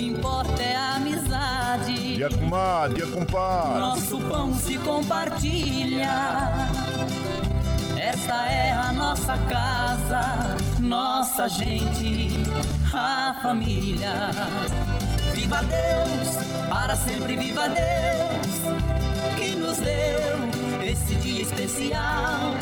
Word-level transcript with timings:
que 0.00 0.06
importa 0.06 0.62
é 0.62 0.74
a 0.74 0.94
amizade. 0.94 2.16
Dia 2.16 2.30
comadre, 2.30 2.94
dia 2.94 3.06
compadre. 3.06 3.78
Nosso 3.78 4.18
pão 4.20 4.54
se 4.54 4.78
compartilha. 4.78 6.08
Esta 7.98 8.46
é 8.46 8.72
a 8.72 8.92
nossa 8.92 9.36
casa, 9.36 10.56
nossa 10.78 11.48
gente, 11.48 12.30
a 12.94 13.36
família. 13.42 14.30
Viva 15.34 15.60
Deus, 15.64 16.68
para 16.70 16.96
sempre 16.96 17.36
viva 17.36 17.68
Deus, 17.68 19.36
que 19.36 19.54
nos 19.54 19.76
deu 19.76 20.82
esse 20.82 21.14
dia 21.16 21.42
especial, 21.42 22.54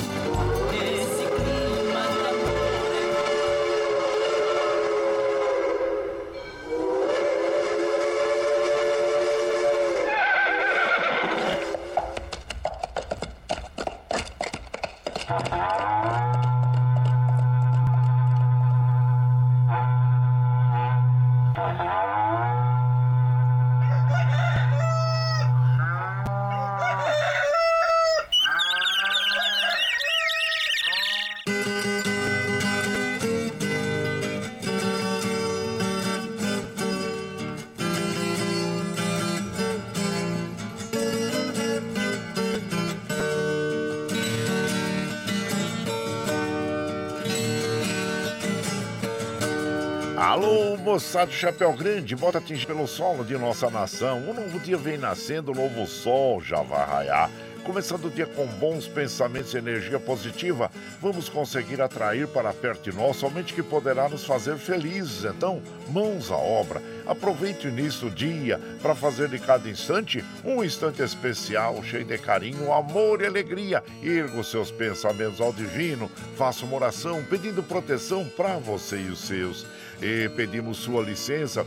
moçada 51.08 51.32
chapéu 51.32 51.72
grande, 51.72 52.14
bota 52.14 52.36
atingir 52.36 52.66
pelo 52.66 52.86
solo 52.86 53.24
de 53.24 53.32
nossa 53.38 53.70
nação. 53.70 54.18
Um 54.28 54.34
novo 54.34 54.60
dia 54.60 54.76
vem 54.76 54.98
nascendo, 54.98 55.52
um 55.52 55.54
novo 55.54 55.86
sol 55.86 56.38
já 56.38 56.60
vai 56.60 56.84
raiar. 56.84 57.30
Começando 57.68 58.06
o 58.06 58.10
dia 58.10 58.24
com 58.24 58.46
bons 58.46 58.86
pensamentos 58.86 59.52
e 59.52 59.58
energia 59.58 60.00
positiva, 60.00 60.70
vamos 61.02 61.28
conseguir 61.28 61.82
atrair 61.82 62.26
para 62.26 62.50
perto 62.50 62.90
de 62.90 62.96
nós 62.96 63.16
somente 63.16 63.52
que 63.52 63.62
poderá 63.62 64.08
nos 64.08 64.24
fazer 64.24 64.56
felizes. 64.56 65.26
Então, 65.26 65.62
mãos 65.90 66.30
à 66.30 66.36
obra. 66.36 66.80
Aproveite 67.06 67.66
o 67.66 67.70
início 67.70 68.08
do 68.08 68.14
dia 68.14 68.58
para 68.80 68.94
fazer 68.94 69.28
de 69.28 69.38
cada 69.38 69.68
instante 69.68 70.24
um 70.42 70.64
instante 70.64 71.02
especial, 71.02 71.84
cheio 71.84 72.06
de 72.06 72.16
carinho, 72.16 72.72
amor 72.72 73.20
e 73.20 73.26
alegria. 73.26 73.84
Erga 74.02 74.40
os 74.40 74.50
seus 74.50 74.70
pensamentos 74.70 75.38
ao 75.38 75.52
divino, 75.52 76.10
faça 76.38 76.64
uma 76.64 76.76
oração 76.76 77.22
pedindo 77.22 77.62
proteção 77.62 78.24
para 78.24 78.56
você 78.56 78.96
e 78.96 79.10
os 79.10 79.20
seus 79.20 79.66
e 80.00 80.28
pedimos 80.30 80.78
sua 80.78 81.02
licença. 81.02 81.66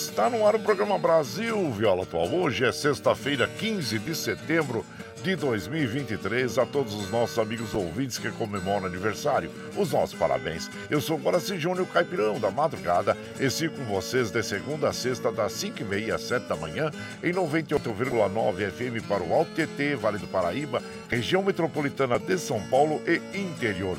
Está 0.00 0.30
no 0.30 0.46
ar 0.46 0.56
o 0.56 0.58
programa 0.58 0.98
Brasil 0.98 1.70
Viola 1.72 2.04
Atual. 2.04 2.26
Hoje 2.32 2.64
é 2.64 2.72
sexta-feira, 2.72 3.46
15 3.46 3.98
de 3.98 4.14
setembro 4.14 4.84
de 5.22 5.36
2023 5.36 6.56
a 6.56 6.64
todos 6.64 6.94
os 6.94 7.10
nossos 7.10 7.38
amigos 7.38 7.74
ouvintes 7.74 8.16
que 8.18 8.30
comemoram 8.32 8.86
aniversário. 8.86 9.50
Os 9.76 9.92
nossos 9.92 10.18
parabéns. 10.18 10.70
Eu 10.88 11.02
sou 11.02 11.18
Guaraci 11.18 11.58
Júnior 11.58 11.86
Caipirão 11.86 12.40
da 12.40 12.50
Madrugada 12.50 13.14
e 13.38 13.50
sigo 13.50 13.76
com 13.76 13.84
vocês 13.84 14.30
de 14.30 14.42
segunda 14.42 14.88
a 14.88 14.92
sexta, 14.92 15.30
das 15.30 15.52
5h30 15.52 16.14
às 16.14 16.22
7 16.22 16.46
da 16.46 16.56
manhã, 16.56 16.90
em 17.22 17.32
98,9 17.32 18.70
FM 18.70 19.06
para 19.06 19.22
o 19.22 19.34
Alto 19.34 19.50
TT, 19.52 19.96
Vale 19.96 20.16
do 20.16 20.26
Paraíba, 20.26 20.82
região 21.10 21.42
metropolitana 21.42 22.18
de 22.18 22.38
São 22.38 22.60
Paulo 22.68 23.02
e 23.06 23.38
interior 23.38 23.98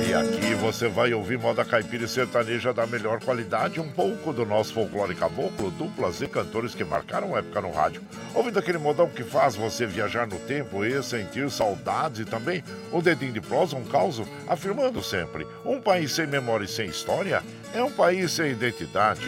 E 0.06 0.15
aqui 0.15 0.54
você 0.56 0.88
vai 0.88 1.15
ouvir 1.15 1.38
moda 1.38 1.65
caipira 1.65 2.04
e 2.04 2.09
sertaneja 2.09 2.71
da 2.72 2.87
melhor 2.87 3.19
qualidade, 3.25 3.81
um 3.81 3.91
pouco 3.91 4.31
do 4.31 4.44
nosso 4.44 4.75
folclore 4.75 5.15
caboclo, 5.15 5.71
duplas 5.71 6.21
e 6.21 6.28
cantores 6.28 6.75
que 6.75 6.84
marcaram 6.84 7.34
época 7.34 7.62
no 7.62 7.71
rádio. 7.71 8.03
Ouvindo 8.34 8.59
aquele 8.59 8.76
modão 8.76 9.09
que 9.09 9.25
faz 9.25 9.56
você 9.56 9.87
viajar 9.87 10.26
no 10.26 10.38
tempo 10.41 10.84
e 10.84 11.03
sentir 11.03 11.50
saudades 11.50 12.21
e 12.21 12.26
também 12.26 12.62
um 12.92 13.00
dedinho 13.00 13.32
de 13.32 13.41
prosa, 13.41 13.75
um 13.75 13.84
caos, 13.84 14.21
afirmando 14.47 15.03
sempre: 15.03 15.22
um 15.65 15.81
país 15.81 16.12
sem 16.12 16.27
memória 16.27 16.65
e 16.65 16.69
sem 16.69 16.88
história 16.88 17.43
é 17.75 17.83
um 17.83 17.91
país 17.91 18.33
sem 18.33 18.53
identidade. 18.53 19.22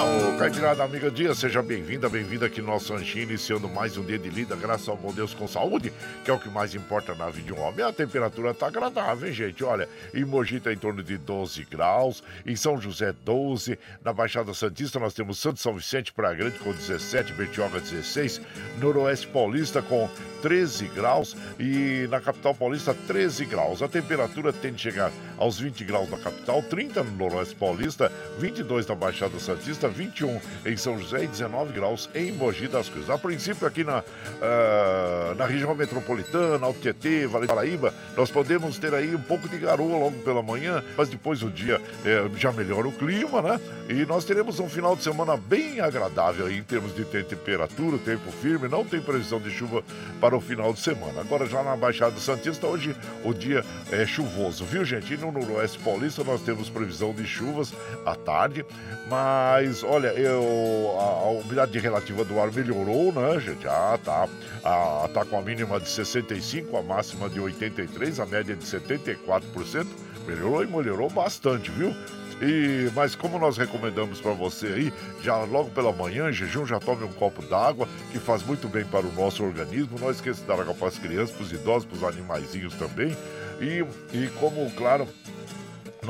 Ô, 0.00 0.38
Caipirada 0.38 0.82
Amiga 0.82 1.10
Dia, 1.10 1.34
seja 1.34 1.60
bem-vinda, 1.60 2.08
bem-vinda 2.08 2.46
aqui 2.46 2.62
no 2.62 2.68
nosso 2.68 2.94
Anjinho, 2.94 3.24
iniciando 3.24 3.68
mais 3.68 3.98
um 3.98 4.02
dia 4.02 4.18
de 4.18 4.30
lida, 4.30 4.56
graças 4.56 4.88
ao 4.88 4.96
bom 4.96 5.12
Deus 5.12 5.34
com 5.34 5.46
saúde, 5.46 5.92
que 6.24 6.30
é 6.30 6.32
o 6.32 6.40
que 6.40 6.48
mais 6.48 6.74
importa 6.74 7.14
na 7.14 7.28
vida 7.28 7.48
de 7.48 7.52
um 7.52 7.60
homem. 7.60 7.84
A 7.84 7.92
temperatura 7.92 8.54
tá 8.54 8.68
agradável, 8.68 9.28
hein, 9.28 9.34
gente? 9.34 9.62
Olha, 9.62 9.86
em 10.14 10.24
Mogi 10.24 10.58
tá 10.58 10.72
em 10.72 10.78
torno 10.78 11.02
de 11.02 11.18
12 11.18 11.64
graus, 11.64 12.22
em 12.46 12.56
São 12.56 12.80
José 12.80 13.12
12, 13.12 13.78
na 14.02 14.10
Baixada 14.10 14.54
Santista 14.54 14.98
nós 14.98 15.12
temos 15.12 15.38
Santo 15.38 15.60
São 15.60 15.76
Vicente, 15.76 16.14
Praia 16.14 16.34
Grande 16.34 16.58
com 16.60 16.72
17, 16.72 17.34
Bertioga 17.34 17.78
16, 17.78 18.40
Noroeste 18.78 19.26
Paulista 19.26 19.82
com 19.82 20.08
13 20.40 20.88
graus 20.88 21.36
e 21.58 22.06
na 22.08 22.22
capital 22.22 22.54
paulista 22.54 22.94
13 23.06 23.44
graus. 23.44 23.82
A 23.82 23.88
temperatura 23.88 24.50
tende 24.50 24.76
a 24.76 24.78
chegar 24.78 25.12
aos 25.36 25.58
20 25.58 25.84
graus 25.84 26.10
na 26.10 26.16
capital, 26.16 26.62
30 26.62 27.02
no 27.02 27.10
Noroeste 27.12 27.54
Paulista, 27.54 28.10
22 28.38 28.86
na 28.86 28.94
Baixada 28.94 29.38
Santista, 29.38 29.89
21 29.90 30.40
em 30.66 30.76
São 30.76 30.98
José 30.98 31.24
e 31.24 31.26
19 31.26 31.72
graus 31.72 32.08
em 32.14 32.32
Mogi 32.32 32.68
das 32.68 32.88
Cruzes. 32.88 33.10
A 33.10 33.18
princípio, 33.18 33.66
aqui 33.66 33.84
na, 33.84 34.00
uh, 34.00 35.34
na 35.36 35.46
região 35.46 35.74
metropolitana, 35.74 36.64
Alto 36.66 36.80
Tietê, 36.80 37.26
Vale 37.26 37.46
do 37.46 37.54
Paraíba, 37.54 37.94
nós 38.16 38.30
podemos 38.30 38.78
ter 38.78 38.94
aí 38.94 39.14
um 39.14 39.20
pouco 39.20 39.48
de 39.48 39.58
garoa 39.58 39.98
logo 39.98 40.18
pela 40.22 40.42
manhã, 40.42 40.82
mas 40.96 41.08
depois 41.08 41.42
o 41.42 41.50
dia 41.50 41.80
é, 42.04 42.28
já 42.36 42.52
melhora 42.52 42.88
o 42.88 42.92
clima, 42.92 43.42
né? 43.42 43.60
E 43.88 44.06
nós 44.06 44.24
teremos 44.24 44.60
um 44.60 44.68
final 44.68 44.94
de 44.94 45.02
semana 45.02 45.36
bem 45.36 45.80
agradável 45.80 46.50
em 46.50 46.62
termos 46.62 46.94
de 46.94 47.04
temperatura, 47.04 47.98
tempo 47.98 48.30
firme, 48.30 48.68
não 48.68 48.84
tem 48.84 49.00
previsão 49.00 49.40
de 49.40 49.50
chuva 49.50 49.82
para 50.20 50.36
o 50.36 50.40
final 50.40 50.72
de 50.72 50.80
semana. 50.80 51.20
Agora 51.20 51.46
já 51.46 51.62
na 51.62 51.76
Baixada 51.76 52.18
Santista, 52.20 52.66
hoje 52.66 52.94
o 53.24 53.32
dia 53.32 53.64
é 53.90 54.06
chuvoso, 54.06 54.64
viu 54.64 54.84
gente? 54.84 55.14
E 55.14 55.16
no 55.16 55.32
Noroeste 55.32 55.78
Paulista 55.78 56.22
nós 56.22 56.40
temos 56.42 56.68
previsão 56.68 57.12
de 57.12 57.26
chuvas 57.26 57.72
à 58.06 58.14
tarde, 58.14 58.64
mas 59.08 59.79
olha, 59.82 60.08
eu, 60.08 60.96
a, 60.98 61.02
a 61.02 61.30
umidade 61.30 61.78
relativa 61.78 62.24
do 62.24 62.40
ar 62.40 62.52
melhorou, 62.52 63.12
né, 63.12 63.38
gente? 63.40 63.66
Ah, 63.66 63.98
tá. 64.02 64.28
Ah, 64.64 65.08
tá 65.12 65.24
com 65.24 65.38
a 65.38 65.42
mínima 65.42 65.80
de 65.80 65.88
65, 65.88 66.76
a 66.76 66.82
máxima 66.82 67.28
de 67.28 67.40
83, 67.40 68.20
a 68.20 68.26
média 68.26 68.54
de 68.54 68.64
74%. 68.64 69.86
Melhorou 70.26 70.62
e 70.62 70.66
melhorou 70.66 71.08
bastante, 71.08 71.70
viu? 71.70 71.94
E, 72.40 72.90
mas 72.94 73.14
como 73.14 73.38
nós 73.38 73.58
recomendamos 73.58 74.20
para 74.20 74.32
você 74.32 74.66
aí, 74.66 74.92
já 75.22 75.36
logo 75.44 75.70
pela 75.70 75.92
manhã, 75.92 76.30
em 76.30 76.32
jejum, 76.32 76.64
já 76.64 76.80
tome 76.80 77.04
um 77.04 77.12
copo 77.12 77.42
d'água, 77.42 77.86
que 78.10 78.18
faz 78.18 78.42
muito 78.42 78.66
bem 78.66 78.84
para 78.84 79.06
o 79.06 79.12
nosso 79.12 79.44
organismo. 79.44 79.98
Não 79.98 80.10
esqueça 80.10 80.40
de 80.40 80.46
dar 80.46 80.60
água 80.60 80.74
para 80.74 80.88
as 80.88 80.98
crianças, 80.98 81.30
para 81.32 81.42
os 81.42 81.52
idosos, 81.52 81.84
para 81.84 81.96
os 81.96 82.04
animaizinhos 82.04 82.74
também. 82.74 83.16
E, 83.60 83.84
e 84.16 84.28
como, 84.38 84.70
claro, 84.70 85.06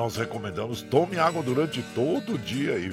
nós 0.00 0.16
recomendamos 0.16 0.80
tome 0.80 1.18
água 1.18 1.42
durante 1.42 1.82
todo 1.94 2.32
o 2.32 2.38
dia 2.38 2.78
e 2.78 2.88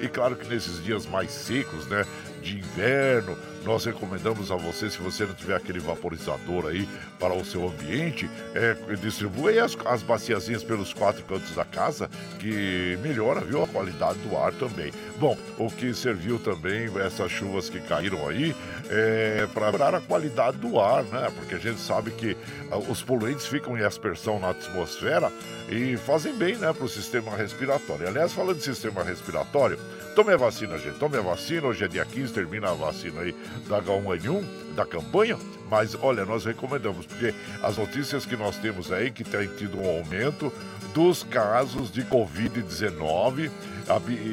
e, 0.00 0.08
claro 0.08 0.36
que 0.36 0.46
nesses 0.46 0.80
dias 0.84 1.04
mais 1.04 1.32
secos, 1.32 1.84
né, 1.88 2.06
de 2.40 2.58
inverno, 2.58 3.36
nós 3.64 3.84
recomendamos 3.84 4.50
a 4.50 4.56
você, 4.56 4.90
se 4.90 4.98
você 4.98 5.24
não 5.24 5.34
tiver 5.34 5.56
aquele 5.56 5.78
vaporizador 5.78 6.66
aí 6.66 6.88
para 7.18 7.32
o 7.32 7.44
seu 7.44 7.68
ambiente, 7.68 8.28
é, 8.54 8.74
distribui 8.96 9.58
as, 9.58 9.76
as 9.86 10.02
baciazinhas 10.02 10.62
pelos 10.62 10.92
quatro 10.92 11.22
cantos 11.24 11.54
da 11.54 11.64
casa, 11.64 12.10
que 12.38 12.98
melhora, 13.02 13.40
viu, 13.40 13.62
a 13.62 13.68
qualidade 13.68 14.18
do 14.18 14.36
ar 14.36 14.52
também. 14.52 14.92
Bom, 15.18 15.36
o 15.58 15.70
que 15.70 15.94
serviu 15.94 16.38
também, 16.38 16.90
essas 17.04 17.30
chuvas 17.30 17.68
que 17.70 17.80
caíram 17.80 18.28
aí, 18.28 18.54
é, 18.90 19.46
para 19.54 19.72
melhorar 19.72 19.94
a 19.94 20.00
qualidade 20.00 20.56
do 20.58 20.80
ar, 20.80 21.04
né? 21.04 21.30
Porque 21.36 21.54
a 21.54 21.58
gente 21.58 21.80
sabe 21.80 22.10
que 22.10 22.36
ah, 22.70 22.78
os 22.78 23.02
poluentes 23.02 23.46
ficam 23.46 23.76
em 23.76 23.82
aspersão 23.82 24.38
na 24.38 24.50
atmosfera 24.50 25.30
e 25.68 25.96
fazem 25.96 26.34
bem, 26.34 26.56
né, 26.56 26.72
para 26.72 26.84
o 26.84 26.88
sistema 26.88 27.34
respiratório. 27.36 28.08
Aliás, 28.08 28.32
falando 28.32 28.56
de 28.56 28.64
sistema 28.64 29.02
respiratório, 29.02 29.78
tome 30.14 30.32
a 30.32 30.36
vacina, 30.36 30.78
gente, 30.78 30.98
tome 30.98 31.16
a 31.16 31.20
vacina, 31.20 31.66
hoje 31.66 31.84
é 31.84 31.88
dia 31.88 32.04
15, 32.04 32.32
termina 32.32 32.70
a 32.70 32.74
vacina 32.74 33.22
aí 33.22 33.34
da 33.68 33.82
H1N1, 33.82 34.44
da 34.74 34.84
campanha, 34.84 35.38
mas 35.70 35.96
olha, 36.00 36.24
nós 36.24 36.44
recomendamos, 36.44 37.06
porque 37.06 37.34
as 37.62 37.76
notícias 37.76 38.26
que 38.26 38.36
nós 38.36 38.56
temos 38.58 38.92
aí 38.92 39.10
que 39.10 39.24
tem 39.24 39.46
tido 39.48 39.78
um 39.78 39.88
aumento 39.88 40.52
dos 40.92 41.22
casos 41.22 41.90
de 41.90 42.02
Covid-19, 42.04 43.50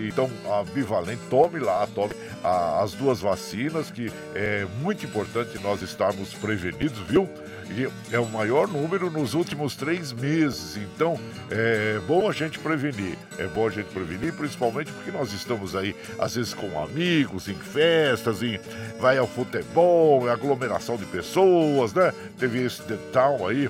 então 0.07 0.29
a 0.49 0.63
bivalente, 0.63 1.21
tome 1.29 1.59
lá, 1.59 1.87
tome 1.93 2.13
as 2.43 2.93
duas 2.93 3.19
vacinas, 3.19 3.91
que 3.91 4.11
é 4.33 4.65
muito 4.81 5.05
importante 5.05 5.59
nós 5.61 5.81
estarmos 5.81 6.33
prevenidos, 6.33 6.97
viu? 6.99 7.29
E 7.69 7.87
é 8.13 8.19
o 8.19 8.25
maior 8.25 8.67
número 8.67 9.09
nos 9.09 9.33
últimos 9.33 9.77
três 9.77 10.11
meses. 10.11 10.75
Então, 10.75 11.17
é 11.49 11.99
bom 12.05 12.29
a 12.29 12.33
gente 12.33 12.59
prevenir. 12.59 13.17
É 13.37 13.47
bom 13.47 13.65
a 13.65 13.69
gente 13.69 13.87
prevenir, 13.87 14.33
principalmente 14.33 14.91
porque 14.91 15.09
nós 15.09 15.31
estamos 15.31 15.73
aí, 15.73 15.95
às 16.19 16.35
vezes, 16.35 16.53
com 16.53 16.81
amigos, 16.83 17.47
em 17.47 17.55
festas, 17.55 18.43
em, 18.43 18.59
vai 18.99 19.17
ao 19.17 19.27
futebol, 19.27 20.29
aglomeração 20.29 20.97
de 20.97 21.05
pessoas, 21.05 21.93
né? 21.93 22.13
Teve 22.37 22.61
esse 22.65 22.81
detalhe 22.83 23.43
aí 23.45 23.69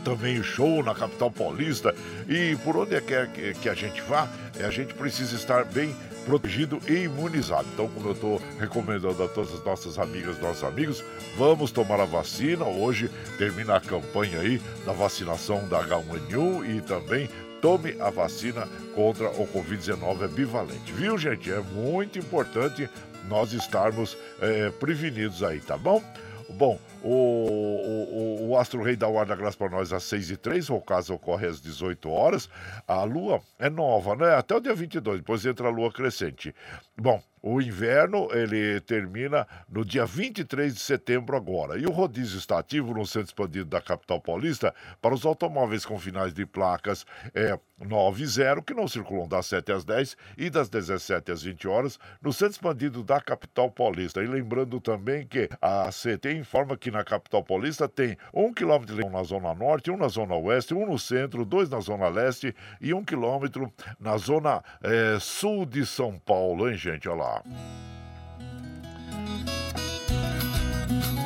também 0.00 0.38
o 0.38 0.44
show 0.44 0.82
na 0.82 0.94
capital 0.94 1.30
paulista. 1.30 1.94
E 2.28 2.56
por 2.64 2.76
onde 2.76 2.94
é 2.94 3.00
que, 3.00 3.14
é 3.14 3.26
que 3.60 3.68
a 3.68 3.74
gente 3.74 4.00
vá, 4.02 4.28
a 4.58 4.70
gente 4.70 4.94
precisa 4.94 5.36
estar 5.36 5.64
bem 5.64 5.94
protegido 6.24 6.80
e 6.88 7.04
imunizado. 7.04 7.66
Então, 7.72 7.88
como 7.88 8.08
eu 8.08 8.12
estou 8.12 8.42
recomendando 8.58 9.22
a 9.22 9.28
todas 9.28 9.52
as 9.52 9.64
nossas 9.64 9.98
amigas, 9.98 10.40
nossos 10.40 10.64
amigos, 10.64 11.04
vamos 11.36 11.70
tomar 11.70 12.00
a 12.00 12.04
vacina. 12.04 12.64
Hoje 12.64 13.10
termina 13.38 13.76
a 13.76 13.80
campanha 13.80 14.40
aí 14.40 14.60
da 14.84 14.92
vacinação 14.92 15.66
da 15.68 15.82
H1N1 15.82 16.76
e 16.76 16.80
também 16.80 17.28
tome 17.60 17.96
a 18.00 18.10
vacina 18.10 18.66
contra 18.94 19.28
o 19.30 19.46
Covid-19 19.46 20.28
bivalente. 20.28 20.92
Viu, 20.92 21.18
gente? 21.18 21.50
É 21.50 21.60
muito 21.60 22.18
importante 22.18 22.88
nós 23.28 23.52
estarmos 23.52 24.16
é, 24.40 24.70
prevenidos 24.70 25.42
aí, 25.42 25.60
tá 25.60 25.76
bom? 25.76 26.02
Bom, 26.48 26.78
o, 27.02 27.08
o, 27.08 28.48
o, 28.50 28.58
Astro 28.58 28.82
Rei 28.82 28.96
da 28.96 29.08
graça 29.36 29.56
para 29.56 29.70
nós 29.70 29.92
às 29.92 30.04
6 30.04 30.30
e 30.30 30.36
3 30.36 30.70
o 30.70 30.80
caso 30.80 31.14
ocorre 31.14 31.46
às 31.46 31.60
18 31.60 32.10
horas. 32.10 32.48
A 32.86 33.02
lua 33.04 33.40
é 33.58 33.70
nova, 33.70 34.14
né? 34.14 34.34
Até 34.34 34.54
o 34.54 34.60
dia 34.60 34.74
22, 34.74 35.20
depois 35.20 35.44
entra 35.46 35.68
a 35.68 35.70
lua 35.70 35.92
crescente. 35.92 36.54
Bom, 36.96 37.22
o 37.42 37.60
inverno 37.60 38.28
ele 38.32 38.80
termina 38.82 39.46
no 39.68 39.84
dia 39.84 40.04
23 40.04 40.74
de 40.74 40.80
setembro 40.80 41.36
agora. 41.36 41.78
E 41.78 41.86
o 41.86 41.90
rodízio 41.90 42.38
está 42.38 42.58
ativo 42.58 42.92
no 42.92 43.06
centro 43.06 43.28
expandido 43.28 43.64
da 43.64 43.80
capital 43.80 44.20
paulista 44.20 44.74
para 45.00 45.14
os 45.14 45.24
automóveis 45.24 45.86
com 45.86 45.98
finais 45.98 46.34
de 46.34 46.44
placas 46.44 47.06
é, 47.34 47.58
9 47.80 48.22
e 48.22 48.26
0, 48.26 48.62
que 48.62 48.74
não 48.74 48.86
circulam 48.86 49.26
das 49.26 49.46
7 49.46 49.72
às 49.72 49.84
10 49.84 50.16
e 50.36 50.50
das 50.50 50.68
17 50.68 51.32
às 51.32 51.42
20 51.42 51.66
horas 51.66 51.98
no 52.20 52.32
centro 52.32 52.52
expandido 52.52 53.02
da 53.02 53.20
capital 53.20 53.70
paulista. 53.70 54.22
E 54.22 54.26
lembrando 54.26 54.78
também 54.78 55.26
que 55.26 55.48
a 55.62 55.88
CT 55.88 56.34
informa 56.34 56.76
que 56.76 56.89
na 56.90 57.04
capital 57.04 57.42
paulista 57.42 57.88
tem 57.88 58.16
um 58.32 58.52
quilômetro 58.52 58.96
na 59.10 59.22
zona 59.22 59.54
norte, 59.54 59.90
um 59.90 59.96
na 59.96 60.08
zona 60.08 60.34
oeste, 60.34 60.74
um 60.74 60.86
no 60.86 60.98
centro, 60.98 61.44
dois 61.44 61.68
na 61.68 61.80
zona 61.80 62.08
leste 62.08 62.54
e 62.80 62.92
um 62.94 63.04
quilômetro 63.04 63.72
na 63.98 64.16
zona 64.16 64.62
é, 64.82 65.18
sul 65.20 65.66
de 65.66 65.84
São 65.86 66.18
Paulo, 66.18 66.68
hein, 66.68 66.76
gente? 66.76 67.08
Olha 67.08 67.22
lá. 67.22 67.42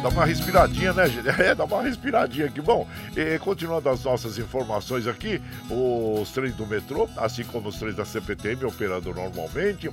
Dá 0.04 0.10
uma 0.10 0.26
respiradinha, 0.26 0.92
né, 0.92 1.08
gente? 1.08 1.28
É, 1.40 1.54
dá 1.54 1.64
uma 1.64 1.82
respiradinha 1.82 2.44
aqui. 2.44 2.60
Bom, 2.60 2.86
e, 3.16 3.38
continuando 3.38 3.88
as 3.88 4.04
nossas 4.04 4.38
informações 4.38 5.06
aqui, 5.06 5.40
os 5.70 6.30
trens 6.30 6.54
do 6.54 6.66
metrô, 6.66 7.08
assim 7.16 7.42
como 7.42 7.70
os 7.70 7.78
trens 7.78 7.96
da 7.96 8.04
CPTM 8.04 8.66
operando 8.66 9.14
normalmente. 9.14 9.90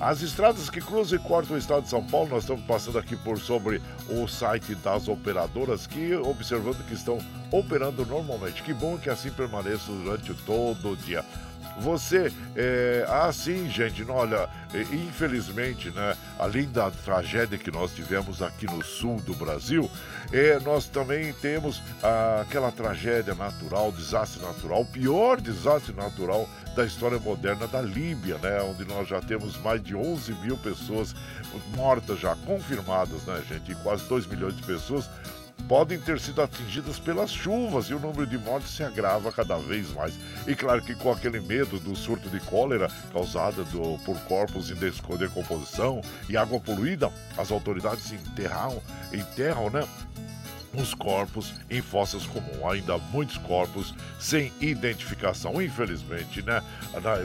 As 0.00 0.22
estradas 0.22 0.70
que 0.70 0.80
cruzam 0.80 1.18
e 1.18 1.22
cortam 1.22 1.56
o 1.56 1.58
estado 1.58 1.82
de 1.82 1.88
São 1.88 2.04
Paulo, 2.04 2.28
nós 2.28 2.44
estamos 2.44 2.62
passando 2.64 2.98
aqui 2.98 3.16
por 3.16 3.36
sobre 3.36 3.82
o 4.08 4.28
site 4.28 4.76
das 4.76 5.08
operadoras 5.08 5.88
que 5.88 6.14
observando 6.14 6.86
que 6.86 6.94
estão 6.94 7.18
operando 7.50 8.06
normalmente. 8.06 8.62
Que 8.62 8.72
bom 8.72 8.96
que 8.96 9.10
assim 9.10 9.30
permaneça 9.30 9.90
durante 9.90 10.32
todo 10.44 10.90
o 10.90 10.96
dia. 10.96 11.24
Você, 11.80 12.32
é, 12.56 13.06
assim, 13.08 13.70
gente, 13.70 14.04
olha, 14.10 14.48
infelizmente, 14.92 15.90
né, 15.90 16.16
além 16.38 16.68
da 16.68 16.90
tragédia 16.90 17.56
que 17.56 17.70
nós 17.70 17.92
tivemos 17.92 18.42
aqui 18.42 18.66
no 18.66 18.84
sul 18.84 19.20
do 19.20 19.34
Brasil, 19.34 19.88
é, 20.32 20.58
nós 20.60 20.86
também 20.86 21.32
temos 21.34 21.80
ah, 22.02 22.42
aquela 22.42 22.72
tragédia 22.72 23.34
natural, 23.34 23.92
desastre 23.92 24.42
natural, 24.42 24.82
o 24.82 24.86
pior 24.86 25.40
desastre 25.40 25.94
natural 25.94 26.48
da 26.74 26.84
história 26.84 27.18
moderna 27.18 27.66
da 27.66 27.80
Líbia, 27.80 28.38
né, 28.38 28.60
onde 28.62 28.84
nós 28.84 29.08
já 29.08 29.20
temos 29.20 29.56
mais 29.58 29.82
de 29.82 29.94
11 29.94 30.32
mil 30.34 30.56
pessoas 30.56 31.14
mortas 31.76 32.18
já 32.20 32.34
confirmadas, 32.36 33.22
né, 33.24 33.42
gente, 33.48 33.72
e 33.72 33.74
quase 33.76 34.04
2 34.04 34.26
milhões 34.26 34.56
de 34.56 34.62
pessoas 34.62 35.08
podem 35.66 35.98
ter 35.98 36.20
sido 36.20 36.40
atingidas 36.40 36.98
pelas 36.98 37.30
chuvas 37.30 37.86
e 37.86 37.94
o 37.94 37.98
número 37.98 38.26
de 38.26 38.38
mortes 38.38 38.70
se 38.70 38.82
agrava 38.82 39.32
cada 39.32 39.58
vez 39.58 39.92
mais. 39.92 40.14
E 40.46 40.54
claro 40.54 40.82
que 40.82 40.94
com 40.94 41.10
aquele 41.10 41.40
medo 41.40 41.78
do 41.78 41.96
surto 41.96 42.28
de 42.30 42.40
cólera 42.40 42.90
causado 43.12 43.64
do, 43.64 43.98
por 44.04 44.18
corpos 44.22 44.70
em 44.70 44.74
decomposição 44.74 46.00
e 46.28 46.36
água 46.36 46.60
poluída, 46.60 47.12
as 47.36 47.50
autoridades 47.50 48.12
enterram, 48.12 48.82
enterram, 49.12 49.70
né? 49.70 49.86
os 50.74 50.94
corpos 50.94 51.54
em 51.70 51.80
fossas 51.80 52.26
comuns. 52.26 52.48
Ainda 52.72 52.98
muitos 52.98 53.38
corpos 53.38 53.94
sem 54.18 54.52
identificação. 54.60 55.60
Infelizmente, 55.60 56.42
né? 56.42 56.62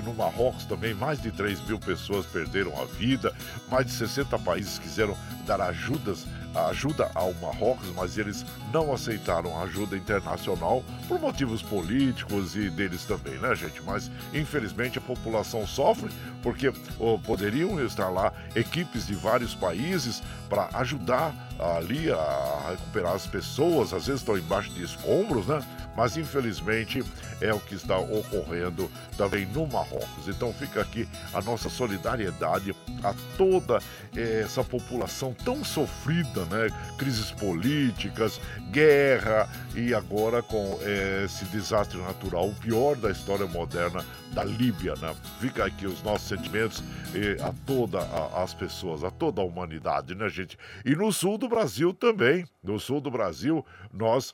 No 0.03 0.13
Marrocos 0.13 0.65
também 0.65 0.93
mais 0.93 1.21
de 1.21 1.31
3 1.31 1.65
mil 1.67 1.79
pessoas 1.79 2.25
perderam 2.25 2.79
a 2.81 2.85
vida, 2.85 3.33
mais 3.69 3.85
de 3.85 3.91
60 3.93 4.37
países 4.39 4.79
quiseram 4.79 5.17
dar 5.45 5.61
ajudas 5.61 6.25
ajuda 6.55 7.10
ao 7.13 7.33
Marrocos, 7.36 7.89
mas 7.95 8.17
eles 8.17 8.45
não 8.72 8.93
aceitaram 8.93 9.62
ajuda 9.62 9.98
internacional 9.98 10.83
por 11.07 11.19
motivos 11.19 11.62
políticos 11.62 12.55
e 12.55 12.69
deles 12.69 13.03
também, 13.05 13.38
né, 13.39 13.55
gente? 13.55 13.81
Mas 13.83 14.12
infelizmente 14.33 14.98
a 14.98 15.01
população 15.01 15.65
sofre 15.65 16.10
porque 16.41 16.72
oh, 17.00 17.17
poderiam 17.19 17.83
estar 17.83 18.10
lá 18.10 18.33
equipes 18.55 19.07
de 19.07 19.15
vários 19.15 19.55
países 19.55 20.22
para 20.50 20.69
ajudar 20.74 21.33
ali 21.60 22.12
a 22.12 22.69
recuperar 22.72 23.13
as 23.13 23.25
pessoas, 23.25 23.93
às 23.93 24.07
vezes 24.07 24.22
estão 24.22 24.38
embaixo 24.38 24.69
de 24.72 24.83
escombros, 24.83 25.48
né? 25.48 25.62
Mas 25.95 26.17
infelizmente 26.17 27.03
é 27.41 27.53
o 27.53 27.59
que 27.59 27.75
está 27.75 27.97
ocorrendo 27.97 28.89
também 29.17 29.45
no 29.47 29.67
Marrocos. 29.67 30.27
Então 30.27 30.53
fica 30.53 30.81
aqui 30.81 31.07
a 31.33 31.41
nossa 31.41 31.69
solidariedade 31.69 32.75
a 33.03 33.13
toda 33.38 33.79
eh, 34.15 34.41
essa 34.43 34.63
população 34.63 35.33
tão 35.33 35.63
sofrida, 35.63 36.45
né? 36.45 36.69
Crises 36.97 37.31
políticas, 37.31 38.39
guerra 38.71 39.47
e 39.75 39.93
agora 39.93 40.41
com 40.41 40.79
eh, 40.81 41.23
esse 41.25 41.45
desastre 41.45 42.00
natural, 42.00 42.47
o 42.47 42.55
pior 42.55 42.95
da 42.95 43.12
história 43.12 43.45
moderna 43.45 44.05
da 44.31 44.43
Líbia, 44.43 44.95
né? 44.95 45.15
Fica 45.39 45.65
aqui 45.65 45.85
os 45.85 46.01
nossos 46.01 46.27
sentimentos 46.27 46.83
eh, 47.13 47.38
a 47.41 47.53
todas 47.65 48.03
as 48.35 48.53
pessoas, 48.53 49.03
a 49.03 49.12
toda 49.12 49.41
a 49.41 49.45
humanidade, 49.45 50.15
né, 50.15 50.27
gente? 50.29 50.57
E 50.85 50.95
no 50.95 51.12
sul 51.12 51.38
do 51.38 51.47
Brasil 51.47 51.93
também, 51.93 52.45
no 52.63 52.79
sul 52.79 53.00
do 53.00 53.12
Brasil, 53.12 53.65
nós 53.91 54.33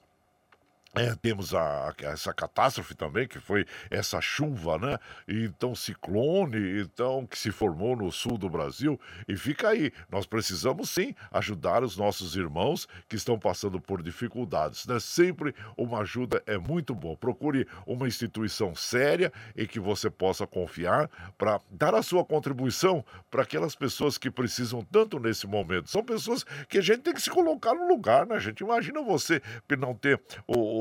é, 0.96 1.14
temos 1.22 1.54
a, 1.54 1.94
essa 2.02 2.34
catástrofe 2.34 2.96
também, 2.96 3.28
que 3.28 3.40
foi 3.40 3.66
essa 3.92 4.20
chuva, 4.20 4.80
né? 4.80 4.98
Então, 5.28 5.76
ciclone, 5.76 6.82
então, 6.82 7.28
que 7.28 7.38
se 7.38 7.52
formou 7.52 7.96
no 7.96 8.12
sul 8.12 8.40
do 8.40 8.50
Brasil. 8.50 9.00
E 9.28 9.38
fica 9.38 9.70
aí, 9.70 9.92
nós 10.10 10.26
precisamos 10.26 10.90
sim 10.90 11.14
ajudar 11.32 11.84
os 11.84 11.96
nossos 11.96 12.36
irmãos 12.36 12.88
que 13.08 13.16
estão 13.16 13.38
passando 13.38 13.80
por 13.80 14.02
dificuldades, 14.02 14.88
né? 14.88 15.00
Sempre 15.00 15.54
uma 15.78 16.00
ajuda 16.00 16.42
é 16.48 16.58
muito 16.58 16.96
bom. 16.96 17.16
Procure 17.16 17.68
uma 17.86 18.08
instituição 18.08 18.74
séria 18.74 19.32
em 19.56 19.68
que 19.68 19.80
você 19.80 20.10
possa 20.10 20.48
confiar 20.48 21.08
para 21.38 21.62
dar 21.70 21.94
a 21.94 22.02
sua 22.02 22.26
contribuição 22.26 23.06
para 23.30 23.44
aquelas 23.44 23.76
pessoas 23.76 24.18
que 24.18 24.32
precisam 24.32 24.82
tanto 24.92 25.20
nesse 25.20 25.46
momento. 25.46 25.90
São 25.90 26.04
pessoas 26.04 26.44
que 26.68 26.80
a 26.80 26.82
gente 26.82 27.02
tem 27.02 27.14
que 27.14 27.22
se 27.22 27.30
colocar 27.30 27.76
no 27.76 27.88
lugar, 27.88 28.26
né, 28.26 28.40
gente? 28.40 28.64
Imagina 28.64 29.04
você 29.04 29.40
não 29.78 29.94
ter 29.94 30.20
o 30.48 30.79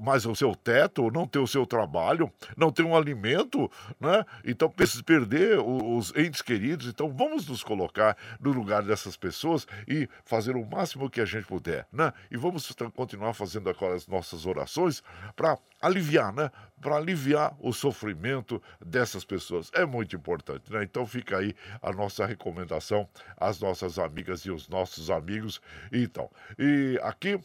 mais 0.00 0.26
o 0.26 0.34
seu 0.34 0.54
teto, 0.54 1.10
não 1.10 1.26
ter 1.26 1.38
o 1.38 1.46
seu 1.46 1.66
trabalho, 1.66 2.30
não 2.56 2.70
ter 2.70 2.82
um 2.82 2.96
alimento, 2.96 3.70
né? 4.00 4.24
Então, 4.44 4.72
perder 5.04 5.58
os 5.58 6.12
entes 6.16 6.42
queridos. 6.42 6.86
Então, 6.86 7.12
vamos 7.12 7.46
nos 7.48 7.62
colocar 7.62 8.16
no 8.40 8.52
lugar 8.52 8.82
dessas 8.82 9.16
pessoas 9.16 9.66
e 9.86 10.08
fazer 10.24 10.56
o 10.56 10.64
máximo 10.64 11.10
que 11.10 11.20
a 11.20 11.24
gente 11.24 11.46
puder, 11.46 11.86
né? 11.92 12.12
E 12.30 12.36
vamos 12.36 12.74
continuar 12.94 13.34
fazendo 13.34 13.68
aquelas 13.70 14.06
nossas 14.06 14.46
orações 14.46 15.02
para 15.34 15.58
aliviar, 15.80 16.32
né? 16.32 16.50
Para 16.80 16.96
aliviar 16.96 17.56
o 17.60 17.72
sofrimento 17.72 18.62
dessas 18.84 19.24
pessoas. 19.24 19.70
É 19.74 19.84
muito 19.84 20.14
importante, 20.16 20.72
né? 20.72 20.82
Então 20.82 21.06
fica 21.06 21.38
aí 21.38 21.54
a 21.82 21.92
nossa 21.92 22.26
recomendação 22.26 23.08
às 23.36 23.60
nossas 23.60 23.98
amigas 23.98 24.40
e 24.40 24.50
os 24.50 24.68
nossos 24.68 25.10
amigos. 25.10 25.60
Então, 25.92 26.30
e 26.58 26.98
aqui 27.02 27.38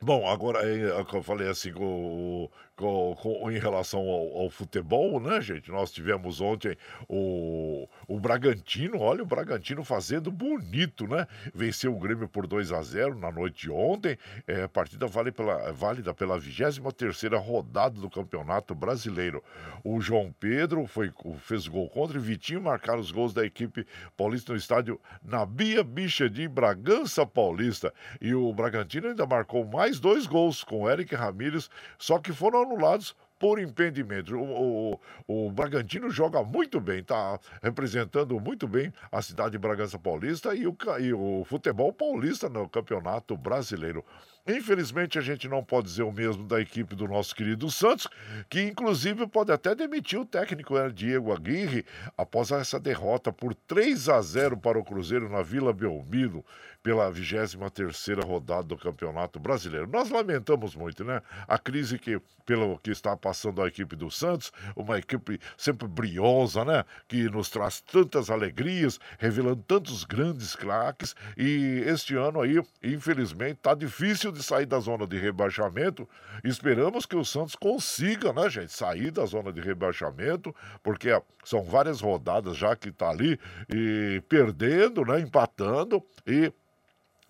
Bom, 0.00 0.28
agora 0.28 0.60
é, 0.68 0.90
é 1.00 1.04
eu 1.16 1.22
falei 1.22 1.48
assim 1.48 1.72
com, 1.72 2.48
com, 2.76 3.14
com, 3.20 3.50
em 3.50 3.58
relação 3.58 4.00
ao, 4.00 4.42
ao, 4.42 4.50
futebol, 4.50 5.20
né, 5.20 5.40
gente? 5.40 5.70
Nós 5.70 5.92
tivemos 5.92 6.40
ontem 6.40 6.76
o, 7.08 7.88
o 8.08 8.18
Bragantino, 8.18 9.00
olha 9.00 9.22
o 9.22 9.26
Bragantino 9.26 9.84
fazendo 9.84 10.30
bonito, 10.30 11.06
né? 11.06 11.26
Venceu 11.54 11.94
o 11.94 11.98
Grêmio 11.98 12.28
por 12.28 12.46
2 12.46 12.72
a 12.72 12.82
0 12.82 13.18
na 13.18 13.30
noite 13.30 13.62
de 13.62 13.70
ontem. 13.70 14.18
É, 14.46 14.66
partida 14.66 15.06
vale 15.06 15.30
pela, 15.30 15.72
válida 15.72 16.12
pela 16.12 16.38
23 16.38 17.14
rodada 17.34 18.00
do 18.00 18.10
Campeonato 18.10 18.74
Brasileiro. 18.74 19.42
O 19.84 20.00
João 20.00 20.34
Pedro 20.38 20.86
foi, 20.86 21.12
fez 21.38 21.68
gol 21.68 21.88
contra 21.88 22.18
e 22.18 22.20
Vitinho 22.20 22.60
marcaram 22.60 23.00
os 23.00 23.10
gols 23.10 23.32
da 23.32 23.44
equipe 23.44 23.86
paulista 24.16 24.52
no 24.52 24.58
estádio 24.58 25.00
Nabia 25.22 25.84
Bicha 25.84 26.28
de 26.28 26.48
Bragança 26.48 27.24
Paulista. 27.24 27.92
E 28.20 28.34
o 28.34 28.52
Bragantino 28.52 29.08
ainda 29.08 29.26
marcou 29.26 29.64
mais 29.64 30.00
dois 30.00 30.26
gols 30.26 30.64
com 30.64 30.90
Eric 30.90 31.14
Ramírez, 31.14 31.70
só 31.98 32.18
que 32.18 32.32
foram 32.32 32.63
anulados 32.64 33.14
por 33.38 33.60
impedimento. 33.60 34.34
O, 34.36 34.94
o, 35.26 35.46
o, 35.46 35.50
Bragantino 35.50 36.10
joga 36.10 36.42
muito 36.42 36.80
bem, 36.80 37.00
está 37.00 37.38
representando 37.62 38.38
muito 38.40 38.66
bem 38.66 38.92
a 39.12 39.20
cidade 39.20 39.52
de 39.52 39.58
Bragança 39.58 39.98
Paulista 39.98 40.54
e 40.54 40.66
o, 40.66 40.76
e 41.00 41.12
o 41.12 41.44
futebol 41.44 41.92
paulista 41.92 42.48
no 42.48 42.68
Campeonato 42.68 43.36
Brasileiro. 43.36 44.04
Infelizmente, 44.46 45.18
a 45.18 45.22
gente 45.22 45.48
não 45.48 45.64
pode 45.64 45.86
dizer 45.86 46.02
o 46.02 46.12
mesmo 46.12 46.44
da 46.44 46.60
equipe 46.60 46.94
do 46.94 47.08
nosso 47.08 47.34
querido 47.34 47.70
Santos, 47.70 48.06
que 48.50 48.60
inclusive 48.60 49.26
pode 49.26 49.50
até 49.50 49.74
demitir 49.74 50.20
o 50.20 50.26
técnico 50.26 50.76
era 50.76 50.92
Diego 50.92 51.32
Aguirre 51.32 51.82
após 52.14 52.50
essa 52.50 52.78
derrota 52.78 53.32
por 53.32 53.54
3 53.54 54.06
a 54.10 54.20
0 54.20 54.58
para 54.58 54.78
o 54.78 54.84
Cruzeiro 54.84 55.30
na 55.30 55.40
Vila 55.40 55.72
Belmiro 55.72 56.44
pela 56.82 57.10
23 57.10 58.18
rodada 58.22 58.64
do 58.64 58.76
Campeonato 58.76 59.40
Brasileiro. 59.40 59.88
Nós 59.90 60.10
lamentamos 60.10 60.76
muito, 60.76 61.02
né? 61.02 61.22
A 61.48 61.58
crise 61.58 61.98
que 61.98 62.20
pelo 62.44 62.78
que 62.78 62.90
está 62.90 63.16
passando 63.16 63.62
a 63.62 63.68
equipe 63.68 63.96
do 63.96 64.10
Santos, 64.10 64.52
uma 64.76 64.98
equipe 64.98 65.40
sempre 65.56 65.88
briosa, 65.88 66.62
né? 66.62 66.84
Que 67.08 67.22
nos 67.30 67.48
traz 67.48 67.80
tantas 67.80 68.28
alegrias, 68.28 69.00
revelando 69.18 69.64
tantos 69.66 70.04
grandes 70.04 70.54
craques 70.54 71.16
e 71.38 71.82
este 71.86 72.16
ano 72.16 72.42
aí, 72.42 72.60
infelizmente, 72.82 73.60
tá 73.62 73.74
difícil 73.74 74.30
de 74.34 74.42
sair 74.42 74.66
da 74.66 74.78
zona 74.78 75.06
de 75.06 75.18
rebaixamento. 75.18 76.08
Esperamos 76.42 77.06
que 77.06 77.16
o 77.16 77.24
Santos 77.24 77.54
consiga, 77.54 78.32
né, 78.32 78.50
gente, 78.50 78.72
sair 78.72 79.10
da 79.10 79.24
zona 79.24 79.52
de 79.52 79.60
rebaixamento, 79.60 80.54
porque 80.82 81.08
são 81.44 81.62
várias 81.62 82.00
rodadas 82.00 82.56
já 82.56 82.76
que 82.76 82.92
tá 82.92 83.08
ali 83.08 83.38
e 83.72 84.22
perdendo, 84.28 85.04
né, 85.04 85.20
empatando 85.20 86.02
e 86.26 86.52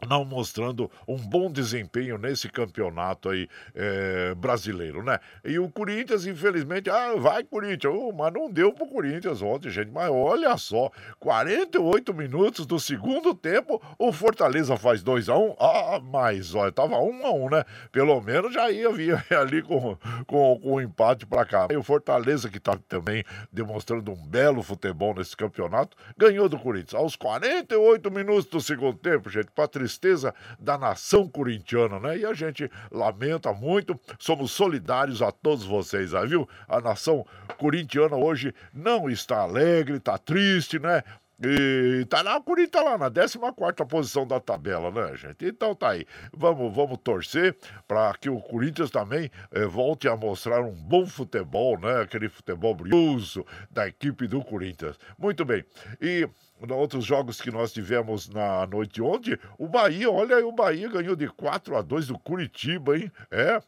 não 0.06 0.24
mostrando 0.24 0.90
um 1.06 1.16
bom 1.16 1.50
desempenho 1.50 2.18
nesse 2.18 2.48
campeonato 2.48 3.30
aí 3.30 3.48
é, 3.74 4.34
brasileiro, 4.34 5.02
né? 5.02 5.18
E 5.44 5.58
o 5.58 5.70
Corinthians, 5.70 6.26
infelizmente, 6.26 6.90
ah, 6.90 7.14
vai 7.16 7.42
Corinthians, 7.44 7.94
oh, 7.96 8.12
mas 8.12 8.32
não 8.32 8.50
deu 8.50 8.72
pro 8.72 8.86
Corinthians 8.86 9.40
ontem, 9.40 9.70
gente. 9.70 9.90
Mas 9.90 10.10
olha 10.10 10.56
só, 10.56 10.90
48 11.20 12.12
minutos 12.12 12.66
do 12.66 12.78
segundo 12.78 13.34
tempo, 13.34 13.80
o 13.98 14.12
Fortaleza 14.12 14.76
faz 14.76 15.02
2 15.02 15.28
a 15.28 15.36
1 15.36 15.46
um. 15.46 15.56
Ah, 15.58 16.00
mas 16.02 16.54
olha, 16.54 16.72
tava 16.72 16.98
1 16.98 17.10
um 17.10 17.26
a 17.26 17.32
1 17.32 17.44
um, 17.44 17.50
né? 17.50 17.64
Pelo 17.90 18.20
menos 18.20 18.52
já 18.52 18.70
ia 18.70 18.90
vir 18.92 19.24
ali 19.32 19.62
com, 19.62 19.96
com, 20.26 20.60
com 20.60 20.74
um 20.74 20.80
empate 20.80 21.24
para 21.24 21.46
cá. 21.46 21.68
E 21.70 21.76
o 21.76 21.82
Fortaleza, 21.82 22.50
que 22.50 22.60
tá 22.60 22.78
também 22.88 23.24
demonstrando 23.50 24.12
um 24.12 24.26
belo 24.26 24.62
futebol 24.62 25.14
nesse 25.14 25.36
campeonato, 25.36 25.96
ganhou 26.16 26.48
do 26.48 26.58
Corinthians. 26.58 26.94
Aos 26.94 27.16
48 27.16 28.10
minutos 28.10 28.46
do 28.46 28.60
segundo 28.60 28.98
tempo, 28.98 29.30
gente, 29.30 29.50
Patrícia 29.54 29.83
tristeza 29.84 30.34
da 30.58 30.78
nação 30.78 31.28
corintiana, 31.28 32.00
né? 32.00 32.18
E 32.18 32.24
a 32.24 32.32
gente 32.32 32.70
lamenta 32.90 33.52
muito, 33.52 33.98
somos 34.18 34.50
solidários 34.50 35.20
a 35.20 35.30
todos 35.30 35.64
vocês, 35.64 36.12
viu? 36.26 36.48
A 36.66 36.80
nação 36.80 37.26
corintiana 37.58 38.16
hoje 38.16 38.54
não 38.72 39.10
está 39.10 39.40
alegre, 39.40 39.98
está 39.98 40.16
triste, 40.16 40.78
né? 40.78 41.02
E 41.46 42.04
tá 42.06 42.22
lá, 42.22 42.36
o 42.36 42.42
Corinthians 42.42 42.84
lá 42.84 42.98
na 42.98 43.10
14 43.10 43.84
posição 43.88 44.26
da 44.26 44.40
tabela, 44.40 44.90
né, 44.90 45.16
gente? 45.16 45.46
Então 45.46 45.74
tá 45.74 45.90
aí. 45.90 46.06
Vamos, 46.32 46.74
vamos 46.74 46.98
torcer 46.98 47.56
para 47.86 48.12
que 48.14 48.28
o 48.28 48.40
Corinthians 48.40 48.90
também 48.90 49.30
eh, 49.52 49.66
volte 49.66 50.08
a 50.08 50.16
mostrar 50.16 50.62
um 50.62 50.72
bom 50.72 51.06
futebol, 51.06 51.78
né? 51.78 52.02
Aquele 52.02 52.28
futebol 52.28 52.74
brioso 52.74 53.44
da 53.70 53.86
equipe 53.86 54.26
do 54.26 54.42
Corinthians. 54.42 54.98
Muito 55.18 55.44
bem. 55.44 55.64
E 56.00 56.28
outros 56.72 57.04
jogos 57.04 57.40
que 57.40 57.50
nós 57.50 57.72
tivemos 57.72 58.28
na 58.28 58.66
noite 58.66 59.02
ontem, 59.02 59.38
o 59.58 59.68
Bahia, 59.68 60.10
olha 60.10 60.36
aí, 60.36 60.42
o 60.42 60.52
Bahia 60.52 60.88
ganhou 60.88 61.14
de 61.14 61.28
4 61.28 61.76
a 61.76 61.82
2 61.82 62.08
do 62.08 62.18
Curitiba, 62.18 62.96
hein? 62.96 63.10
É, 63.30 63.60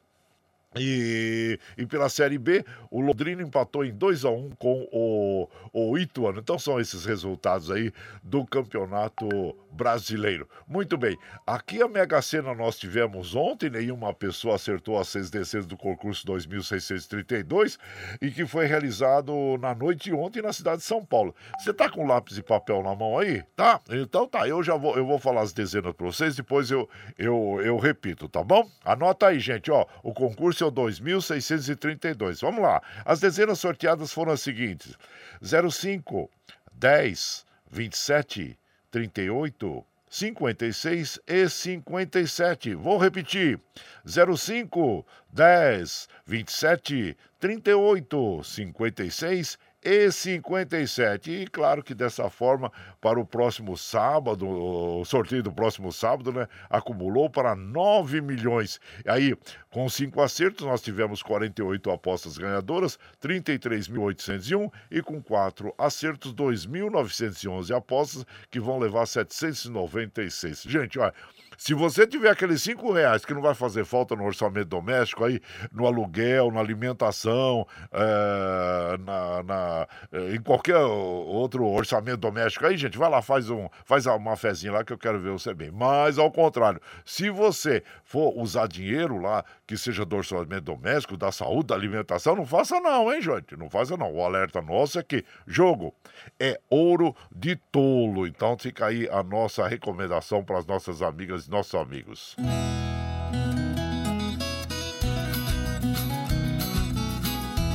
e, 0.78 1.58
e, 1.76 1.86
pela 1.86 2.08
Série 2.08 2.38
B, 2.38 2.64
o 2.90 3.00
Londrina 3.00 3.42
empatou 3.42 3.84
em 3.84 3.92
2 3.92 4.24
a 4.24 4.30
1 4.30 4.50
com 4.58 4.88
o, 4.92 5.48
o 5.72 5.98
Ituano. 5.98 6.40
Então 6.40 6.58
são 6.58 6.80
esses 6.80 7.04
resultados 7.04 7.70
aí 7.70 7.92
do 8.22 8.44
Campeonato 8.44 9.26
Brasileiro. 9.70 10.48
Muito 10.66 10.96
bem, 10.96 11.16
aqui 11.46 11.82
a 11.82 11.88
Mega 11.88 12.20
Sena 12.22 12.54
nós 12.54 12.78
tivemos 12.78 13.34
ontem, 13.34 13.68
nenhuma 13.68 14.12
pessoa 14.14 14.56
acertou 14.56 14.98
as 14.98 15.08
seis 15.08 15.30
descedas 15.30 15.66
do 15.66 15.76
concurso 15.76 16.24
2632 16.26 17.78
e 18.20 18.30
que 18.30 18.46
foi 18.46 18.66
realizado 18.66 19.32
na 19.60 19.74
noite 19.74 20.04
de 20.04 20.14
ontem 20.14 20.40
na 20.40 20.52
cidade 20.52 20.78
de 20.78 20.84
São 20.84 21.04
Paulo. 21.04 21.34
Você 21.58 21.72
tá 21.72 21.90
com 21.90 22.06
lápis 22.06 22.38
e 22.38 22.42
papel 22.42 22.82
na 22.82 22.94
mão 22.94 23.18
aí? 23.18 23.42
Tá? 23.54 23.80
Então 23.90 24.26
tá, 24.26 24.48
eu 24.48 24.62
já 24.62 24.76
vou, 24.76 24.96
eu 24.96 25.06
vou 25.06 25.18
falar 25.18 25.42
as 25.42 25.52
dezenas 25.52 25.92
para 25.94 26.06
vocês, 26.06 26.36
depois 26.36 26.70
eu, 26.70 26.88
eu, 27.18 27.60
eu 27.62 27.76
repito, 27.76 28.28
tá 28.28 28.42
bom? 28.42 28.66
Anota 28.84 29.28
aí, 29.28 29.38
gente, 29.38 29.70
ó, 29.70 29.86
o 30.02 30.12
concurso 30.12 30.65
é 30.66 30.68
o 30.68 30.70
2632. 30.70 32.40
Vamos 32.40 32.62
lá. 32.62 32.82
As 33.04 33.20
dezenas 33.20 33.58
sorteadas 33.58 34.12
foram 34.12 34.32
as 34.32 34.40
seguintes: 34.40 34.94
05, 35.42 36.30
10, 36.74 37.46
27, 37.70 38.58
38, 38.90 39.84
56 40.08 41.20
e 41.26 41.48
57. 41.48 42.74
Vou 42.74 42.98
repetir: 42.98 43.60
05, 44.04 45.06
10, 45.32 46.08
27, 46.26 47.16
38, 47.38 48.44
56 48.44 49.58
e 49.86 50.10
57. 50.10 51.30
E 51.30 51.46
claro 51.46 51.80
que 51.80 51.94
dessa 51.94 52.28
forma, 52.28 52.72
para 53.00 53.20
o 53.20 53.24
próximo 53.24 53.76
sábado, 53.76 54.44
o 54.48 55.04
sorteio 55.04 55.44
do 55.44 55.52
próximo 55.52 55.92
sábado, 55.92 56.32
né, 56.32 56.48
acumulou 56.68 57.30
para 57.30 57.54
9 57.54 58.20
milhões. 58.20 58.80
Aí, 59.06 59.32
Com 59.70 59.88
cinco 59.88 60.22
acertos, 60.22 60.66
nós 60.66 60.80
tivemos 60.80 61.22
48 61.22 61.90
apostas 61.90 62.38
ganhadoras, 62.38 62.98
33.801 63.20 64.72
e 64.90 65.02
com 65.02 65.22
quatro 65.22 65.74
acertos, 65.76 66.34
2.911 66.34 67.76
apostas 67.76 68.24
que 68.50 68.58
vão 68.58 68.78
levar 68.78 69.06
796. 69.06 70.62
Gente, 70.62 70.98
olha. 70.98 71.12
Se 71.56 71.74
você 71.74 72.06
tiver 72.06 72.30
aqueles 72.30 72.62
cinco 72.62 72.92
reais 72.92 73.24
que 73.24 73.32
não 73.32 73.40
vai 73.40 73.54
fazer 73.54 73.84
falta 73.84 74.14
no 74.14 74.24
orçamento 74.24 74.68
doméstico 74.68 75.24
aí, 75.24 75.40
no 75.72 75.86
aluguel, 75.86 76.50
na 76.50 76.60
alimentação, 76.60 77.66
é, 77.92 78.98
na, 78.98 79.42
na, 79.42 79.88
eh, 80.12 80.34
em 80.34 80.40
qualquer 80.40 80.78
outro 80.78 81.66
orçamento 81.66 82.18
doméstico 82.18 82.66
aí, 82.66 82.76
gente, 82.76 82.98
vai 82.98 83.08
lá, 83.08 83.22
faz, 83.22 83.48
um, 83.50 83.68
faz 83.84 84.06
uma 84.06 84.36
fezinha 84.36 84.72
lá 84.72 84.84
que 84.84 84.92
eu 84.92 84.98
quero 84.98 85.18
ver 85.18 85.30
você 85.30 85.54
bem. 85.54 85.70
Mas, 85.70 86.18
ao 86.18 86.30
contrário, 86.30 86.80
se 87.04 87.30
você 87.30 87.82
for 88.04 88.36
usar 88.36 88.68
dinheiro 88.68 89.18
lá, 89.18 89.44
que 89.66 89.76
seja 89.76 90.04
do 90.04 90.16
orçamento 90.16 90.60
doméstico, 90.60 91.16
da 91.16 91.32
saúde, 91.32 91.68
da 91.68 91.74
alimentação, 91.74 92.36
não 92.36 92.46
faça 92.46 92.80
não, 92.80 93.12
hein, 93.12 93.20
gente? 93.20 93.56
Não 93.56 93.68
faça 93.68 93.96
não. 93.96 94.12
O 94.12 94.24
alerta 94.24 94.62
nosso 94.62 94.98
é 94.98 95.02
que 95.02 95.24
jogo 95.46 95.94
é 96.38 96.60
ouro 96.70 97.14
de 97.34 97.56
tolo. 97.56 98.26
Então 98.26 98.56
fica 98.56 98.86
aí 98.86 99.08
a 99.08 99.22
nossa 99.22 99.66
recomendação 99.66 100.44
para 100.44 100.58
as 100.58 100.66
nossas 100.66 101.02
amigas 101.02 101.48
nossos 101.48 101.74
amigos. 101.74 102.36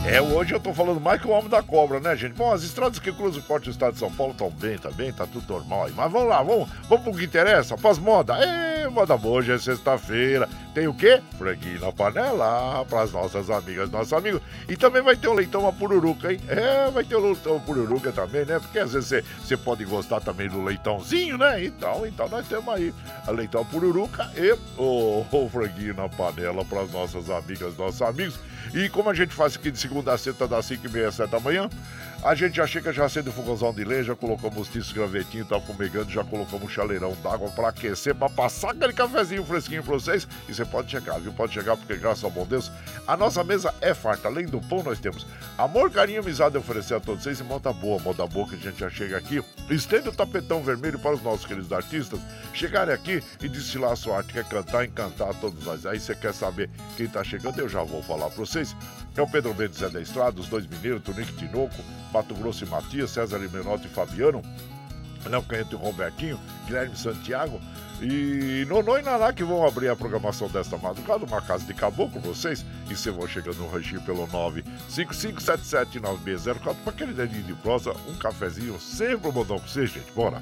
É, 0.03 0.19
hoje 0.19 0.51
eu 0.51 0.59
tô 0.59 0.73
falando 0.73 0.99
mais 0.99 1.21
que 1.21 1.27
o 1.27 1.29
homem 1.29 1.47
da 1.47 1.61
cobra, 1.61 1.99
né, 1.99 2.15
gente? 2.15 2.33
Bom, 2.33 2.51
as 2.51 2.63
estradas 2.63 2.97
que 2.97 3.11
cruzam 3.11 3.39
o 3.39 3.43
forte 3.43 3.65
do 3.65 3.71
estado 3.71 3.93
de 3.93 3.99
São 3.99 4.11
Paulo 4.11 4.31
estão 4.31 4.49
bem, 4.49 4.75
tá 4.75 4.89
bem, 4.89 5.13
tá 5.13 5.27
tudo 5.27 5.53
normal 5.53 5.85
aí. 5.85 5.93
Mas 5.95 6.11
vamos 6.11 6.27
lá, 6.27 6.41
vamos, 6.41 6.67
vamos 6.89 7.03
pro 7.03 7.15
que 7.15 7.25
interessa, 7.25 7.77
pras 7.77 7.99
moda. 7.99 8.35
Ê, 8.43 8.89
moda 8.89 9.15
boa, 9.15 9.37
hoje 9.37 9.51
é 9.51 9.59
sexta-feira. 9.59 10.49
Tem 10.73 10.87
o 10.87 10.93
quê? 10.93 11.21
Franguinho 11.37 11.81
na 11.81 11.91
panela, 11.91 12.83
pras 12.85 13.11
nossas 13.11 13.51
amigas, 13.51 13.91
nossos 13.91 14.11
amigos. 14.11 14.41
E 14.67 14.75
também 14.75 15.03
vai 15.03 15.15
ter 15.15 15.27
o 15.27 15.33
leitão 15.33 15.67
a 15.67 15.71
pururuca, 15.71 16.33
hein? 16.33 16.39
É, 16.47 16.89
vai 16.89 17.03
ter 17.03 17.15
o 17.15 17.19
leitão 17.19 17.57
a 17.57 17.59
pururuca 17.59 18.11
também, 18.11 18.43
né? 18.43 18.57
Porque 18.57 18.79
às 18.79 18.93
vezes 18.93 19.23
você 19.39 19.55
pode 19.55 19.85
gostar 19.85 20.19
também 20.19 20.49
do 20.49 20.63
leitãozinho, 20.63 21.37
né? 21.37 21.63
Então, 21.63 22.07
então 22.07 22.27
nós 22.27 22.47
temos 22.47 22.67
aí 22.73 22.91
a 23.27 23.31
leitão 23.31 23.61
a 23.61 23.65
pururuca 23.65 24.31
e 24.35 24.51
o, 24.77 25.25
o 25.31 25.49
franguinho 25.49 25.93
na 25.93 26.09
panela 26.09 26.65
pras 26.65 26.91
nossas 26.91 27.29
amigas, 27.29 27.77
nossos 27.77 28.01
amigos. 28.01 28.39
E 28.73 28.87
como 28.89 29.09
a 29.09 29.13
gente 29.13 29.33
faz 29.33 29.55
aqui 29.55 29.69
de 29.69 29.77
segunda 29.91 30.13
a 30.13 30.17
sexta, 30.17 30.47
das 30.47 30.65
5 30.67 30.87
e 30.87 30.89
meia, 30.89 31.11
7 31.11 31.29
da 31.29 31.39
manhã, 31.41 31.69
a 32.23 32.33
gente 32.33 32.55
já 32.55 32.65
chega, 32.65 32.93
já 32.93 33.03
acende 33.03 33.27
o 33.27 33.31
fogãozão 33.33 33.73
de 33.73 33.83
lenha, 33.83 34.03
já 34.03 34.15
colocamos 34.15 34.59
os 34.59 34.67
tiços 34.69 34.93
gravetinho, 34.93 35.43
tá 35.43 35.59
fumegando, 35.59 36.09
já 36.09 36.23
colocamos 36.23 36.63
um 36.63 36.69
chaleirão 36.69 37.13
d'água 37.21 37.49
para 37.49 37.67
aquecer, 37.67 38.15
para 38.15 38.29
passar 38.29 38.71
aquele 38.71 38.93
cafezinho 38.93 39.43
fresquinho 39.43 39.83
para 39.83 39.93
vocês. 39.93 40.25
E 40.47 40.53
você 40.53 40.63
pode 40.63 40.89
chegar, 40.89 41.19
viu? 41.19 41.33
Pode 41.33 41.53
chegar, 41.53 41.75
porque 41.75 41.97
graças 41.97 42.23
ao 42.23 42.31
bom 42.31 42.45
Deus, 42.45 42.71
a 43.05 43.17
nossa 43.17 43.43
mesa 43.43 43.73
é 43.81 43.93
farta. 43.93 44.29
Além 44.29 44.45
do 44.45 44.61
pão, 44.61 44.81
nós 44.81 44.99
temos 44.99 45.25
amor, 45.57 45.91
carinho 45.91 46.21
amizade 46.21 46.55
a 46.55 46.59
oferecer 46.59 46.93
a 46.93 46.99
todos 46.99 47.23
vocês 47.23 47.39
e 47.39 47.43
moda 47.43 47.73
boa, 47.73 47.99
moda 47.99 48.25
boa 48.27 48.47
que 48.47 48.55
a 48.55 48.59
gente 48.59 48.79
já 48.79 48.89
chega 48.89 49.17
aqui. 49.17 49.43
Estende 49.69 50.07
o 50.07 50.11
tapetão 50.11 50.63
vermelho 50.63 50.99
para 50.99 51.15
os 51.15 51.21
nossos 51.21 51.45
queridos 51.45 51.73
artistas 51.73 52.19
chegarem 52.53 52.93
aqui 52.93 53.23
e 53.41 53.49
desfilar 53.49 53.93
a 53.93 53.95
sua 53.95 54.17
arte, 54.17 54.33
quer 54.33 54.45
cantar, 54.45 54.85
encantar 54.85 55.33
todos 55.35 55.65
nós. 55.65 55.85
Aí 55.85 55.99
você 55.99 56.13
quer 56.13 56.33
saber 56.33 56.69
quem 56.95 57.07
tá 57.07 57.23
chegando, 57.23 57.59
eu 57.59 57.67
já 57.67 57.83
vou 57.83 58.03
falar 58.03 58.29
para 58.29 58.37
vocês. 58.37 58.75
É 59.15 59.21
o 59.21 59.27
Pedro 59.27 59.53
Mendes 59.53 59.79
Zé 59.79 59.89
da 59.89 59.99
Estrada, 60.01 60.39
os 60.39 60.47
dois 60.47 60.65
mineiros, 60.65 61.03
Tonico 61.03 61.33
Tinoco, 61.33 61.83
Mato 62.13 62.33
Grosso 62.33 62.63
e 62.63 62.67
Matias, 62.67 63.11
César 63.11 63.37
Limenotti 63.37 63.87
e 63.87 63.89
Fabiano, 63.89 64.41
Léo 65.25 65.43
Canhento 65.43 65.75
e 65.75 65.79
Robertinho, 65.79 66.39
Guilherme 66.65 66.95
Santiago 66.95 67.59
e 68.01 68.65
Nonô 68.67 68.97
e 68.97 69.01
Naná 69.01 69.31
que 69.31 69.43
vão 69.43 69.67
abrir 69.67 69.89
a 69.89 69.95
programação 69.95 70.47
desta 70.47 70.77
madrugada, 70.77 71.25
uma 71.25 71.41
casa 71.41 71.65
de 71.65 71.73
caboclo, 71.73 72.19
vocês, 72.21 72.65
e 72.89 72.95
você 72.95 73.11
vão 73.11 73.27
chegando 73.27 73.57
no 73.57 73.69
ranchinho 73.69 74.01
pelo 74.01 74.25
955779604 74.89 76.75
para 76.83 76.93
aquele 76.93 77.13
dedinho 77.13 77.43
de 77.43 77.53
prosa, 77.53 77.93
um 78.07 78.15
cafezinho, 78.15 78.79
sempre 78.79 79.27
um 79.27 79.31
modão 79.31 79.59
pra 79.59 79.67
vocês, 79.67 79.91
gente, 79.91 80.11
bora! 80.13 80.41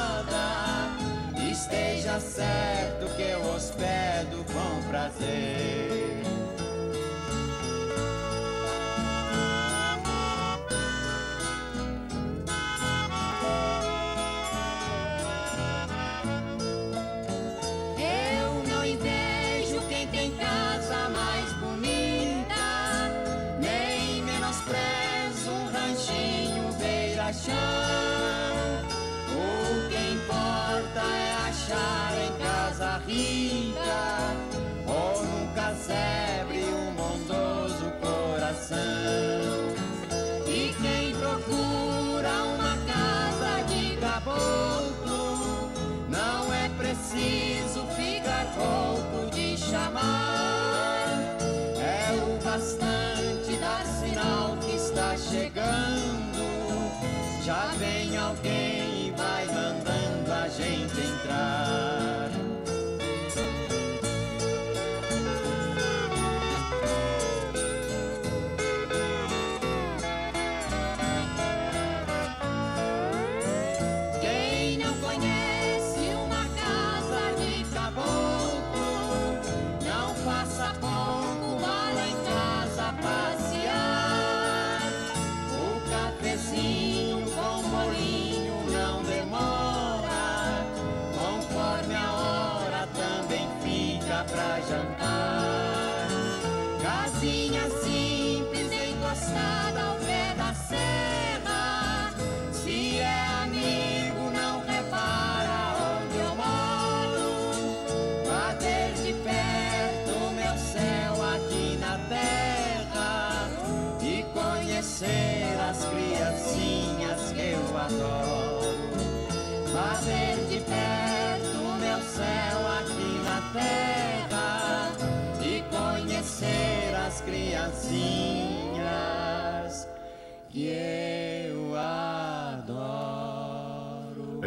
adoro. 2.13 2.51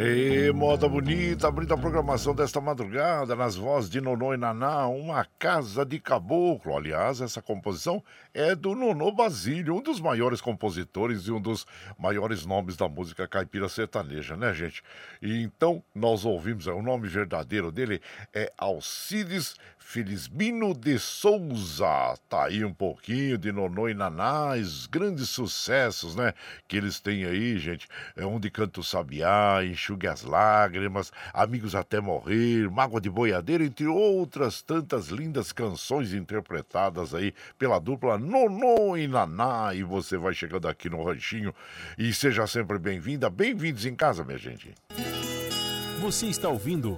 Hey. 0.05 0.44
Moda 0.53 0.87
bonita, 0.87 1.47
abrindo 1.47 1.73
a 1.73 1.77
programação 1.77 2.35
desta 2.35 2.61
madrugada 2.61 3.35
nas 3.35 3.55
vozes 3.55 3.89
de 3.89 3.99
Nonô 3.99 4.33
e 4.33 4.37
Naná, 4.37 4.87
uma 4.87 5.25
casa 5.39 5.85
de 5.85 5.99
caboclo. 5.99 6.75
Aliás, 6.75 7.21
essa 7.21 7.41
composição 7.41 8.03
é 8.33 8.53
do 8.53 8.75
Nonô 8.75 9.11
Basílio, 9.11 9.75
um 9.75 9.81
dos 9.81 9.99
maiores 9.99 10.41
compositores 10.41 11.23
e 11.23 11.31
um 11.31 11.41
dos 11.41 11.65
maiores 11.97 12.45
nomes 12.45 12.75
da 12.75 12.87
música 12.87 13.27
caipira 13.27 13.67
sertaneja, 13.69 14.35
né, 14.35 14.53
gente? 14.53 14.83
E 15.21 15.41
então 15.41 15.83
nós 15.93 16.25
ouvimos, 16.25 16.67
o 16.67 16.81
nome 16.81 17.07
verdadeiro 17.07 17.71
dele 17.71 18.01
é 18.33 18.51
Alcides 18.57 19.55
Felisbino 19.87 20.73
de 20.73 20.97
Souza. 20.97 22.17
Tá 22.27 22.45
aí 22.45 22.65
um 22.65 22.73
pouquinho 22.73 23.37
de 23.37 23.51
Nonô 23.51 23.87
e 23.87 23.93
Naná, 23.93 24.53
os 24.55 24.87
grandes 24.87 25.29
sucessos, 25.29 26.15
né? 26.15 26.33
Que 26.67 26.75
eles 26.75 26.99
têm 26.99 27.23
aí, 27.23 27.57
gente. 27.59 27.87
É 28.15 28.25
onde 28.25 28.49
canta 28.49 28.79
o 28.79 28.83
sabiá, 28.83 29.63
enxugue 29.63 30.07
as 30.07 30.23
lágrimas, 30.23 30.34
amigos 31.33 31.75
até 31.75 31.99
morrer, 31.99 32.69
mágoa 32.69 32.99
de 32.99 33.09
boiadeira, 33.09 33.63
entre 33.63 33.87
outras 33.87 34.61
tantas 34.61 35.07
lindas 35.07 35.51
canções 35.51 36.13
interpretadas 36.13 37.13
aí 37.13 37.33
pela 37.57 37.79
dupla 37.79 38.17
Nonô 38.17 38.97
e 38.97 39.07
Naná. 39.07 39.73
E 39.73 39.83
você 39.83 40.17
vai 40.17 40.33
chegando 40.33 40.67
aqui 40.67 40.89
no 40.89 41.03
ranchinho 41.03 41.53
e 41.97 42.13
seja 42.13 42.45
sempre 42.47 42.77
bem-vinda, 42.77 43.29
bem-vindos 43.29 43.85
em 43.85 43.95
casa, 43.95 44.23
minha 44.23 44.37
gente. 44.37 44.73
Você 45.99 46.27
está 46.27 46.49
ouvindo 46.49 46.95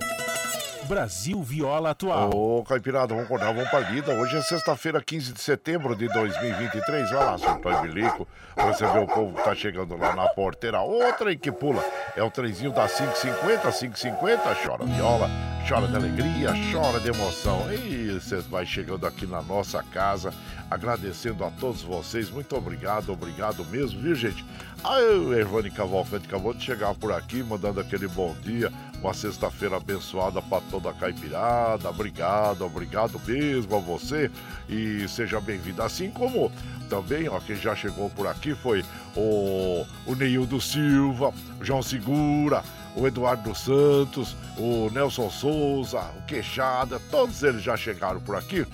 Brasil 0.87 1.43
Viola 1.43 1.89
Atual. 1.89 2.29
Ô, 2.33 2.63
Caipirada, 2.63 3.07
vamos 3.07 3.25
acordar, 3.25 3.53
vamos 3.53 3.69
pra 3.69 3.81
lida. 3.81 4.13
Hoje 4.13 4.37
é 4.37 4.41
sexta-feira, 4.41 5.03
15 5.03 5.33
de 5.33 5.41
setembro 5.41 5.95
de 5.95 6.07
2023. 6.07 7.11
Vai 7.11 7.25
lá, 7.25 7.37
surtou 7.37 7.71
e 7.71 7.81
bilico. 7.81 8.27
Você 8.55 8.87
vê 8.87 8.99
o 8.99 9.05
povo 9.05 9.35
que 9.35 9.43
tá 9.43 9.53
chegando 9.53 9.97
lá 9.97 10.15
na 10.15 10.29
porteira. 10.29 10.79
Outra 10.79 11.35
que 11.35 11.51
pula. 11.51 11.83
É 12.15 12.23
o 12.23 12.31
trenzinho 12.31 12.71
da 12.71 12.87
550, 12.87 13.69
550. 13.69 14.55
Chora 14.65 14.85
viola, 14.85 15.29
chora 15.67 15.85
de 15.85 15.97
alegria, 15.97 16.53
chora 16.71 16.97
de 16.97 17.09
emoção. 17.09 17.67
E 17.73 18.13
você 18.13 18.37
vai 18.37 18.65
chegando 18.65 19.05
aqui 19.05 19.27
na 19.27 19.41
nossa 19.41 19.83
casa, 19.83 20.33
agradecendo 20.71 21.43
a 21.43 21.51
todos 21.51 21.81
vocês. 21.81 22.29
Muito 22.29 22.55
obrigado, 22.55 23.11
obrigado 23.11 23.65
mesmo, 23.65 23.99
viu, 23.99 24.15
gente? 24.15 24.45
Aí 24.81 25.03
o 25.17 25.33
Ervani 25.33 25.69
Cavalcante 25.69 26.25
acabou 26.25 26.53
de 26.53 26.63
chegar 26.63 26.95
por 26.95 27.11
aqui, 27.11 27.43
mandando 27.43 27.81
aquele 27.81 28.07
bom 28.07 28.33
dia. 28.41 28.71
Uma 29.01 29.13
sexta-feira 29.13 29.75
abençoada 29.75 30.41
para 30.41 30.61
toda 30.71 30.89
a 30.89 30.93
caipirada. 30.93 31.89
Obrigado, 31.89 32.65
obrigado 32.65 33.21
mesmo 33.27 33.75
a 33.75 33.79
você. 33.79 34.31
E 34.69 35.05
seja 35.09 35.41
bem-vindo. 35.41 35.83
Assim 35.83 36.09
como 36.09 36.49
também, 36.89 37.27
ó, 37.27 37.41
quem 37.41 37.57
já 37.57 37.75
chegou 37.75 38.09
por 38.09 38.25
aqui 38.25 38.55
foi 38.55 38.85
o, 39.15 39.85
o 40.05 40.15
Neildo 40.15 40.61
Silva, 40.61 41.33
João 41.61 41.83
Segura, 41.83 42.63
o 42.97 43.05
Eduardo 43.05 43.53
Santos, 43.53 44.35
o 44.57 44.89
Nelson 44.91 45.29
Souza, 45.29 46.01
o 46.17 46.25
Queixada, 46.25 46.99
todos 47.11 47.43
eles 47.43 47.61
já 47.61 47.77
chegaram 47.77 48.19
por 48.19 48.35
aqui. 48.35 48.65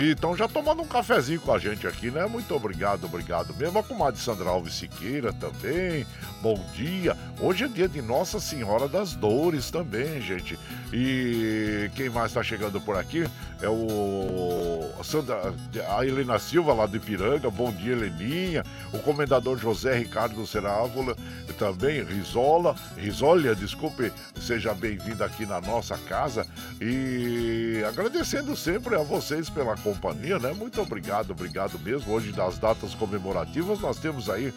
E 0.00 0.12
estão 0.12 0.36
já 0.36 0.46
tomando 0.46 0.80
um 0.82 0.86
cafezinho 0.86 1.40
com 1.40 1.52
a 1.52 1.58
gente 1.58 1.84
aqui, 1.84 2.08
né? 2.08 2.24
Muito 2.24 2.54
obrigado, 2.54 3.04
obrigado 3.06 3.52
mesmo. 3.54 3.80
A 3.80 3.82
comadre 3.82 4.20
Sandra 4.20 4.48
Alves 4.48 4.74
Siqueira 4.74 5.32
também. 5.32 6.06
Bom 6.40 6.64
dia. 6.72 7.16
Hoje 7.40 7.64
é 7.64 7.68
dia 7.68 7.88
de 7.88 8.00
Nossa 8.00 8.38
Senhora 8.38 8.86
das 8.86 9.14
Dores 9.14 9.72
também, 9.72 10.20
gente. 10.20 10.56
E 10.92 11.90
quem 11.96 12.08
mais 12.08 12.28
está 12.28 12.44
chegando 12.44 12.80
por 12.80 12.96
aqui 12.96 13.24
é 13.60 13.68
o 13.68 14.88
Sandra, 15.02 15.52
a 15.88 16.06
Helena 16.06 16.38
Silva 16.38 16.72
lá 16.72 16.86
de 16.86 16.98
Ipiranga. 16.98 17.50
Bom 17.50 17.72
dia, 17.72 17.92
Heleninha. 17.92 18.62
O 18.92 19.00
comendador 19.00 19.58
José 19.58 19.98
Ricardo 19.98 20.46
Serávola 20.46 21.16
também, 21.58 22.04
Risola, 22.04 22.76
Risolha, 22.96 23.52
desculpe, 23.52 24.12
seja 24.40 24.72
bem-vindo 24.72 25.24
aqui 25.24 25.44
na 25.44 25.60
nossa 25.60 25.98
casa 25.98 26.46
e 26.80 27.82
agradecendo 27.86 28.56
sempre 28.56 28.94
a 28.94 29.02
vocês 29.02 29.50
pela 29.50 29.76
companhia, 29.92 30.38
né? 30.38 30.52
Muito 30.52 30.80
obrigado, 30.80 31.30
obrigado 31.30 31.78
mesmo. 31.78 32.12
Hoje, 32.12 32.32
das 32.32 32.58
datas 32.58 32.94
comemorativas, 32.94 33.80
nós 33.80 33.98
temos 33.98 34.28
aí 34.28 34.52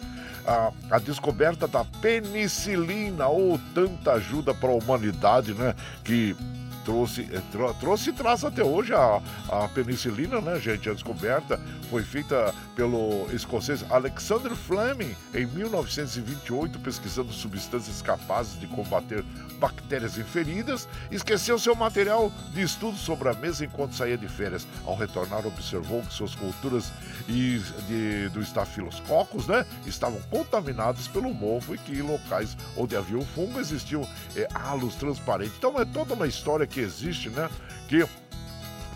a, 0.46 0.72
a 0.90 0.98
descoberta 0.98 1.66
da 1.66 1.84
penicilina, 1.84 3.28
ou 3.28 3.58
tanta 3.74 4.12
ajuda 4.12 4.52
para 4.52 4.70
a 4.70 4.74
humanidade, 4.74 5.54
né? 5.54 5.74
Que 6.04 6.36
trouxe, 6.84 7.24
tro, 7.50 7.72
trouxe 7.74 8.10
e 8.10 8.12
traz 8.12 8.44
até 8.44 8.62
hoje 8.62 8.92
a, 8.92 9.20
a 9.48 9.68
penicilina, 9.68 10.40
né, 10.40 10.58
gente? 10.60 10.88
A 10.88 10.92
descoberta 10.92 11.60
foi 11.90 12.02
feita 12.02 12.54
pelo 12.74 13.26
escocês 13.32 13.84
Alexander 13.90 14.54
Fleming 14.54 15.14
em 15.34 15.46
1928, 15.46 16.78
pesquisando 16.78 17.32
substâncias 17.32 18.02
capazes 18.02 18.58
de 18.58 18.66
combater 18.66 19.24
bactérias 19.58 20.18
inferidas. 20.18 20.88
Esqueceu 21.10 21.58
seu 21.58 21.74
material 21.74 22.32
de 22.52 22.62
estudo 22.62 22.96
sobre 22.96 23.28
a 23.28 23.34
mesa 23.34 23.64
enquanto 23.64 23.94
saía 23.94 24.18
de 24.18 24.26
férias. 24.26 24.66
Ao 24.84 24.96
retornar, 24.96 25.46
observou 25.46 26.02
que 26.02 26.12
suas 26.12 26.34
culturas 26.34 26.92
e 27.28 27.60
de, 27.86 28.28
do 28.30 28.40
estafilococos, 28.40 29.46
né, 29.46 29.64
estavam 29.86 30.20
contaminadas 30.30 31.06
pelo 31.06 31.32
mofo 31.32 31.74
e 31.74 31.78
que 31.78 31.92
em 31.92 32.02
locais 32.02 32.56
onde 32.76 32.96
havia 32.96 33.18
o 33.18 33.24
fungo 33.24 33.60
existiam 33.60 34.08
é, 34.34 34.48
halos 34.52 34.94
transparentes. 34.96 35.54
Então 35.56 35.78
é 35.80 35.84
toda 35.84 36.14
uma 36.14 36.26
história 36.26 36.66
que 36.72 36.80
existe, 36.80 37.28
né? 37.30 37.48
Que 37.88 38.04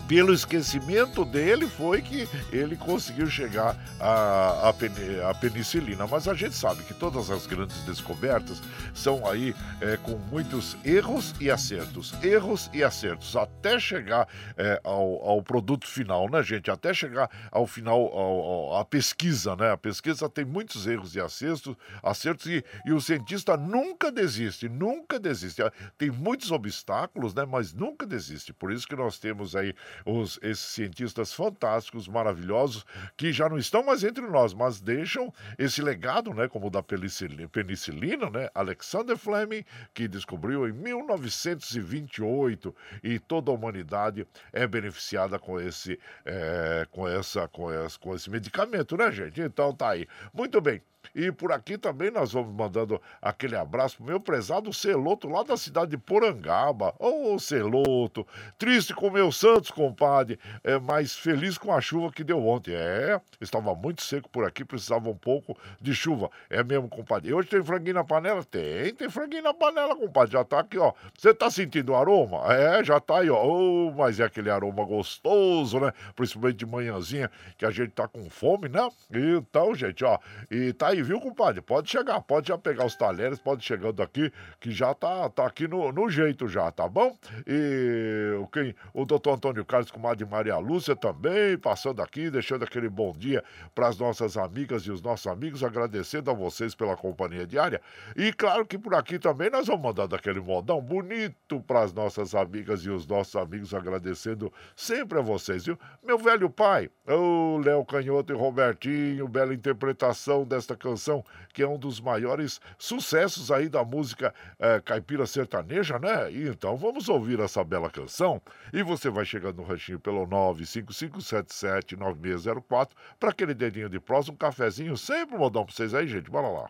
pelo 0.07 0.33
esquecimento 0.33 1.25
dele 1.25 1.67
foi 1.67 2.01
que 2.01 2.27
ele 2.51 2.77
conseguiu 2.77 3.27
chegar 3.27 3.75
à, 3.99 4.69
à, 4.69 5.33
penicilina. 5.33 6.07
Mas 6.07 6.27
a 6.27 6.33
gente 6.33 6.55
sabe 6.55 6.81
que 6.83 6.93
todas 6.93 7.29
as 7.29 7.45
grandes 7.45 7.77
descobertas 7.83 8.61
são 8.93 9.27
aí 9.27 9.53
é, 9.81 9.97
com 9.97 10.17
muitos 10.31 10.77
erros 10.85 11.35
e 11.41 11.51
acertos. 11.51 12.13
Erros 12.23 12.69
e 12.73 12.83
acertos, 12.83 13.35
até 13.35 13.79
chegar 13.79 14.27
é, 14.55 14.79
ao, 14.83 15.27
ao, 15.27 15.43
produto 15.43 15.85
final, 15.85 16.29
né, 16.29 16.41
gente? 16.41 16.71
Até 16.71 16.93
chegar 16.93 17.29
ao 17.51 17.67
final, 17.67 17.99
ao, 17.99 18.39
ao, 18.39 18.77
a 18.77 18.85
pesquisa, 18.85 19.55
né? 19.55 19.71
A 19.71 19.77
pesquisa 19.77 20.29
tem 20.29 20.45
muitos 20.45 20.87
erros 20.87 21.15
e 21.15 21.19
acertos, 21.19 21.75
acertos 22.01 22.45
e, 22.45 22.63
e 22.85 22.93
o 22.93 23.01
cientista 23.01 23.57
nunca 23.57 24.11
desiste, 24.11 24.69
nunca 24.69 25.19
desiste. 25.19 25.61
Tem 25.97 26.09
muitos 26.09 26.51
obstáculos, 26.51 27.33
né? 27.33 27.45
Mas 27.45 27.73
nunca 27.73 28.05
desiste. 28.05 28.53
Por 28.53 28.71
isso 28.71 28.87
que 28.87 28.95
nós 28.95 29.19
temos 29.19 29.55
aí 29.55 29.73
os, 30.05 30.39
esses 30.41 30.65
cientistas 30.65 31.33
fantásticos, 31.33 32.07
maravilhosos, 32.07 32.85
que 33.15 33.31
já 33.31 33.47
não 33.49 33.57
estão 33.57 33.83
mais 33.83 34.03
entre 34.03 34.25
nós, 34.27 34.53
mas 34.53 34.79
deixam 34.79 35.33
esse 35.57 35.81
legado, 35.81 36.31
né, 36.33 36.47
como 36.47 36.67
o 36.67 36.69
da 36.69 36.83
penicilina, 36.83 38.29
né, 38.29 38.49
Alexander 38.53 39.17
Fleming, 39.17 39.65
que 39.93 40.07
descobriu 40.07 40.67
em 40.67 40.71
1928 40.71 42.75
e 43.03 43.19
toda 43.19 43.51
a 43.51 43.53
humanidade 43.53 44.25
é 44.51 44.67
beneficiada 44.67 45.39
com 45.39 45.59
esse, 45.59 45.99
é, 46.25 46.85
com 46.91 47.07
essa, 47.07 47.47
com 47.47 47.73
esse, 47.73 47.99
com 47.99 48.15
esse 48.15 48.29
medicamento, 48.29 48.97
né, 48.97 49.11
gente? 49.11 49.41
Então 49.41 49.73
tá 49.73 49.89
aí. 49.89 50.07
Muito 50.33 50.61
bem. 50.61 50.81
E 51.15 51.31
por 51.31 51.51
aqui 51.51 51.77
também 51.77 52.11
nós 52.11 52.33
vamos 52.33 52.53
mandando 52.53 53.01
aquele 53.21 53.55
abraço 53.55 53.97
pro 53.97 54.05
meu 54.05 54.19
prezado 54.19 54.73
Celoto, 54.73 55.27
lá 55.27 55.43
da 55.43 55.57
cidade 55.57 55.91
de 55.91 55.97
Porangaba. 55.97 56.93
Ô, 56.99 57.33
oh, 57.33 57.39
Celoto, 57.39 58.25
triste 58.57 58.93
com 58.93 59.09
meu 59.09 59.31
Santos, 59.31 59.71
compadre, 59.71 60.39
é, 60.63 60.79
mas 60.79 61.15
feliz 61.15 61.57
com 61.57 61.73
a 61.73 61.81
chuva 61.81 62.11
que 62.11 62.23
deu 62.23 62.45
ontem. 62.45 62.73
É, 62.73 63.19
estava 63.39 63.73
muito 63.75 64.01
seco 64.03 64.29
por 64.29 64.45
aqui, 64.45 64.63
precisava 64.63 65.09
um 65.09 65.15
pouco 65.15 65.57
de 65.81 65.93
chuva. 65.93 66.29
É 66.49 66.63
mesmo, 66.63 66.87
compadre. 66.87 67.29
E 67.29 67.33
hoje 67.33 67.49
tem 67.49 67.63
franguinho 67.63 67.95
na 67.95 68.03
panela? 68.03 68.43
Tem, 68.43 68.93
tem 68.93 69.09
franguinho 69.09 69.43
na 69.43 69.53
panela, 69.53 69.95
compadre. 69.95 70.33
Já 70.33 70.43
tá 70.43 70.59
aqui, 70.59 70.77
ó. 70.77 70.93
Você 71.17 71.33
tá 71.33 71.49
sentindo 71.49 71.91
o 71.91 71.95
aroma? 71.95 72.53
É, 72.53 72.83
já 72.83 72.99
tá 72.99 73.19
aí, 73.19 73.29
ó. 73.29 73.43
Oh, 73.45 73.91
mas 73.91 74.19
é 74.19 74.23
aquele 74.23 74.49
aroma 74.49 74.83
gostoso, 74.85 75.79
né? 75.79 75.91
Principalmente 76.15 76.57
de 76.57 76.65
manhãzinha, 76.65 77.29
que 77.57 77.65
a 77.65 77.71
gente 77.71 77.91
tá 77.91 78.07
com 78.07 78.29
fome, 78.29 78.69
né? 78.69 78.89
Então, 79.11 79.73
gente, 79.75 80.03
ó. 80.03 80.17
E 80.49 80.73
tá 80.73 80.89
aí 80.89 80.96
aí, 80.97 81.03
viu, 81.03 81.19
compadre? 81.19 81.61
Pode 81.61 81.89
chegar, 81.89 82.19
pode 82.21 82.47
já 82.47 82.57
pegar 82.57 82.85
os 82.85 82.95
talheres, 82.95 83.39
pode 83.39 83.63
chegando 83.63 84.01
aqui, 84.01 84.31
que 84.59 84.71
já 84.71 84.93
tá, 84.93 85.29
tá 85.29 85.45
aqui 85.45 85.67
no, 85.67 85.91
no 85.91 86.09
jeito 86.09 86.47
já, 86.47 86.71
tá 86.71 86.87
bom? 86.87 87.15
E 87.45 88.33
quem, 88.51 88.75
o 88.93 89.05
doutor 89.05 89.35
Antônio 89.35 89.63
Carlos, 89.65 89.91
comadre 89.91 90.25
Maria 90.25 90.57
Lúcia 90.57 90.95
também, 90.95 91.57
passando 91.57 92.01
aqui, 92.01 92.29
deixando 92.29 92.63
aquele 92.63 92.89
bom 92.89 93.13
dia 93.13 93.43
para 93.75 93.87
as 93.87 93.97
nossas 93.97 94.37
amigas 94.37 94.83
e 94.83 94.91
os 94.91 95.01
nossos 95.01 95.27
amigos, 95.27 95.63
agradecendo 95.63 96.31
a 96.31 96.33
vocês 96.33 96.73
pela 96.73 96.97
companhia 96.97 97.45
diária. 97.45 97.81
E 98.15 98.33
claro 98.33 98.65
que 98.65 98.77
por 98.77 98.95
aqui 98.95 99.19
também 99.19 99.49
nós 99.49 99.67
vamos 99.67 99.83
mandando 99.83 100.15
aquele 100.15 100.39
modão 100.39 100.81
bonito 100.81 101.61
para 101.61 101.81
as 101.81 101.93
nossas 101.93 102.33
amigas 102.33 102.81
e 102.81 102.89
os 102.89 103.05
nossos 103.05 103.35
amigos, 103.35 103.73
agradecendo 103.73 104.51
sempre 104.75 105.19
a 105.19 105.21
vocês, 105.21 105.65
viu? 105.65 105.77
Meu 106.03 106.17
velho 106.17 106.49
pai, 106.49 106.89
o 107.07 107.59
Léo 107.63 107.85
Canhoto 107.85 108.33
e 108.33 108.35
Robertinho, 108.35 109.27
bela 109.27 109.53
interpretação 109.53 110.43
desta 110.43 110.75
canção 110.75 110.86
canção 110.87 111.23
que 111.53 111.61
é 111.61 111.67
um 111.67 111.77
dos 111.77 111.99
maiores 111.99 112.61
sucessos 112.77 113.51
aí 113.51 113.67
da 113.67 113.83
música 113.83 114.33
é, 114.59 114.79
caipira 114.79 115.25
sertaneja, 115.25 115.99
né? 115.99 116.31
Então 116.31 116.77
vamos 116.77 117.09
ouvir 117.09 117.39
essa 117.39 117.63
bela 117.63 117.89
canção. 117.89 118.39
E 118.71 118.83
você 118.83 119.09
vai 119.09 119.25
chegando 119.25 119.57
no 119.57 119.63
ranchinho 119.63 119.99
pelo 119.99 120.27
955779604 120.27 122.89
para 123.19 123.31
aquele 123.31 123.53
dedinho 123.53 123.89
de 123.89 123.99
prosa, 123.99 124.31
um 124.31 124.35
cafezinho, 124.35 124.95
sempre 124.95 125.37
modão 125.37 125.65
para 125.65 125.75
vocês 125.75 125.93
aí, 125.93 126.07
gente. 126.07 126.29
Bora 126.29 126.47
lá. 126.47 126.69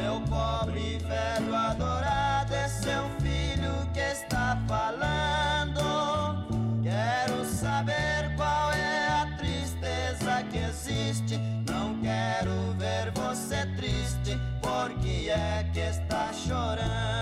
Meu 0.00 0.20
pobre 0.20 0.98
velho 0.98 1.54
adorado 1.56 2.54
é 2.54 2.68
seu 2.68 3.10
filho 3.20 3.72
que 3.92 3.98
está 3.98 4.56
falando. 4.68 6.46
Quero 6.82 7.44
saber 7.44 8.32
qual 8.36 8.72
é 8.72 9.08
a 9.08 9.36
tristeza 9.36 10.44
que 10.50 10.58
existe. 10.58 11.38
Não 11.68 11.98
quero 12.00 12.72
ver 12.78 13.10
você 13.12 13.66
triste, 13.76 14.38
porque 14.62 15.30
é 15.30 15.68
que 15.72 15.80
está 15.80 16.32
chorando. 16.32 17.17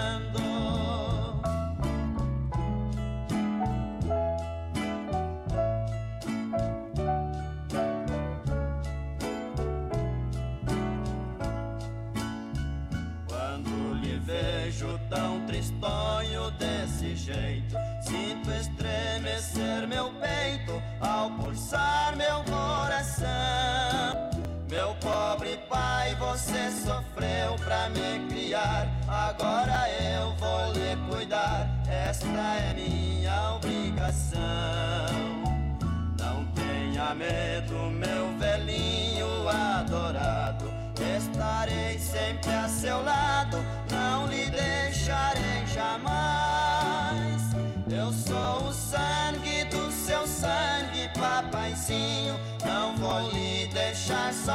Desse 16.97 17.17
jeito. 17.17 17.77
Sinto 18.03 18.51
estremecer 18.51 18.76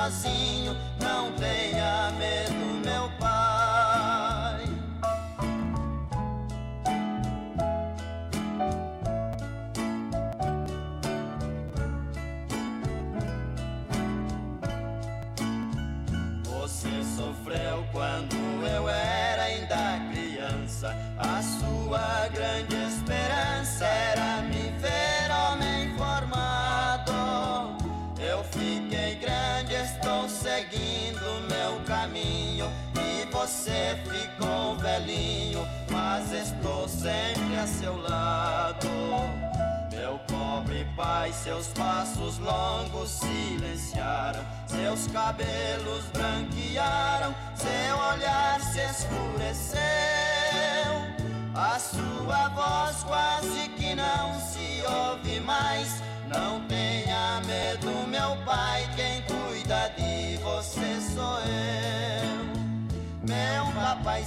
sozinho, 0.09 0.75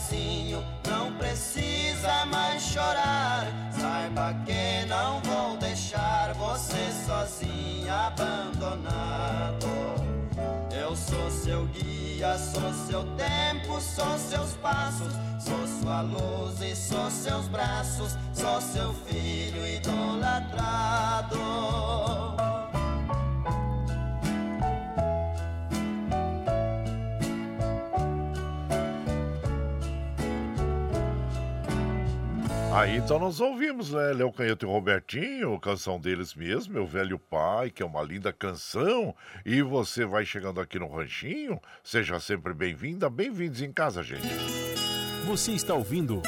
papaizinho, 0.05 0.54
Aí 32.85 32.99
então 32.99 33.18
nós 33.18 33.40
ouvimos, 33.40 33.92
né? 33.92 34.12
Léo 34.12 34.31
Canhoto 34.31 34.66
e 34.66 34.68
Robertinho, 34.68 35.59
canção 35.59 35.99
deles 35.99 36.35
mesmo, 36.35 36.75
Meu 36.75 36.87
Velho 36.87 37.18
Pai, 37.18 37.70
que 37.70 37.83
é 37.83 37.87
uma 37.87 38.03
linda 38.03 38.31
canção. 38.31 39.16
E 39.42 39.62
você 39.62 40.05
vai 40.05 40.27
chegando 40.27 40.61
aqui 40.61 40.79
no 40.79 40.87
Ranchinho, 40.94 41.59
seja 41.83 42.20
sempre 42.20 42.53
bem-vinda, 42.53 43.09
bem-vindos 43.09 43.62
em 43.62 43.73
casa, 43.73 44.03
gente. 44.03 44.29
Você 45.25 45.53
está 45.53 45.73
ouvindo. 45.73 46.20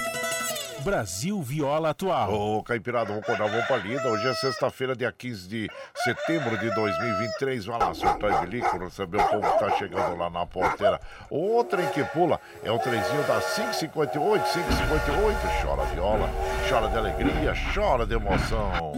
Brasil 0.86 1.42
Viola 1.42 1.90
Atual. 1.90 2.32
Ô, 2.32 2.62
Caipirada, 2.62 3.06
vamos 3.06 3.24
acordar, 3.24 3.48
vamos 3.48 3.66
pra 3.66 3.76
lida. 3.76 4.08
Hoje 4.08 4.28
é 4.28 4.34
sexta-feira, 4.34 4.94
dia 4.94 5.10
15 5.10 5.48
de 5.48 5.70
setembro 6.04 6.56
de 6.56 6.72
2023. 6.76 7.64
Vai 7.64 7.78
lá, 7.80 7.92
surtar 7.92 8.44
de 8.44 8.52
lico, 8.52 8.78
receber 8.78 9.16
o 9.16 9.28
povo 9.28 9.52
que 9.52 9.58
tá 9.58 9.70
chegando 9.78 10.16
lá 10.16 10.30
na 10.30 10.46
porteira. 10.46 11.00
O 11.28 11.64
trem 11.64 11.88
que 11.88 12.04
pula 12.04 12.40
é 12.62 12.70
o 12.70 12.78
trenzinho 12.78 13.20
da 13.24 13.40
558, 13.40 14.44
558. 14.44 15.38
Chora 15.60 15.84
viola, 15.86 16.30
chora 16.68 16.88
de 16.88 16.96
alegria, 16.96 17.52
chora 17.74 18.06
de 18.06 18.14
emoção. 18.14 18.92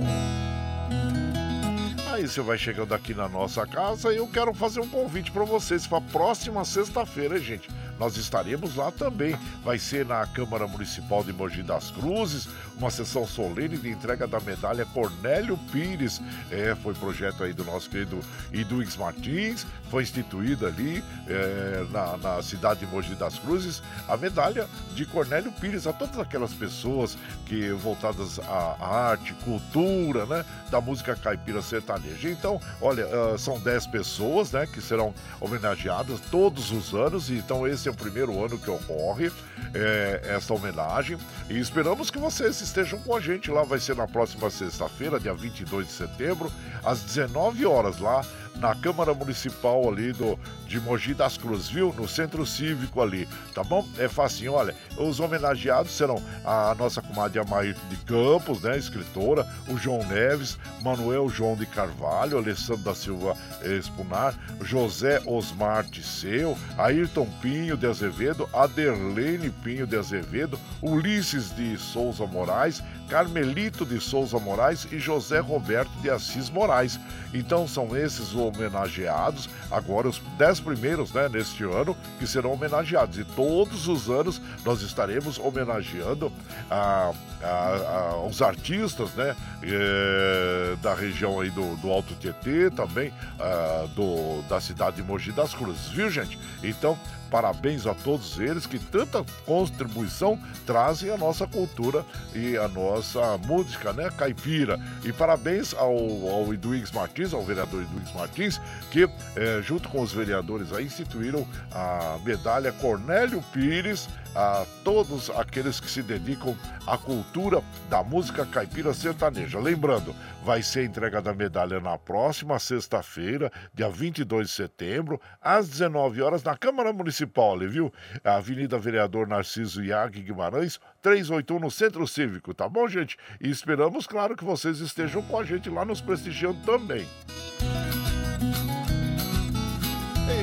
Aí 2.13 2.29
você 2.29 2.43
vai 2.43 2.59
chegando 2.59 2.95
aqui 2.95 3.15
na 3.15 3.31
nossa 3.31 3.67
casa 3.67 4.13
e 4.13 4.19
eu 4.19 4.29
quero 4.29 4.53
fazer 4.53 4.81
um 4.81 4.89
convite 4.89 5.33
para 5.33 5.45
vocês 5.45 5.87
para 5.87 6.03
próxima 6.03 6.67
sexta-feira, 6.67 7.39
gente 7.39 7.67
nós 7.99 8.17
estaremos 8.17 8.77
lá 8.77 8.91
também. 8.91 9.37
Vai 9.65 9.79
ser 9.79 10.07
na 10.07 10.27
Câmara 10.27 10.67
Municipal 10.67 11.25
de 11.25 11.33
Mogi 11.33 11.63
das 11.63 11.91
Cruzes, 11.91 12.49
uma 12.77 12.91
sessão 12.91 13.27
solene 13.27 13.77
de 13.77 13.91
entrega 13.91 14.27
da 14.27 14.41
medalha 14.41 14.87
Cornélio 14.87 15.59
Pires. 15.73 16.21
É, 16.51 16.75
foi 16.77 16.95
projeto 16.95 17.45
aí 17.45 17.53
do 17.53 17.65
nosso 17.65 17.91
querido 17.91 18.21
Iduix 18.53 18.97
Martins, 18.97 19.67
foi 19.91 20.03
instituída 20.03 20.69
ali 20.69 21.03
é, 21.27 21.87
na, 21.91 22.17
na, 22.17 22.43
cidade 22.43 22.81
de 22.81 22.87
Mogi 22.87 23.15
das 23.15 23.39
Cruzes 23.39 23.83
a 24.09 24.17
medalha 24.17 24.69
de 24.95 25.05
Cornélio 25.07 25.51
Pires 25.53 25.87
a 25.87 25.93
todas 25.93 26.19
aquelas 26.19 26.53
pessoas 26.53 27.17
que 27.47 27.71
voltadas 27.73 28.39
à 28.39 28.77
arte, 28.81 29.33
cultura, 29.45 30.27
né, 30.27 30.45
da 30.71 30.81
música 30.81 31.17
caipira 31.17 31.63
sertaneja. 31.63 32.31
Então, 32.31 32.61
olha, 32.81 33.07
uh, 33.07 33.39
são 33.39 33.59
10 33.59 33.87
pessoas, 33.89 34.53
né, 34.53 34.67
que 34.67 34.81
serão 34.81 35.15
homenageadas 35.41 36.21
todos 36.31 36.71
os 36.71 36.95
anos, 36.95 37.31
então 37.31 37.67
esse 37.67 37.88
é 37.89 37.91
o 37.91 37.95
primeiro 37.95 38.45
ano 38.45 38.59
que 38.59 38.71
ocorre 38.71 39.31
é, 39.75 40.21
essa 40.37 40.53
homenagem 40.55 41.19
e 41.49 41.59
esperamos 41.59 42.11
que 42.11 42.19
vocês 42.19 42.61
estejam 42.61 42.99
com 43.01 43.17
a 43.17 43.21
gente 43.21 43.51
lá. 43.51 43.63
Vai 43.63 43.81
ser 43.81 43.97
na 43.97 44.07
próxima 44.07 44.51
sexta-feira, 44.51 45.19
dia 45.19 45.35
22 45.35 45.87
de 45.87 45.93
setembro, 45.93 46.53
às 46.85 47.03
19 47.03 47.67
horas 47.67 47.99
lá 47.99 48.25
na 48.59 48.75
Câmara 48.75 49.15
Municipal 49.15 49.89
ali 49.89 50.13
do, 50.13 50.39
de 50.67 50.81
Mogi 50.81 51.15
das 51.15 51.37
Cruzes, 51.37 51.69
viu? 51.69 51.95
No 51.97 52.09
Centro 52.09 52.45
Cívico 52.45 53.01
ali, 53.01 53.29
tá 53.55 53.63
bom? 53.63 53.87
É 53.99 54.09
facinho, 54.09 54.53
olha, 54.53 54.75
os 54.97 55.21
homenageados 55.21 55.93
serão 55.93 56.23
a 56.45 56.75
nossa 56.75 57.01
comadre 57.01 57.39
Amair 57.39 57.77
de 57.89 57.97
Campos, 57.99 58.61
né, 58.63 58.77
escritora, 58.77 59.47
o 59.69 59.77
João 59.77 60.07
Neves, 60.07 60.59
Manuel 60.83 61.29
João 61.29 61.57
de 61.57 61.67
Carvalho, 61.67 62.39
Alessandro 62.39 62.85
da 62.85 62.95
Silva 62.95 63.37
Espunar, 63.63 64.35
José 64.63 65.21
Osmar 65.27 65.85
Tisseu, 65.87 66.57
Ayrton 66.77 67.29
Pinho 67.41 67.77
de 67.77 67.87
Azevedo, 67.87 68.49
Aderlene 68.53 69.51
Pinho 69.51 69.87
de 69.87 69.97
Azevedo, 69.97 70.59
Ulisses 70.83 71.55
de 71.55 71.77
Souza 71.79 72.27
Moraes, 72.27 72.83
Carmelito 73.09 73.87
de 73.87 74.01
Souza 74.01 74.39
Moraes 74.39 74.87
e 74.93 74.99
José 74.99 75.41
Roberto 75.41 75.91
de 76.01 76.11
Assis 76.11 76.51
Moraes. 76.51 77.01
Então 77.33 77.67
são 77.67 77.97
esses 77.97 78.35
homenageados, 78.35 79.49
agora 79.71 80.09
os 80.09 80.21
dez 80.37 80.61
primeiros 80.61 81.13
né, 81.13 81.29
neste 81.29 81.65
ano, 81.65 81.97
que 82.19 82.27
serão 82.27 82.53
homenageados. 82.53 83.19
E 83.19 83.25
todos 83.25 83.89
os 83.89 84.09
anos 84.09 84.41
nós 84.65 84.83
estaremos 84.83 85.39
homenageando 85.39 86.33
a, 86.71 87.13
a, 87.43 87.47
a, 87.47 88.27
os 88.27 88.41
artistas 88.43 89.15
né, 89.15 89.35
é, 89.63 90.77
da 90.83 90.95
região 90.95 91.41
aí 91.41 91.51
do, 91.51 91.77
do 91.77 91.91
Alto 91.91 92.15
Tietê, 92.15 92.71
também 92.71 93.13
a, 93.39 93.87
do, 93.95 94.43
da 94.49 94.61
cidade 94.61 94.97
de 94.97 95.03
Mogi 95.03 95.33
das 95.33 95.55
Cruzes, 95.55 95.89
viu 95.89 96.11
gente? 96.11 96.39
Então 96.63 96.99
Parabéns 97.31 97.87
a 97.87 97.95
todos 97.95 98.39
eles 98.39 98.67
que 98.67 98.79
tanta 98.79 99.25
contribuição 99.45 100.39
trazem 100.67 101.11
à 101.11 101.17
nossa 101.17 101.47
cultura 101.47 102.05
e 102.35 102.57
à 102.57 102.69
nossa 102.69 103.37
música, 103.39 103.93
né, 103.93 104.11
caipira. 104.17 104.81
E 105.05 105.13
parabéns 105.13 105.75
ao, 105.75 105.95
ao 106.29 106.53
Eduígues 106.53 106.91
Martins, 106.91 107.35
ao 107.35 107.43
vereador 107.43 107.83
Eduígues 107.83 108.13
Martins, 108.15 108.61
que 108.91 109.09
é, 109.37 109.63
junto 109.63 109.89
com 109.89 110.01
os 110.01 110.13
vereadores 110.13 110.73
aí 110.73 110.87
instituíram 110.87 111.47
a 111.73 112.19
medalha 112.25 112.73
Cornélio 112.73 113.43
Pires 113.53 114.09
a 114.39 114.65
todos 114.85 115.31
aqueles 115.31 115.81
que 115.81 115.91
se 115.91 116.01
dedicam 116.01 116.57
à 116.87 116.97
cultura 116.97 117.61
da 117.91 118.05
música 118.05 118.47
caipira 118.47 118.95
sertaneja. 118.95 119.59
Lembrando, 119.59 120.15
vai 120.45 120.63
ser 120.63 120.85
entrega 120.85 121.21
da 121.21 121.35
medalha 121.35 121.81
na 121.81 121.99
próxima 121.99 122.57
sexta-feira, 122.61 123.51
dia 123.75 123.89
22 123.89 124.47
de 124.47 124.55
setembro, 124.55 125.21
às 125.43 125.69
19 125.69 126.23
horas, 126.23 126.45
na 126.45 126.57
Câmara 126.57 126.93
Municipal, 126.93 127.59
viu? 127.59 127.93
Avenida 128.23 128.79
Vereador 128.79 129.27
Narciso 129.27 129.83
Iag 129.83 130.23
Guimarães, 130.23 130.79
381 131.03 131.59
no 131.59 131.71
Centro 131.71 132.07
Cívico, 132.07 132.55
tá 132.55 132.69
bom, 132.69 132.87
gente? 132.87 133.17
E 133.41 133.51
esperamos, 133.51 134.07
claro, 134.07 134.37
que 134.37 134.45
vocês 134.45 134.79
estejam 134.79 135.21
com 135.21 135.37
a 135.37 135.45
gente 135.45 135.69
lá 135.69 135.85
nos 135.85 136.01
prestigiando 136.01 136.61
também. 136.65 137.05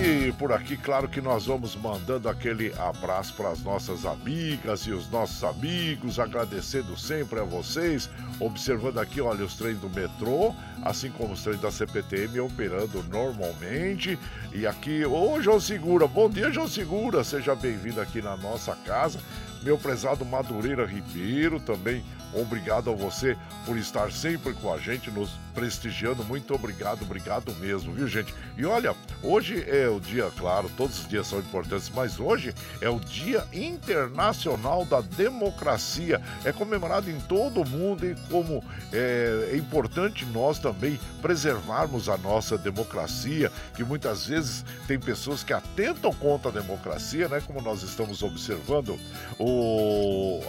E 0.08 0.32
por 0.34 0.52
aqui, 0.52 0.78
claro 0.78 1.08
que 1.10 1.20
nós 1.20 1.48
vamos 1.48 1.76
mandando 1.76 2.30
aquele 2.30 2.72
abraço 2.78 3.34
para 3.34 3.50
as 3.50 3.64
nossas 3.64 4.06
amigas 4.06 4.82
e 4.82 4.92
os 4.92 5.10
nossos 5.10 5.44
amigos, 5.44 6.20
agradecendo 6.20 6.96
sempre 6.96 7.40
a 7.40 7.44
vocês, 7.44 8.08
observando 8.40 9.00
aqui, 9.00 9.20
olha, 9.20 9.44
os 9.44 9.56
trens 9.56 9.80
do 9.80 9.90
metrô, 9.90 10.54
assim 10.84 11.10
como 11.10 11.34
os 11.34 11.42
trens 11.42 11.60
da 11.60 11.72
CPTM 11.72 12.40
operando 12.40 13.02
normalmente. 13.10 14.20
E 14.54 14.68
aqui, 14.68 15.04
ô 15.04 15.42
João 15.42 15.60
Segura, 15.60 16.06
bom 16.06 16.30
dia, 16.30 16.52
João 16.52 16.68
Segura, 16.68 17.24
seja 17.24 17.56
bem-vindo 17.56 18.00
aqui 18.00 18.22
na 18.22 18.38
nossa 18.38 18.76
casa. 18.76 19.20
Meu 19.66 19.80
prezado 19.80 20.24
Madureira 20.24 20.86
Ribeiro, 20.86 21.60
também 21.60 22.04
obrigado 22.40 22.92
a 22.92 22.94
você 22.94 23.36
por 23.66 23.78
estar 23.78 24.12
sempre 24.12 24.54
com 24.54 24.72
a 24.72 24.78
gente, 24.78 25.10
nos 25.10 25.32
prestigiando. 25.56 26.24
Muito 26.24 26.54
obrigado, 26.54 27.02
obrigado 27.02 27.52
mesmo, 27.56 27.94
viu, 27.94 28.08
gente? 28.08 28.32
E 28.58 28.66
olha, 28.66 28.94
hoje 29.24 29.66
é 29.68 29.88
o 29.88 30.00
dia, 30.00 30.30
claro, 30.38 30.70
todos 30.78 31.00
os 31.00 31.08
dias 31.08 31.26
são 31.26 31.40
importantes, 31.40 31.90
mas 31.96 32.20
hoje 32.20 32.54
é 32.82 32.90
o 32.90 33.00
Dia 33.00 33.44
Internacional 33.54 34.86
da 34.86 35.02
Democracia. 35.02 36.22
É 36.44 36.52
comemorado 36.52 37.10
em 37.10 37.20
todo 37.22 37.62
o 37.62 37.68
mundo 37.68 38.06
e 38.06 38.16
como 38.30 38.64
é, 38.92 39.50
é 39.54 39.58
importante 39.58 40.26
nós 40.26 40.60
também 40.60 41.00
preservarmos 41.22 42.10
a 42.10 42.18
nossa 42.18 42.58
democracia, 42.58 43.52
que 43.76 43.84
muitas 43.84 44.28
vezes 44.28 44.66
tem 44.88 45.00
pessoas 45.00 45.44
que 45.44 45.54
atentam 45.54 46.14
contra 46.14 46.52
a 46.52 46.54
democracia, 46.54 47.28
né? 47.30 47.42
Como 47.48 47.62
nós 47.62 47.82
estamos 47.82 48.22
observando, 48.22 49.00
o, 49.40 49.55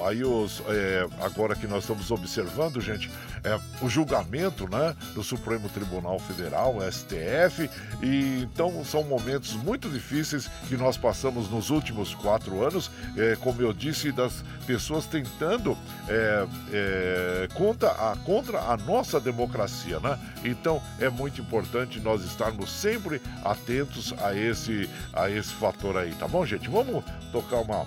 aí 0.06 0.22
os, 0.24 0.62
é, 0.68 1.06
agora 1.20 1.54
que 1.54 1.66
nós 1.66 1.84
estamos 1.84 2.10
observando, 2.10 2.80
gente, 2.80 3.10
é, 3.44 3.58
o 3.80 3.88
julgamento, 3.88 4.68
né? 4.68 4.94
do 5.14 5.22
Supremo 5.22 5.68
Tribunal 5.68 6.18
Federal, 6.18 6.76
STF, 6.90 7.70
e 8.02 8.42
então 8.42 8.84
são 8.84 9.02
momentos 9.04 9.52
muito 9.54 9.88
difíceis 9.88 10.48
que 10.68 10.76
nós 10.76 10.96
passamos 10.96 11.48
nos 11.50 11.70
últimos 11.70 12.14
quatro 12.14 12.64
anos, 12.64 12.90
é, 13.16 13.36
como 13.36 13.62
eu 13.62 13.72
disse, 13.72 14.10
das 14.12 14.44
pessoas 14.66 15.06
tentando 15.06 15.76
é, 16.08 16.46
é, 16.72 17.48
contra, 17.54 17.90
a, 17.90 18.16
contra 18.24 18.58
a 18.60 18.76
nossa 18.76 19.20
democracia, 19.20 20.00
né? 20.00 20.18
Então 20.44 20.82
é 20.98 21.08
muito 21.08 21.40
importante 21.40 22.00
nós 22.00 22.24
estarmos 22.24 22.70
sempre 22.70 23.20
atentos 23.44 24.14
a 24.22 24.34
esse, 24.34 24.88
a 25.12 25.30
esse 25.30 25.52
fator 25.54 25.96
aí, 25.96 26.12
tá 26.14 26.26
bom, 26.26 26.44
gente? 26.44 26.68
Vamos 26.68 27.04
tocar 27.32 27.58
uma 27.58 27.86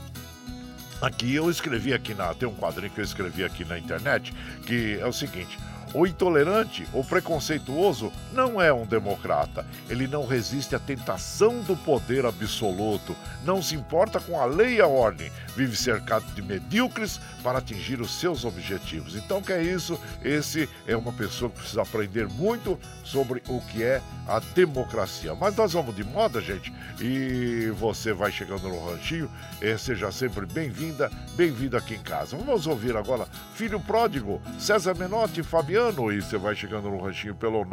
Aqui 1.02 1.34
eu 1.34 1.50
escrevi 1.50 1.94
aqui 1.94 2.14
na. 2.14 2.34
Tem 2.34 2.48
um 2.48 2.54
quadrinho 2.54 2.92
que 2.92 3.00
eu 3.00 3.06
escrevi 3.06 3.44
aqui 3.44 3.64
na 3.64 3.78
internet 3.78 4.34
que 4.66 5.00
é 5.00 5.06
o 5.06 5.14
seguinte: 5.14 5.58
o 5.93 6.06
intolerante, 6.06 6.88
o 6.93 7.04
preconceituoso, 7.04 8.12
não 8.32 8.62
é 8.62 8.71
um 8.71 8.86
democrata. 8.86 9.65
Ele 9.89 10.08
não 10.08 10.25
resiste 10.25 10.75
à 10.75 10.80
tentação 10.80 11.62
do 11.62 11.75
poder 11.75 12.25
absoluto, 12.25 13.15
não 13.43 13.62
se 13.62 13.75
importa 13.75 14.19
com 14.19 14.39
a 14.39 14.45
lei 14.45 14.75
e 14.75 14.82
a 14.82 14.88
ordem, 14.88 15.32
vive 15.56 15.75
cercado 15.75 16.25
de 16.34 16.41
medíocres 16.41 17.19
para 17.43 17.60
atingir 17.60 17.99
os 18.02 18.12
seus 18.19 18.45
objetivos. 18.45 19.15
Então, 19.15 19.41
que 19.41 19.54
é 19.54 19.63
isso? 19.63 19.99
Esse 20.23 20.69
é 20.88 20.95
uma 20.95 21.12
pessoa 21.12 21.49
que 21.49 21.60
precisa 21.60 21.82
aprender 21.82 22.28
muito 22.28 22.80
sobre 23.04 23.41
o 23.47 23.60
que 23.62 23.84
é 23.84 24.02
a 24.28 24.39
democracia. 24.39 25.34
Mas 25.34 25.56
nós 25.56 25.73
vamos 25.73 25.95
de 25.95 26.04
moda, 26.04 26.39
gente, 26.39 26.71
e 26.99 27.71
você 27.78 28.13
vai 28.13 28.32
chegando 28.32 28.67
no 28.67 28.86
ranchinho, 28.86 29.30
eh, 29.62 29.78
seja 29.78 30.12
sempre 30.12 30.45
bem-vinda, 30.45 31.12
bem-vindo 31.36 31.75
aqui 31.75 31.95
em 31.95 32.02
casa. 32.02 32.38
Vamos 32.38 32.67
ouvir 32.67 32.95
agora 32.95 33.28
Filho 33.56 33.80
Pródigo, 33.80 34.41
César 34.60 34.95
Menotti, 34.95 35.41
Fabiano, 35.41 35.79
e 36.12 36.22
você 36.22 36.38
vai 36.38 36.54
chegando 36.56 36.89
no 36.89 37.02
ranchinho 37.02 37.34
pelo 37.34 37.63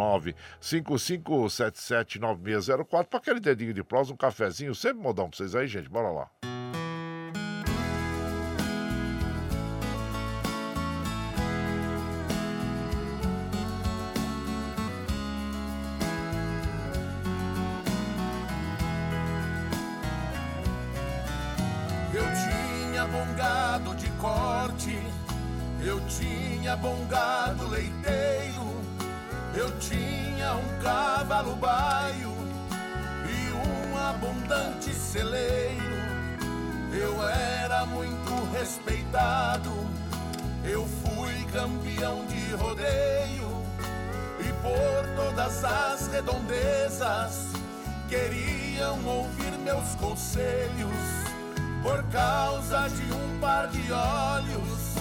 955779604 0.61 3.07
para 3.07 3.19
aquele 3.19 3.40
dedinho 3.40 3.75
de 3.75 3.83
prosa, 3.83 4.12
um 4.12 4.16
cafezinho, 4.16 4.77
sempre 4.77 5.03
modão 5.03 5.29
pra 5.29 5.37
vocês 5.37 5.57
aí, 5.57 5.66
gente, 5.66 5.88
bora 5.88 6.11
lá. 6.11 6.31
Tinha 26.66 26.76
bom 26.79 27.07
gado 27.09 27.68
leiteiro, 27.68 28.81
eu 29.55 29.70
tinha 29.79 30.55
um 30.55 30.83
cavalo 30.83 31.55
baio 31.55 32.33
e 33.24 33.52
um 33.52 33.96
abundante 33.96 34.92
celeiro. 34.92 35.94
Eu 36.92 37.24
era 37.29 37.87
muito 37.87 38.50
respeitado, 38.52 39.70
eu 40.64 40.85
fui 41.05 41.44
campeão 41.52 42.26
de 42.26 42.57
rodeio 42.57 43.62
e 44.40 44.52
por 44.55 45.24
todas 45.24 45.64
as 45.64 46.09
redondezas 46.09 47.52
queriam 48.09 49.07
ouvir 49.07 49.52
meus 49.59 49.94
conselhos 50.00 50.90
por 51.81 52.02
causa 52.11 52.88
de 52.88 53.12
um 53.12 53.38
par 53.38 53.68
de 53.68 53.92
olhos 53.92 54.96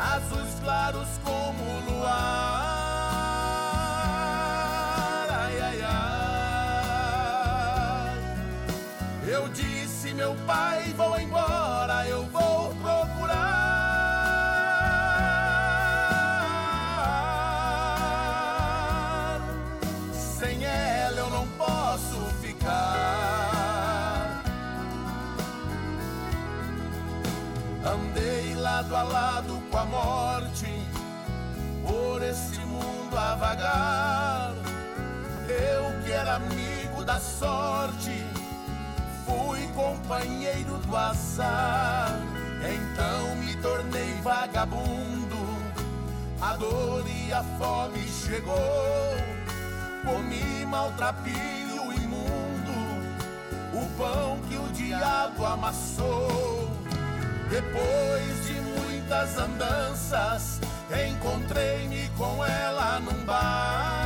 azuis 0.00 0.54
claros 0.62 1.08
como 1.22 1.62
o 1.62 1.80
luar. 1.90 2.10
Ai, 5.30 5.60
ai, 5.60 5.82
ai. 5.82 6.20
Eu 9.28 9.48
disse, 9.48 10.14
meu 10.14 10.34
pai, 10.46 10.94
vou 10.96 11.20
embora, 11.20 12.06
eu 12.08 12.24
vou 12.26 12.59
a 29.80 29.84
morte, 29.86 30.66
por 31.82 32.22
esse 32.22 32.60
mundo 32.60 33.16
a 33.16 33.34
vagar. 33.36 34.52
Eu 35.48 36.04
que 36.04 36.12
era 36.12 36.34
amigo 36.36 37.02
da 37.02 37.18
sorte, 37.18 38.26
fui 39.24 39.66
companheiro 39.68 40.76
do 40.86 40.96
azar. 40.96 42.10
Então 42.60 43.36
me 43.36 43.56
tornei 43.56 44.12
vagabundo, 44.22 45.38
a 46.42 46.56
dor 46.56 47.04
e 47.08 47.32
a 47.32 47.42
fome 47.58 48.06
chegou. 48.06 49.16
Comi 50.04 50.66
maltrapilho 50.66 51.90
imundo, 52.02 52.76
o 53.72 53.88
pão 53.96 54.38
que 54.46 54.56
o 54.56 54.68
diabo 54.74 55.46
amassou. 55.46 56.68
Depois 57.48 58.46
de 58.46 58.49
muitas 59.10 59.36
andanças, 59.38 60.60
encontrei-me 61.08 62.08
com 62.16 62.44
ela 62.44 63.00
num 63.00 63.24
bar. 63.24 63.99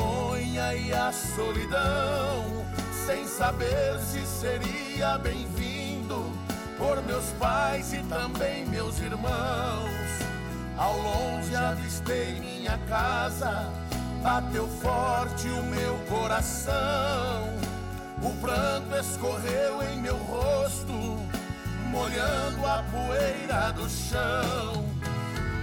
Vergonha 0.00 0.74
e 0.74 0.92
a 0.92 1.12
solidão, 1.12 2.64
sem 3.06 3.26
saber 3.26 3.98
se 4.00 4.24
seria 4.26 5.18
bem-vindo 5.18 6.32
por 6.78 7.02
meus 7.02 7.26
pais 7.38 7.92
e 7.92 8.02
também 8.04 8.64
meus 8.66 8.98
irmãos. 8.98 9.90
Ao 10.76 10.96
longe 10.96 11.54
avistei 11.54 12.40
minha 12.40 12.78
casa, 12.88 13.70
bateu 14.22 14.66
forte 14.80 15.48
o 15.48 15.62
meu 15.64 15.94
coração. 16.08 17.50
O 18.22 18.30
pranto 18.40 18.94
escorreu 18.96 19.82
em 19.82 20.00
meu 20.00 20.16
rosto, 20.16 20.92
molhando 21.90 22.66
a 22.66 22.84
poeira 22.90 23.72
do 23.72 23.88
chão. 23.88 24.84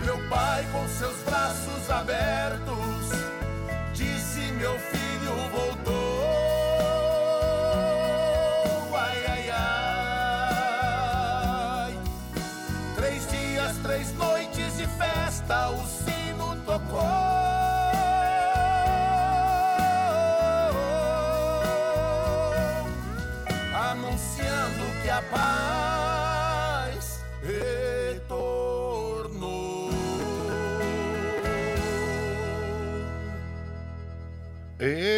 Meu 0.03 0.17
pai, 0.29 0.65
com 0.71 0.87
seus 0.87 1.17
braços 1.23 1.89
abertos, 1.89 2.86
disse: 4.57 4.96
Meu 4.96 4.96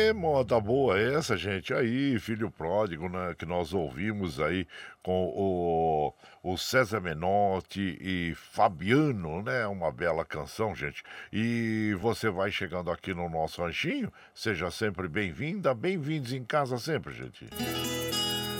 E 0.09 0.13
moda 0.13 0.59
boa 0.59 0.99
essa, 0.99 1.37
gente. 1.37 1.71
Aí, 1.71 2.17
filho 2.17 2.49
pródigo, 2.49 3.07
né? 3.07 3.35
Que 3.37 3.45
nós 3.45 3.75
ouvimos 3.75 4.39
aí 4.39 4.65
com 5.03 5.25
o, 5.35 6.13
o 6.41 6.57
César 6.57 6.99
Menotti 6.99 7.95
e 8.01 8.33
Fabiano, 8.33 9.43
né? 9.43 9.67
Uma 9.67 9.91
bela 9.91 10.25
canção, 10.25 10.73
gente. 10.73 11.03
E 11.31 11.95
você 12.01 12.27
vai 12.27 12.49
chegando 12.49 12.89
aqui 12.89 13.13
no 13.13 13.29
nosso 13.29 13.61
ranchinho. 13.61 14.11
Seja 14.33 14.71
sempre 14.71 15.07
bem-vinda, 15.07 15.75
bem-vindos 15.75 16.33
em 16.33 16.43
casa 16.43 16.79
sempre, 16.79 17.13
gente. 17.13 17.47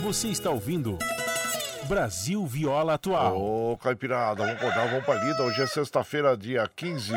Você 0.04 0.28
está 0.28 0.52
ouvindo 0.52 1.00
Brasil 1.90 2.46
Viola 2.46 2.94
Atual. 2.94 3.36
Ô, 3.36 3.76
Caipirada, 3.78 4.46
vamos 4.46 4.62
acordar, 4.62 4.88
vamos 4.90 5.04
pra 5.04 5.16
lida. 5.16 5.42
Hoje 5.42 5.64
é 5.64 5.66
sexta-feira, 5.66 6.38
dia 6.38 6.70
15 6.76 7.12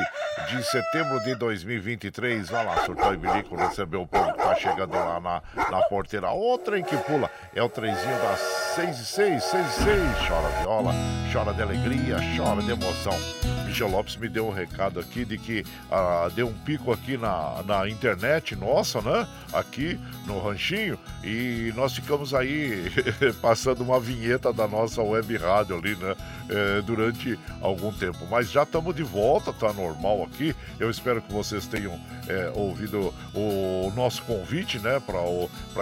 de 0.49 0.65
setembro 0.65 1.23
de 1.23 1.35
2023. 1.35 2.49
Vai 2.49 2.65
lá, 2.65 2.83
surtou 2.87 3.13
e 3.13 3.19
bilico, 3.19 3.55
recebeu 3.55 4.01
o 4.01 4.07
povo 4.07 4.33
que 4.33 4.39
tá 4.39 4.55
chegando 4.55 4.95
lá 4.95 5.21
na, 5.21 5.43
na 5.71 5.83
porteira. 5.83 6.33
O 6.33 6.57
trem 6.57 6.83
que 6.83 6.97
pula 6.97 7.31
é 7.55 7.63
o 7.63 7.69
trenzinho 7.69 8.19
das 8.23 8.41
6 8.75 8.99
e 8.99 9.05
6, 9.05 9.45
6 9.45 9.67
e 9.67 9.83
6. 9.83 9.87
Chora 10.27 10.49
viola, 10.63 10.95
chora 11.31 11.53
de 11.53 11.61
alegria, 11.61 12.17
chora 12.35 12.63
de 12.63 12.71
emoção. 12.71 13.42
Michel 13.73 13.89
Lopes 13.89 14.17
me 14.17 14.29
deu 14.29 14.47
um 14.47 14.53
recado 14.53 15.01
aqui 15.01 15.25
de 15.25 15.39
que 15.39 15.65
ah, 15.91 16.29
deu 16.35 16.47
um 16.47 16.53
pico 16.53 16.93
aqui 16.93 17.17
na, 17.17 17.63
na 17.65 17.89
internet 17.89 18.55
nossa, 18.55 19.01
né? 19.01 19.27
Aqui 19.51 19.99
no 20.27 20.39
Ranchinho. 20.39 20.99
E 21.25 21.73
nós 21.75 21.95
ficamos 21.95 22.35
aí 22.35 22.93
passando 23.41 23.83
uma 23.83 23.99
vinheta 23.99 24.53
da 24.53 24.69
nossa 24.69 25.03
web 25.03 25.35
rádio 25.39 25.79
ali, 25.79 25.97
né? 25.97 26.15
eh, 26.53 26.83
durante 26.83 27.39
algum 27.61 27.93
tempo. 27.93 28.27
Mas 28.31 28.51
já 28.51 28.63
estamos 28.63 28.95
de 28.95 29.03
volta, 29.03 29.53
tá 29.53 29.73
normal 29.73 30.23
aqui. 30.25 30.55
Eu 30.79 30.91
espero 30.91 31.23
que 31.23 31.33
vocês 31.33 31.67
tenham 31.67 31.99
eh, 32.29 32.53
ouvido 32.55 33.13
o 33.35 33.91
nosso 33.97 34.23
convite, 34.25 34.79
né? 34.79 35.01
Para 35.01 35.19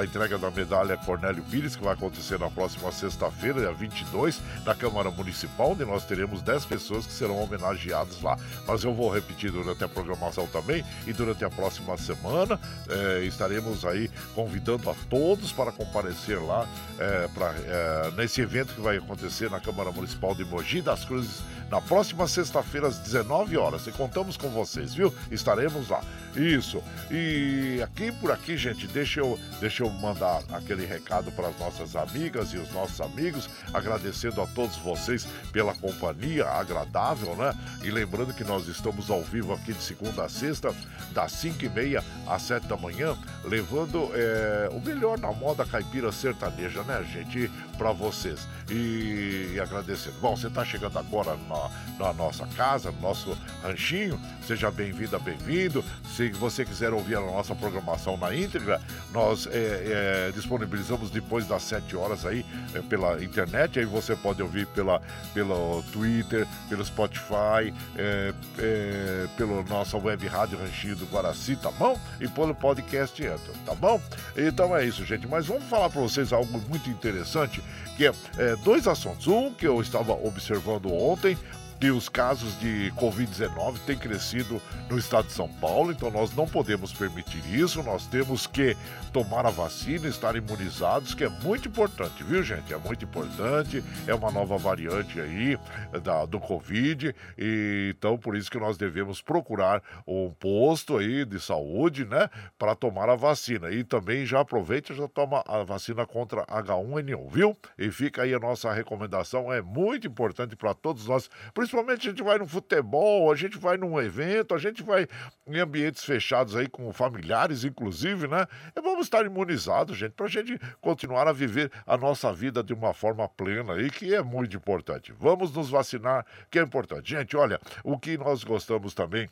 a 0.01 0.05
entrega 0.05 0.39
da 0.39 0.51
medalha 0.51 0.97
Cornélio 0.97 1.43
Pires, 1.43 1.75
que 1.75 1.83
vai 1.83 1.95
acontecer 1.95 2.39
na 2.39 2.51
próxima 2.51 2.93
sexta-feira, 2.93 3.61
dia 3.61 3.73
22, 3.73 4.41
na 4.65 4.75
Câmara 4.75 5.11
Municipal, 5.11 5.73
onde 5.73 5.85
nós 5.85 6.05
teremos 6.05 6.41
10 6.41 6.65
pessoas 6.67 7.05
que 7.05 7.13
serão 7.13 7.43
homenageadas 7.43 7.80
lá. 7.89 8.37
Mas 8.67 8.85
eu 8.85 8.95
vou 8.95 9.13
repetir 9.13 9.51
durante 9.51 9.83
a 9.83 9.89
programação 9.89 10.47
também 10.47 10.85
e 11.07 11.13
durante 11.13 11.45
a 11.45 11.51
próxima 11.51 11.97
semana 11.97 12.61
eh, 12.89 13.25
estaremos 13.25 13.85
aí 13.85 14.11
convidando 14.35 14.91
a 14.91 14.95
todos 15.09 15.53
para 15.53 15.73
comparecer 15.73 16.41
lá 16.43 16.67
eh, 16.99 17.29
pra, 17.35 17.55
eh, 17.57 18.13
nesse 18.17 18.41
evento 18.41 18.75
que 18.75 18.81
vai 18.81 18.97
acontecer 18.99 19.51
na 19.51 19.61
Câmara 19.61 19.91
Municipal 19.91 20.35
de 20.35 20.45
Mogi 20.45 20.83
das 20.83 21.05
Cruzes 21.05 21.43
na 21.71 21.81
próxima 21.81 22.27
sexta-feira 22.27 22.89
às 22.89 22.99
19 22.99 23.57
horas. 23.57 23.87
E 23.87 23.93
contamos 23.93 24.37
com 24.37 24.49
vocês, 24.51 24.93
viu? 24.93 25.15
Estaremos 25.31 25.89
lá. 25.89 26.03
Isso. 26.35 26.83
E 27.11 27.81
aqui 27.83 28.11
por 28.13 28.31
aqui, 28.31 28.57
gente, 28.57 28.87
deixa 28.89 29.21
eu, 29.21 29.39
deixa 29.61 29.85
eu 29.85 29.91
mandar 29.91 30.43
aquele 30.53 30.85
recado 30.85 31.31
para 31.33 31.49
as 31.49 31.59
nossas 31.59 31.95
amigas 31.97 32.53
e 32.53 32.59
os 32.59 32.71
nossos 32.73 33.01
amigos, 33.01 33.49
agradecendo 33.73 34.43
a 34.43 34.47
todos 34.49 34.77
vocês 34.77 35.27
pela 35.53 35.75
companhia 35.75 36.49
agradável, 36.49 37.37
né? 37.37 37.55
E 37.83 37.91
lembrando 37.91 38.35
que 38.35 38.45
nós 38.45 38.69
estamos 38.69 39.11
ao 39.11 39.23
vivo 39.23 39.53
aqui 39.53 39.73
de 39.73 39.83
segunda 39.83 40.25
a 40.25 40.29
sexta, 40.29 40.75
das 41.13 41.33
5 41.33 41.65
e 41.65 41.69
meia 41.69 42.05
às 42.27 42.43
7 42.43 42.67
da 42.67 42.77
manhã, 42.77 43.17
levando 43.45 44.11
é, 44.13 44.69
o 44.73 44.81
melhor 44.81 45.19
na 45.19 45.33
moda 45.33 45.65
caipira 45.65 46.13
sertaneja, 46.13 46.83
né, 46.83 47.03
gente? 47.13 47.51
Para 47.81 47.93
vocês. 47.93 48.47
E, 48.71 49.59
agradecendo. 49.59 50.17
Bom, 50.21 50.37
você 50.37 50.49
está 50.49 50.63
chegando 50.63 50.99
agora 50.99 51.35
na, 51.49 51.71
na 51.99 52.13
nossa 52.13 52.47
casa, 52.49 52.93
no 52.93 53.01
nosso 53.01 53.35
ranchinho, 53.63 54.21
seja 54.47 54.71
bem-vinda, 54.71 55.19
bem-vindo. 55.19 55.83
Se 56.15 56.29
você 56.29 56.63
quiser 56.63 56.93
ouvir 56.93 57.17
a 57.17 57.21
nossa 57.23 57.55
programação 57.55 58.19
na 58.19 58.35
íntegra, 58.37 58.83
nós 59.13 59.47
é, 59.47 60.29
é, 60.29 60.33
disponibilizamos 60.35 61.09
depois 61.11 61.47
das 61.47 61.63
7 61.63 61.97
horas 61.97 62.27
aí 62.27 62.45
é, 62.75 62.83
pela 62.83 63.25
internet. 63.25 63.79
Aí 63.79 63.87
você 63.87 64.15
pode 64.15 64.43
ouvir 64.43 64.67
pela, 64.67 65.01
pelo 65.33 65.83
Twitter, 65.91 66.47
pelo 66.69 66.85
Spotify, 66.85 67.73
é, 67.97 68.35
é, 68.59 69.27
pelo 69.39 69.65
nossa 69.65 69.97
web 69.97 70.27
rádio 70.27 70.59
Ranchinho 70.59 70.97
do 70.97 71.07
Guaraci, 71.07 71.57
tá 71.57 71.71
bom? 71.71 71.99
E 72.21 72.29
pelo 72.29 72.55
podcast 72.55 73.23
entra, 73.23 73.55
tá 73.65 73.75
bom? 73.75 73.99
Então 74.37 74.77
é 74.77 74.85
isso, 74.85 75.03
gente. 75.07 75.27
Mas 75.27 75.47
vamos 75.47 75.65
falar 75.65 75.89
para 75.89 76.03
vocês 76.03 76.31
algo 76.31 76.61
muito 76.69 76.91
interessante, 76.91 77.63
que 77.97 78.07
é, 78.07 78.13
é 78.39 78.57
dois 78.57 78.87
assuntos. 78.87 79.27
Um 79.27 79.53
que 79.53 79.67
eu 79.67 79.81
estava 79.81 80.13
observando 80.13 80.93
ontem, 80.93 81.37
que 81.81 81.91
os 81.91 82.11
casos 82.11 82.61
de 82.61 82.93
Covid-19 82.97 83.79
têm 83.87 83.97
crescido 83.97 84.61
no 84.91 84.99
estado 84.99 85.29
de 85.29 85.33
São 85.33 85.49
Paulo, 85.49 85.91
então 85.91 86.11
nós 86.11 86.31
não 86.37 86.47
podemos 86.47 86.93
permitir 86.93 87.43
isso, 87.55 87.83
nós 87.83 88.07
temos 88.07 88.47
que 88.47 88.77
tomar 89.15 89.47
a 89.47 89.51
vacina, 89.51 90.07
estar 90.07 90.37
imunizados, 90.37 91.15
que 91.15 91.25
é 91.25 91.29
muito 91.29 91.69
importante, 91.69 92.23
viu, 92.23 92.43
gente? 92.43 92.75
É 92.75 92.77
muito 92.77 93.07
importante, 93.07 93.83
é 94.07 94.15
uma 94.15 94.31
nova 94.31 94.59
variante 94.59 95.19
aí 95.19 95.59
da, 96.03 96.27
do 96.27 96.39
Covid, 96.39 97.15
e 97.39 97.95
então 97.97 98.19
por 98.19 98.37
isso 98.37 98.51
que 98.51 98.59
nós 98.59 98.77
devemos 98.77 99.23
procurar 99.23 99.83
um 100.07 100.31
posto 100.31 100.99
aí 100.99 101.25
de 101.25 101.41
saúde, 101.41 102.05
né, 102.05 102.29
para 102.59 102.75
tomar 102.75 103.09
a 103.09 103.17
vacina. 103.17 103.71
E 103.71 103.83
também 103.83 104.27
já 104.27 104.41
aproveita 104.41 104.93
e 104.93 104.97
já 104.97 105.09
toma 105.09 105.43
a 105.47 105.65
vacina 105.65 106.05
contra 106.05 106.45
H1N1, 106.45 107.31
viu? 107.31 107.57
E 107.79 107.91
fica 107.91 108.23
aí 108.23 108.35
a 108.35 108.39
nossa 108.39 108.71
recomendação, 108.71 109.51
é 109.51 109.63
muito 109.63 110.07
importante 110.07 110.55
para 110.55 110.75
todos 110.75 111.07
nós, 111.07 111.31
principalmente 111.55 111.70
principalmente 111.71 112.09
a 112.09 112.11
gente 112.11 112.23
vai 112.23 112.39
no 112.39 112.47
futebol, 112.47 113.31
a 113.31 113.37
gente 113.37 113.57
vai 113.57 113.77
num 113.77 114.01
evento, 114.01 114.55
a 114.55 114.59
gente 114.59 114.83
vai 114.83 115.07
em 115.47 115.59
ambientes 115.59 116.05
fechados 116.05 116.57
aí 116.57 116.69
com 116.69 116.93
familiares, 116.93 117.63
inclusive, 117.63 118.27
né? 118.27 118.45
Vamos 118.75 119.07
estar 119.07 119.25
imunizados, 119.25 119.97
gente, 119.97 120.13
para 120.13 120.27
a 120.27 120.29
gente 120.29 120.59
continuar 120.81 121.29
a 121.29 121.33
viver 121.33 121.71
a 121.87 121.97
nossa 121.97 122.33
vida 122.33 122.63
de 122.63 122.75
uma 122.75 122.93
forma 122.93 123.29
plena 123.29 123.75
aí, 123.75 123.89
que 123.89 124.13
é 124.13 124.21
muito 124.21 124.57
importante. 124.57 125.13
Vamos 125.17 125.53
nos 125.53 125.71
vacinar, 125.71 126.27
que 126.51 126.59
é 126.59 126.63
importante. 126.63 127.11
Gente, 127.11 127.37
olha, 127.37 127.61
o 127.85 127.97
que 127.99 128.19
nós 128.19 128.43
gostamos 128.43 128.93
também 128.93 129.29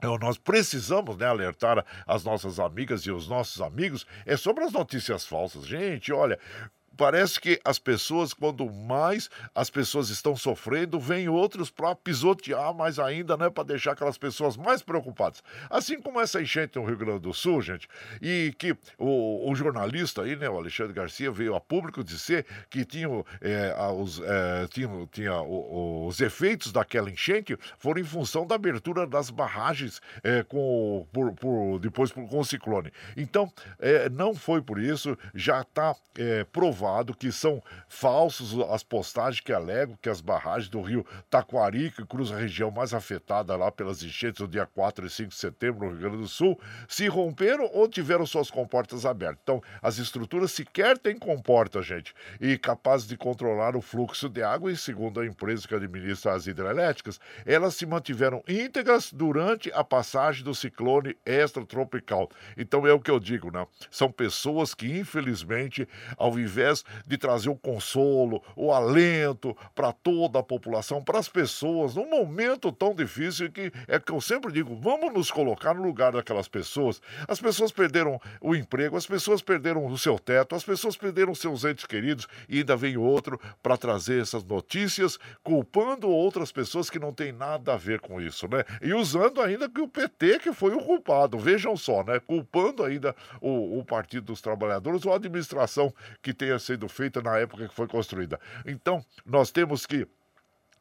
é, 0.00 0.06
nós 0.18 0.38
precisamos 0.38 1.16
né, 1.16 1.26
alertar 1.26 1.84
as 2.06 2.22
nossas 2.22 2.60
amigas 2.60 3.02
e 3.02 3.10
os 3.10 3.26
nossos 3.26 3.60
amigos 3.60 4.06
é 4.24 4.36
sobre 4.36 4.62
as 4.62 4.70
notícias 4.70 5.26
falsas. 5.26 5.66
Gente, 5.66 6.12
olha, 6.12 6.38
parece 6.98 7.40
que 7.40 7.60
as 7.64 7.78
pessoas, 7.78 8.34
quando 8.34 8.68
mais 8.68 9.30
as 9.54 9.70
pessoas 9.70 10.10
estão 10.10 10.36
sofrendo, 10.36 10.98
vem 10.98 11.28
outros 11.28 11.70
para 11.70 11.94
pisotear 11.94 12.74
mais 12.74 12.98
ainda, 12.98 13.36
né? 13.36 13.48
Para 13.48 13.62
deixar 13.62 13.92
aquelas 13.92 14.18
pessoas 14.18 14.56
mais 14.56 14.82
preocupadas. 14.82 15.42
Assim 15.70 16.00
como 16.02 16.20
essa 16.20 16.42
enchente 16.42 16.76
no 16.76 16.84
Rio 16.84 16.96
Grande 16.96 17.20
do 17.20 17.32
Sul, 17.32 17.62
gente, 17.62 17.88
e 18.20 18.52
que 18.58 18.76
o, 18.98 19.48
o 19.48 19.54
jornalista 19.54 20.22
aí, 20.22 20.34
né, 20.34 20.50
o 20.50 20.56
Alexandre 20.56 20.92
Garcia, 20.92 21.30
veio 21.30 21.54
a 21.54 21.60
público 21.60 22.02
dizer 22.02 22.44
que 22.68 22.84
tinha, 22.84 23.08
é, 23.40 23.72
os, 23.92 24.20
é, 24.20 24.66
tinha, 24.66 24.88
tinha 25.12 25.40
o, 25.40 26.08
os 26.08 26.20
efeitos 26.20 26.72
daquela 26.72 27.08
enchente 27.08 27.56
foram 27.78 28.00
em 28.00 28.04
função 28.04 28.44
da 28.44 28.56
abertura 28.56 29.06
das 29.06 29.30
barragens 29.30 30.00
é, 30.24 30.42
com, 30.42 31.06
por, 31.12 31.32
por, 31.34 31.78
depois 31.78 32.10
com 32.10 32.26
o 32.28 32.44
ciclone. 32.44 32.92
Então, 33.16 33.52
é, 33.78 34.08
não 34.08 34.34
foi 34.34 34.60
por 34.60 34.80
isso, 34.80 35.16
já 35.32 35.60
está 35.60 35.94
é, 36.16 36.42
provado 36.42 36.87
provado 36.88 37.14
que 37.14 37.30
são 37.30 37.62
falsos 37.86 38.58
as 38.70 38.82
postagens 38.82 39.40
que 39.40 39.52
alegam 39.52 39.98
que 40.00 40.08
as 40.08 40.20
barragens 40.20 40.68
do 40.68 40.80
rio 40.80 41.04
Taquari, 41.28 41.90
que 41.90 42.04
cruza 42.04 42.34
a 42.34 42.38
região 42.38 42.70
mais 42.70 42.94
afetada 42.94 43.54
lá 43.56 43.70
pelas 43.70 44.02
enchentes 44.02 44.40
do 44.40 44.48
dia 44.48 44.66
4 44.66 45.06
e 45.06 45.10
5 45.10 45.28
de 45.28 45.34
setembro 45.34 45.86
no 45.86 45.92
Rio 45.92 46.00
Grande 46.00 46.16
do 46.18 46.28
Sul, 46.28 46.58
se 46.88 47.06
romperam 47.06 47.68
ou 47.72 47.88
tiveram 47.88 48.24
suas 48.24 48.50
comportas 48.50 49.04
abertas. 49.04 49.40
Então, 49.42 49.62
as 49.82 49.98
estruturas 49.98 50.52
sequer 50.52 50.98
têm 50.98 51.18
comporta, 51.18 51.82
gente, 51.82 52.14
e 52.40 52.56
capazes 52.56 53.06
de 53.06 53.16
controlar 53.16 53.76
o 53.76 53.80
fluxo 53.80 54.28
de 54.28 54.42
água, 54.42 54.72
e 54.72 54.76
segundo 54.76 55.20
a 55.20 55.26
empresa 55.26 55.68
que 55.68 55.74
administra 55.74 56.32
as 56.32 56.46
hidrelétricas, 56.46 57.20
elas 57.44 57.74
se 57.74 57.84
mantiveram 57.84 58.42
íntegras 58.48 59.12
durante 59.12 59.70
a 59.72 59.84
passagem 59.84 60.42
do 60.42 60.54
ciclone 60.54 61.16
extratropical. 61.26 62.30
Então, 62.56 62.86
é 62.86 62.92
o 62.92 63.00
que 63.00 63.10
eu 63.10 63.20
digo, 63.20 63.50
né? 63.50 63.66
São 63.90 64.10
pessoas 64.10 64.74
que, 64.74 64.98
infelizmente, 64.98 65.86
ao 66.16 66.38
invés 66.38 66.77
de 67.06 67.16
trazer 67.16 67.48
o 67.48 67.56
consolo, 67.56 68.42
o 68.56 68.72
alento 68.72 69.56
para 69.74 69.92
toda 69.92 70.38
a 70.38 70.42
população, 70.42 71.02
para 71.02 71.18
as 71.18 71.28
pessoas, 71.28 71.94
num 71.94 72.08
momento 72.08 72.72
tão 72.72 72.94
difícil 72.94 73.50
que 73.50 73.72
é 73.86 73.98
que 73.98 74.12
eu 74.12 74.20
sempre 74.20 74.52
digo, 74.52 74.74
vamos 74.76 75.12
nos 75.12 75.30
colocar 75.30 75.74
no 75.74 75.82
lugar 75.82 76.12
daquelas 76.12 76.48
pessoas. 76.48 77.00
As 77.26 77.40
pessoas 77.40 77.72
perderam 77.72 78.20
o 78.40 78.54
emprego, 78.54 78.96
as 78.96 79.06
pessoas 79.06 79.42
perderam 79.42 79.86
o 79.86 79.98
seu 79.98 80.18
teto, 80.18 80.54
as 80.54 80.64
pessoas 80.64 80.96
perderam 80.96 81.34
seus 81.34 81.64
entes 81.64 81.86
queridos 81.86 82.26
e 82.48 82.58
ainda 82.58 82.76
vem 82.76 82.96
outro 82.96 83.40
para 83.62 83.76
trazer 83.76 84.20
essas 84.20 84.44
notícias, 84.44 85.18
culpando 85.42 86.08
outras 86.08 86.52
pessoas 86.52 86.90
que 86.90 86.98
não 86.98 87.12
têm 87.12 87.32
nada 87.32 87.74
a 87.74 87.76
ver 87.76 88.00
com 88.00 88.20
isso, 88.20 88.48
né? 88.48 88.64
E 88.82 88.92
usando 88.92 89.40
ainda 89.40 89.68
que 89.68 89.80
o 89.80 89.88
PT 89.88 90.38
que 90.40 90.52
foi 90.52 90.74
o 90.74 90.82
culpado, 90.82 91.38
vejam 91.38 91.76
só, 91.76 92.02
né? 92.02 92.20
Culpando 92.20 92.84
ainda 92.84 93.14
o, 93.40 93.78
o 93.78 93.84
Partido 93.84 94.26
dos 94.26 94.40
Trabalhadores 94.40 95.04
ou 95.04 95.12
a 95.12 95.16
administração 95.16 95.92
que 96.22 96.32
tenha 96.32 96.58
sendo 96.68 96.88
feita 96.88 97.22
na 97.22 97.38
época 97.38 97.66
que 97.66 97.74
foi 97.74 97.88
construída. 97.88 98.38
Então, 98.66 99.04
nós 99.24 99.50
temos 99.50 99.86
que 99.86 100.06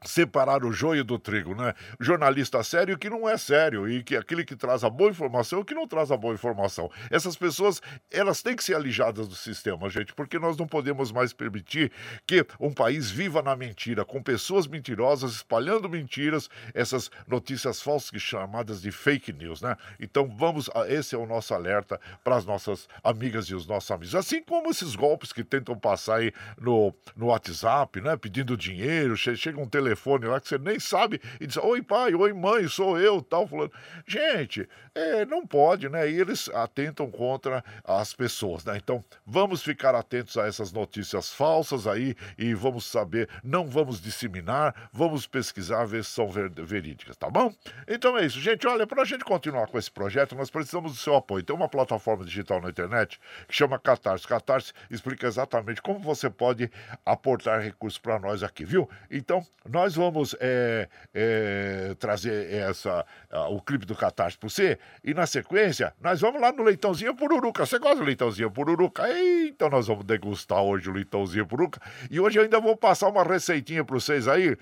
separar 0.05 0.63
o 0.63 0.71
joio 0.71 1.03
do 1.03 1.17
trigo, 1.17 1.55
né? 1.55 1.73
Jornalista 1.99 2.63
sério 2.63 2.97
que 2.97 3.09
não 3.09 3.27
é 3.27 3.37
sério 3.37 3.89
e 3.89 4.03
que 4.03 4.15
aquele 4.15 4.43
que 4.43 4.55
traz 4.55 4.83
a 4.83 4.89
boa 4.89 5.09
informação 5.09 5.61
e 5.61 5.65
que 5.65 5.73
não 5.73 5.87
traz 5.87 6.11
a 6.11 6.17
boa 6.17 6.33
informação. 6.33 6.89
Essas 7.09 7.35
pessoas, 7.35 7.81
elas 8.11 8.41
têm 8.41 8.55
que 8.55 8.63
ser 8.63 8.75
alijadas 8.75 9.27
do 9.27 9.35
sistema, 9.35 9.89
gente, 9.89 10.13
porque 10.13 10.37
nós 10.37 10.57
não 10.57 10.67
podemos 10.67 11.11
mais 11.11 11.33
permitir 11.33 11.91
que 12.25 12.45
um 12.59 12.71
país 12.71 13.09
viva 13.09 13.41
na 13.41 13.55
mentira, 13.55 14.05
com 14.05 14.21
pessoas 14.21 14.67
mentirosas 14.67 15.31
espalhando 15.33 15.89
mentiras, 15.89 16.49
essas 16.73 17.09
notícias 17.27 17.81
falsas 17.81 18.11
que 18.11 18.19
chamadas 18.19 18.81
de 18.81 18.91
fake 18.91 19.33
news, 19.33 19.61
né? 19.61 19.75
Então 19.99 20.27
vamos, 20.37 20.69
esse 20.87 21.15
é 21.15 21.17
o 21.17 21.25
nosso 21.25 21.53
alerta 21.53 21.99
para 22.23 22.35
as 22.35 22.45
nossas 22.45 22.87
amigas 23.03 23.45
e 23.45 23.55
os 23.55 23.65
nossos 23.65 23.89
amigos. 23.89 24.15
Assim 24.15 24.43
como 24.43 24.69
esses 24.69 24.95
golpes 24.95 25.33
que 25.33 25.43
tentam 25.43 25.77
passar 25.77 26.17
aí 26.17 26.31
no, 26.59 26.93
no 27.15 27.27
WhatsApp, 27.27 27.99
né? 28.01 28.15
Pedindo 28.15 28.55
dinheiro, 28.55 29.17
chega 29.17 29.59
um 29.59 29.67
telefone 29.67 29.86
telefone 29.87 30.25
lá 30.25 30.39
que 30.39 30.47
você 30.47 30.57
nem 30.57 30.79
sabe 30.79 31.21
e 31.39 31.47
diz: 31.47 31.57
Oi, 31.57 31.81
pai, 31.81 32.13
oi, 32.13 32.33
mãe, 32.33 32.67
sou 32.67 32.99
eu, 32.99 33.21
tal, 33.21 33.47
falando. 33.47 33.71
Gente, 34.05 34.67
é, 34.93 35.25
não 35.25 35.45
pode, 35.45 35.87
né? 35.89 36.09
E 36.09 36.19
eles 36.19 36.49
atentam 36.49 37.09
contra 37.09 37.63
as 37.83 38.13
pessoas, 38.13 38.65
né? 38.65 38.77
Então, 38.77 39.03
vamos 39.25 39.63
ficar 39.63 39.95
atentos 39.95 40.37
a 40.37 40.47
essas 40.47 40.71
notícias 40.71 41.31
falsas 41.31 41.87
aí 41.87 42.15
e 42.37 42.53
vamos 42.53 42.85
saber, 42.85 43.29
não 43.43 43.67
vamos 43.67 44.01
disseminar, 44.01 44.89
vamos 44.91 45.25
pesquisar, 45.27 45.85
ver 45.85 46.03
se 46.03 46.11
são 46.11 46.27
ver, 46.27 46.49
verídicas, 46.49 47.15
tá 47.15 47.29
bom? 47.29 47.53
Então 47.87 48.17
é 48.17 48.25
isso, 48.25 48.39
gente. 48.39 48.67
Olha, 48.67 48.85
para 48.85 49.01
a 49.01 49.05
gente 49.05 49.23
continuar 49.23 49.67
com 49.67 49.77
esse 49.77 49.91
projeto, 49.91 50.35
nós 50.35 50.49
precisamos 50.49 50.91
do 50.93 50.97
seu 50.97 51.15
apoio. 51.15 51.43
Tem 51.43 51.55
uma 51.55 51.69
plataforma 51.69 52.25
digital 52.25 52.61
na 52.61 52.69
internet 52.69 53.19
que 53.47 53.55
chama 53.55 53.79
Catarse. 53.79 54.27
Catarse 54.27 54.73
explica 54.89 55.27
exatamente 55.27 55.81
como 55.81 55.99
você 55.99 56.29
pode 56.29 56.69
aportar 57.05 57.61
recursos 57.61 57.99
para 57.99 58.19
nós 58.19 58.43
aqui, 58.43 58.65
viu? 58.65 58.89
Então, 59.09 59.45
nós 59.77 59.93
vamos 59.93 60.35
é, 60.39 60.89
é, 61.13 61.95
trazer 61.99 62.51
essa, 62.51 63.05
o 63.51 63.61
clipe 63.61 63.85
do 63.85 63.95
Catarse 63.95 64.35
para 64.35 64.49
você 64.49 64.79
e 65.03 65.13
na 65.13 65.27
sequência 65.27 65.93
nós 66.01 66.19
vamos 66.19 66.41
lá 66.41 66.51
no 66.51 66.63
Leitãozinho 66.63 67.15
Pururuca. 67.15 67.63
Você 67.63 67.77
gosta 67.77 67.97
do 67.97 68.03
Leitãozinho 68.03 68.49
Pururuca? 68.49 69.03
Então 69.47 69.69
nós 69.69 69.85
vamos 69.85 70.03
degustar 70.03 70.63
hoje 70.63 70.89
o 70.89 70.93
Leitãozinho 70.93 71.45
Pururuca 71.45 71.79
e 72.09 72.19
hoje 72.19 72.39
eu 72.39 72.43
ainda 72.43 72.59
vou 72.59 72.75
passar 72.75 73.07
uma 73.07 73.23
receitinha 73.23 73.85
para 73.85 73.93
vocês 73.93 74.27
aí, 74.27 74.57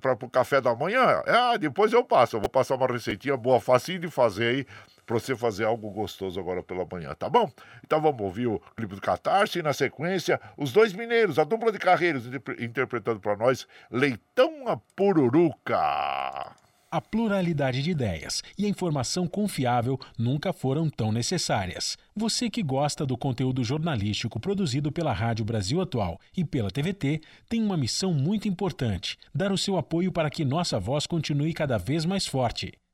para 0.00 0.14
o 0.14 0.28
café 0.28 0.60
da 0.60 0.74
manhã. 0.74 1.22
Ah, 1.24 1.56
depois 1.56 1.92
eu 1.92 2.02
passo, 2.02 2.34
eu 2.34 2.40
vou 2.40 2.50
passar 2.50 2.74
uma 2.74 2.88
receitinha 2.88 3.36
boa, 3.36 3.60
facinho 3.60 4.00
de 4.00 4.10
fazer 4.10 4.48
aí 4.48 4.66
para 5.08 5.18
você 5.18 5.34
fazer 5.34 5.64
algo 5.64 5.90
gostoso 5.90 6.38
agora 6.38 6.62
pela 6.62 6.84
manhã, 6.84 7.14
tá 7.14 7.30
bom? 7.30 7.50
Então 7.82 7.98
vamos 7.98 8.20
ouvir 8.20 8.46
o 8.46 8.60
clipe 8.76 8.94
do 8.94 9.00
Catarse 9.00 9.58
e 9.58 9.62
na 9.62 9.72
sequência 9.72 10.38
os 10.54 10.70
dois 10.70 10.92
mineiros, 10.92 11.38
a 11.38 11.44
dupla 11.44 11.72
de 11.72 11.78
carreiros 11.78 12.26
interpretando 12.60 13.18
para 13.18 13.34
nós 13.34 13.66
Leitão 13.90 14.68
a 14.68 14.76
Pururuca. 14.76 15.78
A 16.90 17.00
pluralidade 17.00 17.82
de 17.82 17.90
ideias 17.90 18.42
e 18.56 18.66
a 18.66 18.68
informação 18.68 19.26
confiável 19.26 19.98
nunca 20.18 20.52
foram 20.52 20.90
tão 20.90 21.10
necessárias. 21.10 21.96
Você 22.14 22.50
que 22.50 22.62
gosta 22.62 23.06
do 23.06 23.16
conteúdo 23.16 23.64
jornalístico 23.64 24.38
produzido 24.38 24.92
pela 24.92 25.12
Rádio 25.12 25.44
Brasil 25.44 25.80
Atual 25.80 26.20
e 26.36 26.44
pela 26.44 26.70
TVT 26.70 27.20
tem 27.48 27.62
uma 27.62 27.76
missão 27.78 28.12
muito 28.12 28.46
importante: 28.46 29.18
dar 29.34 29.52
o 29.52 29.58
seu 29.58 29.78
apoio 29.78 30.12
para 30.12 30.30
que 30.30 30.44
nossa 30.44 30.78
voz 30.78 31.06
continue 31.06 31.54
cada 31.54 31.78
vez 31.78 32.04
mais 32.04 32.26
forte. 32.26 32.72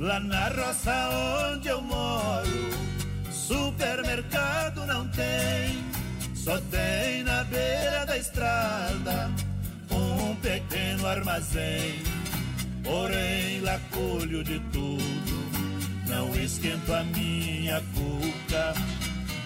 Lá 0.00 0.18
na 0.18 0.48
roça 0.48 1.10
onde 1.52 1.68
eu 1.68 1.82
moro, 1.82 2.70
supermercado 3.30 4.86
não 4.86 5.06
tem, 5.08 5.84
só 6.34 6.58
tem 6.70 7.22
na 7.22 7.44
beira 7.44 8.06
da 8.06 8.16
estrada 8.16 9.30
um 9.90 10.34
pequeno 10.36 11.06
armazém. 11.06 12.02
Porém, 12.82 13.60
lá 13.60 13.78
colho 13.90 14.42
de 14.42 14.58
tudo, 14.72 15.50
não 16.08 16.34
esquento 16.34 16.94
a 16.94 17.04
minha 17.04 17.82
cuca. 17.92 18.72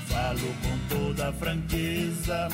Falo 0.07 0.55
com 0.63 0.95
toda 0.97 1.33
franqueza, 1.33 2.47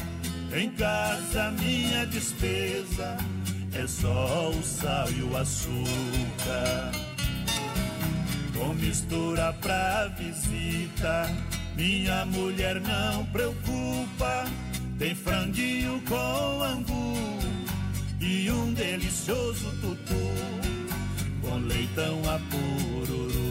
em 0.56 0.70
casa 0.70 1.50
minha 1.50 2.06
despesa 2.06 3.18
é 3.74 3.86
só 3.86 4.48
o 4.48 4.62
sal 4.62 5.10
e 5.10 5.22
o 5.22 5.36
açúcar. 5.36 7.09
Com 8.60 8.74
mistura 8.74 9.52
pra 9.54 10.08
visita. 10.18 11.34
Minha 11.74 12.26
mulher 12.26 12.78
não 12.80 13.24
preocupa, 13.26 14.44
tem 14.98 15.14
franguinho 15.14 16.02
com 16.06 16.62
angu 16.62 17.16
e 18.20 18.50
um 18.50 18.74
delicioso 18.74 19.70
tutu 19.80 20.30
com 21.40 21.56
leitão 21.56 22.20
a 22.28 22.38
pururuca. 22.50 23.50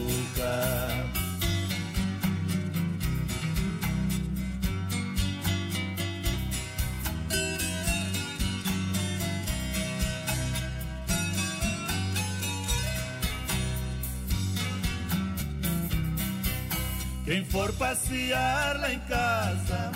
Quem 17.30 17.44
for 17.44 17.72
passear 17.74 18.80
lá 18.80 18.92
em 18.92 18.98
casa 19.02 19.92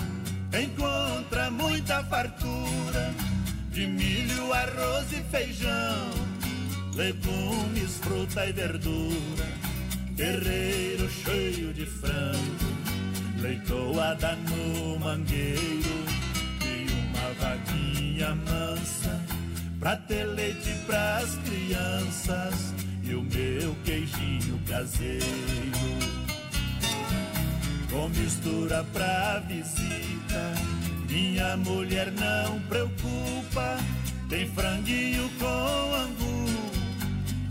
encontra 0.57 1.51
muita 1.51 2.01
fartura 2.05 3.13
de 3.71 3.85
milho, 3.87 4.53
arroz 4.53 5.11
e 5.11 5.21
feijão, 5.29 6.11
legumes, 6.95 7.97
fruta 7.97 8.45
e 8.45 8.53
verdura, 8.53 9.47
terreiro 10.15 11.09
cheio 11.09 11.73
de 11.73 11.85
frango, 11.85 12.71
leitoada 13.41 14.37
no 14.37 14.97
mangueiro 14.97 16.05
e 16.63 16.87
uma 16.89 17.33
vaquinha 17.33 18.33
mansa 18.33 19.21
pra 19.77 19.97
ter 19.97 20.23
leite 20.23 20.73
pras 20.85 21.35
crianças 21.43 22.73
e 23.03 23.13
o 23.13 23.21
meu 23.23 23.75
queijinho 23.83 24.57
caseiro 24.69 26.24
com 27.95 28.09
mistura 28.09 28.85
pra 28.91 29.39
visita. 29.47 30.53
Minha 31.09 31.55
mulher 31.55 32.11
não 32.11 32.59
preocupa, 32.67 33.77
tem 34.27 34.45
franguinho 34.49 35.29
com 35.39 35.95
angu 35.95 36.45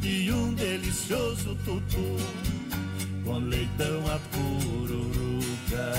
e 0.02 0.30
um 0.30 0.52
delicioso 0.52 1.56
tutu 1.64 2.16
com 3.24 3.38
leitão 3.38 4.02
a 4.06 4.18
pururuca. 4.36 5.94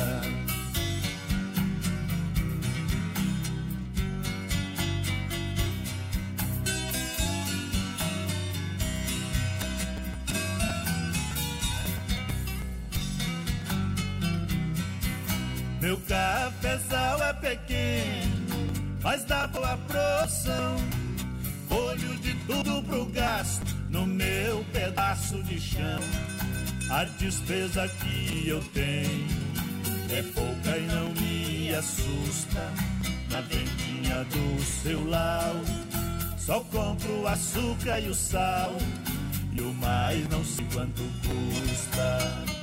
É 17.26 17.34
pequeno, 17.34 18.70
mas 19.02 19.24
dá 19.24 19.48
boa 19.48 19.78
porção. 19.78 20.76
Olho 21.70 22.18
de 22.18 22.34
tudo 22.46 22.84
pro 22.84 23.06
gasto 23.08 23.76
no 23.90 24.06
meu 24.06 24.64
pedaço 24.72 25.42
de 25.44 25.60
chão. 25.60 26.00
A 26.90 27.04
despesa 27.20 27.88
que 27.88 28.48
eu 28.48 28.64
tenho 28.74 29.28
é 30.12 30.22
pouca 30.22 30.78
e 30.78 30.86
não 30.88 31.10
me 31.14 31.74
assusta. 31.74 32.72
Na 33.32 33.42
vendinha 33.42 34.24
do 34.26 34.64
seu 34.64 35.04
lau, 35.10 35.56
só 36.38 36.60
compro 36.72 37.22
o 37.22 37.28
açúcar 37.28 38.00
e 38.00 38.10
o 38.10 38.14
sal. 38.14 38.76
E 39.52 39.62
o 39.62 39.74
mais 39.74 40.28
não 40.30 40.44
sei 40.44 40.66
quanto 40.74 41.02
custa 41.24 42.56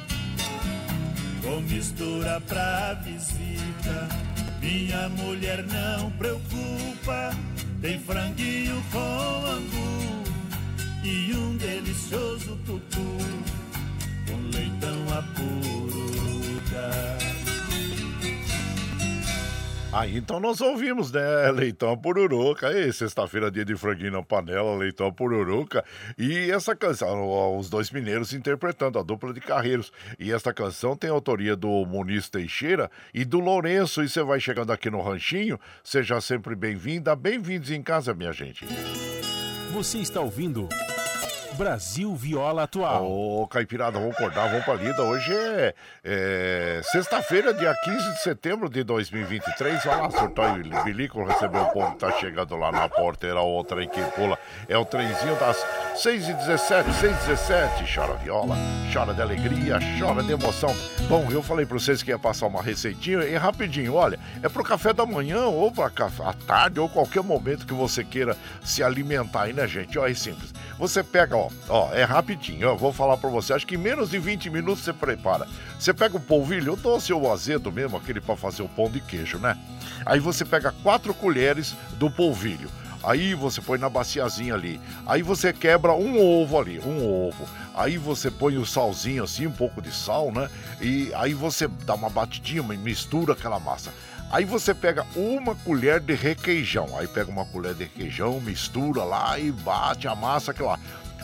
com 1.42 1.60
mistura 1.62 2.40
pra 2.42 2.94
visita. 3.02 4.31
Minha 4.62 5.08
mulher 5.08 5.64
não 5.64 6.08
preocupa, 6.12 7.36
tem 7.80 7.98
franguinho 7.98 8.80
com 8.92 9.46
angu 9.46 10.22
e 11.02 11.34
um 11.34 11.56
delicioso 11.56 12.56
tutu 12.64 13.18
com 14.28 14.36
leitão 14.56 15.18
a. 15.18 17.31
Aí 19.92 20.16
então 20.16 20.40
nós 20.40 20.58
ouvimos, 20.62 21.12
né? 21.12 21.50
Leitão 21.52 21.94
Pururuca. 21.98 22.68
Aí, 22.68 22.90
sexta-feira, 22.94 23.50
dia 23.50 23.62
de 23.62 23.76
franguinho 23.76 24.12
na 24.12 24.22
panela, 24.22 24.74
Leitão 24.74 25.12
Pururuca. 25.12 25.84
E 26.16 26.50
essa 26.50 26.74
canção, 26.74 27.58
os 27.58 27.68
dois 27.68 27.90
mineiros 27.90 28.32
interpretando 28.32 28.98
a 28.98 29.02
dupla 29.02 29.34
de 29.34 29.40
carreiros. 29.40 29.92
E 30.18 30.32
esta 30.32 30.50
canção 30.54 30.96
tem 30.96 31.10
autoria 31.10 31.54
do 31.54 31.84
Muniz 31.84 32.30
Teixeira 32.30 32.90
e 33.12 33.22
do 33.22 33.38
Lourenço. 33.38 34.02
E 34.02 34.08
você 34.08 34.22
vai 34.22 34.40
chegando 34.40 34.72
aqui 34.72 34.88
no 34.88 35.02
Ranchinho, 35.02 35.60
seja 35.84 36.22
sempre 36.22 36.54
bem-vinda. 36.54 37.14
Bem-vindos 37.14 37.70
em 37.70 37.82
casa, 37.82 38.14
minha 38.14 38.32
gente. 38.32 38.64
Você 39.74 39.98
está 39.98 40.22
ouvindo. 40.22 40.70
Brasil 41.54 42.14
Viola 42.14 42.64
Atual. 42.64 43.04
Ô, 43.04 43.46
Caipirada, 43.46 43.98
vamos 43.98 44.14
acordar, 44.16 44.48
vamos 44.48 44.64
pra 44.64 44.74
lida. 44.74 45.02
Hoje 45.02 45.32
é, 45.32 45.74
é 46.04 46.80
sexta-feira, 46.84 47.52
dia 47.52 47.74
15 47.84 48.14
de 48.14 48.22
setembro 48.22 48.68
de 48.68 48.82
2023. 48.82 49.86
Olha 49.86 49.96
lá, 49.96 50.10
surtou 50.10 50.44
e 50.58 50.84
bilico, 50.84 51.24
recebeu 51.24 51.62
o 51.62 51.90
que 51.92 51.98
tá 51.98 52.12
chegando 52.12 52.56
lá 52.56 52.72
na 52.72 52.88
porteira, 52.88 53.40
outra 53.40 53.80
aí 53.80 53.86
que 53.86 54.00
pula. 54.12 54.38
É 54.68 54.76
o 54.76 54.84
trenzinho 54.84 55.36
das 55.36 55.64
6 55.96 56.28
e 56.28 56.32
17 56.34 56.92
6 56.94 57.12
e 57.12 57.28
17 57.28 57.94
Chora 57.94 58.14
viola, 58.14 58.56
chora 58.92 59.12
de 59.12 59.22
alegria, 59.22 59.78
chora 59.98 60.22
de 60.22 60.32
emoção. 60.32 60.74
Bom, 61.08 61.28
eu 61.30 61.42
falei 61.42 61.66
pra 61.66 61.78
vocês 61.78 62.02
que 62.02 62.10
ia 62.10 62.18
passar 62.18 62.46
uma 62.46 62.62
receitinha 62.62 63.24
e 63.24 63.36
rapidinho, 63.36 63.94
olha, 63.94 64.18
é 64.42 64.48
pro 64.48 64.64
café 64.64 64.92
da 64.92 65.04
manhã 65.04 65.46
ou 65.46 65.70
pra 65.70 65.90
café 65.90 66.24
à 66.24 66.32
tarde 66.32 66.80
ou 66.80 66.88
qualquer 66.88 67.22
momento 67.22 67.66
que 67.66 67.74
você 67.74 68.02
queira 68.02 68.36
se 68.64 68.82
alimentar 68.82 69.42
aí, 69.42 69.52
né, 69.52 69.66
gente? 69.66 69.98
Olha, 69.98 70.10
é 70.10 70.14
simples. 70.14 70.52
Você 70.78 71.02
pega, 71.02 71.36
ó, 71.68 71.92
é 71.92 72.04
rapidinho, 72.04 72.68
eu 72.68 72.76
vou 72.76 72.92
falar 72.92 73.16
pra 73.16 73.30
você, 73.30 73.52
acho 73.52 73.66
que 73.66 73.74
em 73.74 73.78
menos 73.78 74.10
de 74.10 74.18
20 74.18 74.50
minutos 74.50 74.84
você 74.84 74.92
prepara. 74.92 75.46
Você 75.78 75.94
pega 75.94 76.16
o 76.16 76.20
polvilho, 76.20 76.76
doce 76.76 77.12
ou 77.12 77.32
azedo 77.32 77.72
mesmo, 77.72 77.96
aquele 77.96 78.20
para 78.20 78.36
fazer 78.36 78.62
o 78.62 78.68
pão 78.68 78.90
de 78.90 79.00
queijo, 79.00 79.38
né? 79.38 79.56
Aí 80.04 80.20
você 80.20 80.44
pega 80.44 80.74
quatro 80.82 81.14
colheres 81.14 81.74
do 81.98 82.10
polvilho. 82.10 82.70
Aí 83.04 83.34
você 83.34 83.60
põe 83.60 83.78
na 83.78 83.88
baciazinha 83.88 84.54
ali. 84.54 84.80
Aí 85.06 85.22
você 85.22 85.52
quebra 85.52 85.92
um 85.92 86.20
ovo 86.20 86.58
ali, 86.58 86.78
um 86.78 87.26
ovo. 87.26 87.48
Aí 87.74 87.98
você 87.98 88.30
põe 88.30 88.56
o 88.56 88.66
salzinho 88.66 89.24
assim, 89.24 89.46
um 89.46 89.52
pouco 89.52 89.82
de 89.82 89.92
sal, 89.92 90.30
né? 90.30 90.48
E 90.80 91.12
aí 91.14 91.34
você 91.34 91.66
dá 91.66 91.94
uma 91.94 92.08
batidinha, 92.08 92.62
mistura 92.62 93.32
aquela 93.32 93.58
massa. 93.58 93.90
Aí 94.30 94.44
você 94.44 94.72
pega 94.72 95.04
uma 95.16 95.54
colher 95.54 96.00
de 96.00 96.14
requeijão. 96.14 96.96
Aí 96.96 97.06
pega 97.08 97.30
uma 97.30 97.44
colher 97.44 97.74
de 97.74 97.84
requeijão, 97.84 98.40
mistura 98.40 99.02
lá 99.04 99.38
e 99.38 99.50
bate 99.50 100.06
a 100.06 100.14
massa 100.14 100.52
aquela 100.52 100.70
lá. 100.70 100.78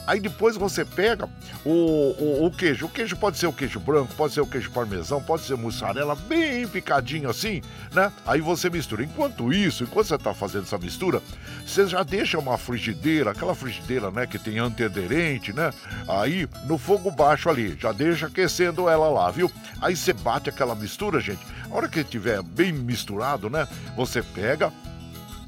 Aí 0.08 0.20
depois 0.20 0.56
você 0.56 0.86
pega 0.86 1.28
o, 1.62 1.70
o, 1.70 2.46
o, 2.46 2.50
queijo. 2.50 2.86
O 2.86 2.88
queijo 2.88 3.14
pode 3.14 3.36
ser 3.36 3.46
o 3.46 3.52
queijo 3.52 3.78
branco, 3.78 4.14
pode 4.14 4.32
ser 4.32 4.40
o 4.40 4.46
queijo 4.46 4.70
parmesão, 4.70 5.22
pode 5.22 5.42
ser 5.42 5.54
mussarela, 5.54 6.14
bem 6.14 6.66
picadinho 6.66 7.28
assim, 7.28 7.60
né? 7.92 8.10
Aí 8.24 8.40
você 8.40 8.70
mistura. 8.70 9.04
Enquanto 9.04 9.52
isso, 9.52 9.84
enquanto 9.84 10.06
você 10.06 10.14
está 10.14 10.32
fazendo 10.32 10.62
essa 10.62 10.78
mistura, 10.78 11.20
você 11.66 11.86
já 11.86 12.02
deixa 12.02 12.38
uma 12.38 12.56
frigideira, 12.56 13.32
aquela 13.32 13.54
frigideira, 13.54 14.10
né, 14.10 14.26
que 14.26 14.38
tem 14.38 14.58
antiaderente, 14.58 15.52
né? 15.52 15.74
Aí 16.08 16.48
no 16.64 16.78
fogo 16.78 17.10
baixo 17.10 17.50
ali, 17.50 17.76
já 17.78 17.92
deixa 17.92 18.28
aquecendo 18.28 18.88
ela 18.88 19.10
lá, 19.10 19.30
viu? 19.30 19.52
Aí 19.78 19.94
você 19.94 20.14
bate 20.14 20.48
aquela 20.48 20.74
mistura, 20.74 21.20
gente. 21.20 21.46
A 21.70 21.76
hora 21.76 21.86
que 21.86 22.00
estiver 22.00 22.42
bem 22.42 22.72
misturado, 22.72 23.50
né? 23.50 23.68
Você 23.94 24.22
pega 24.22 24.72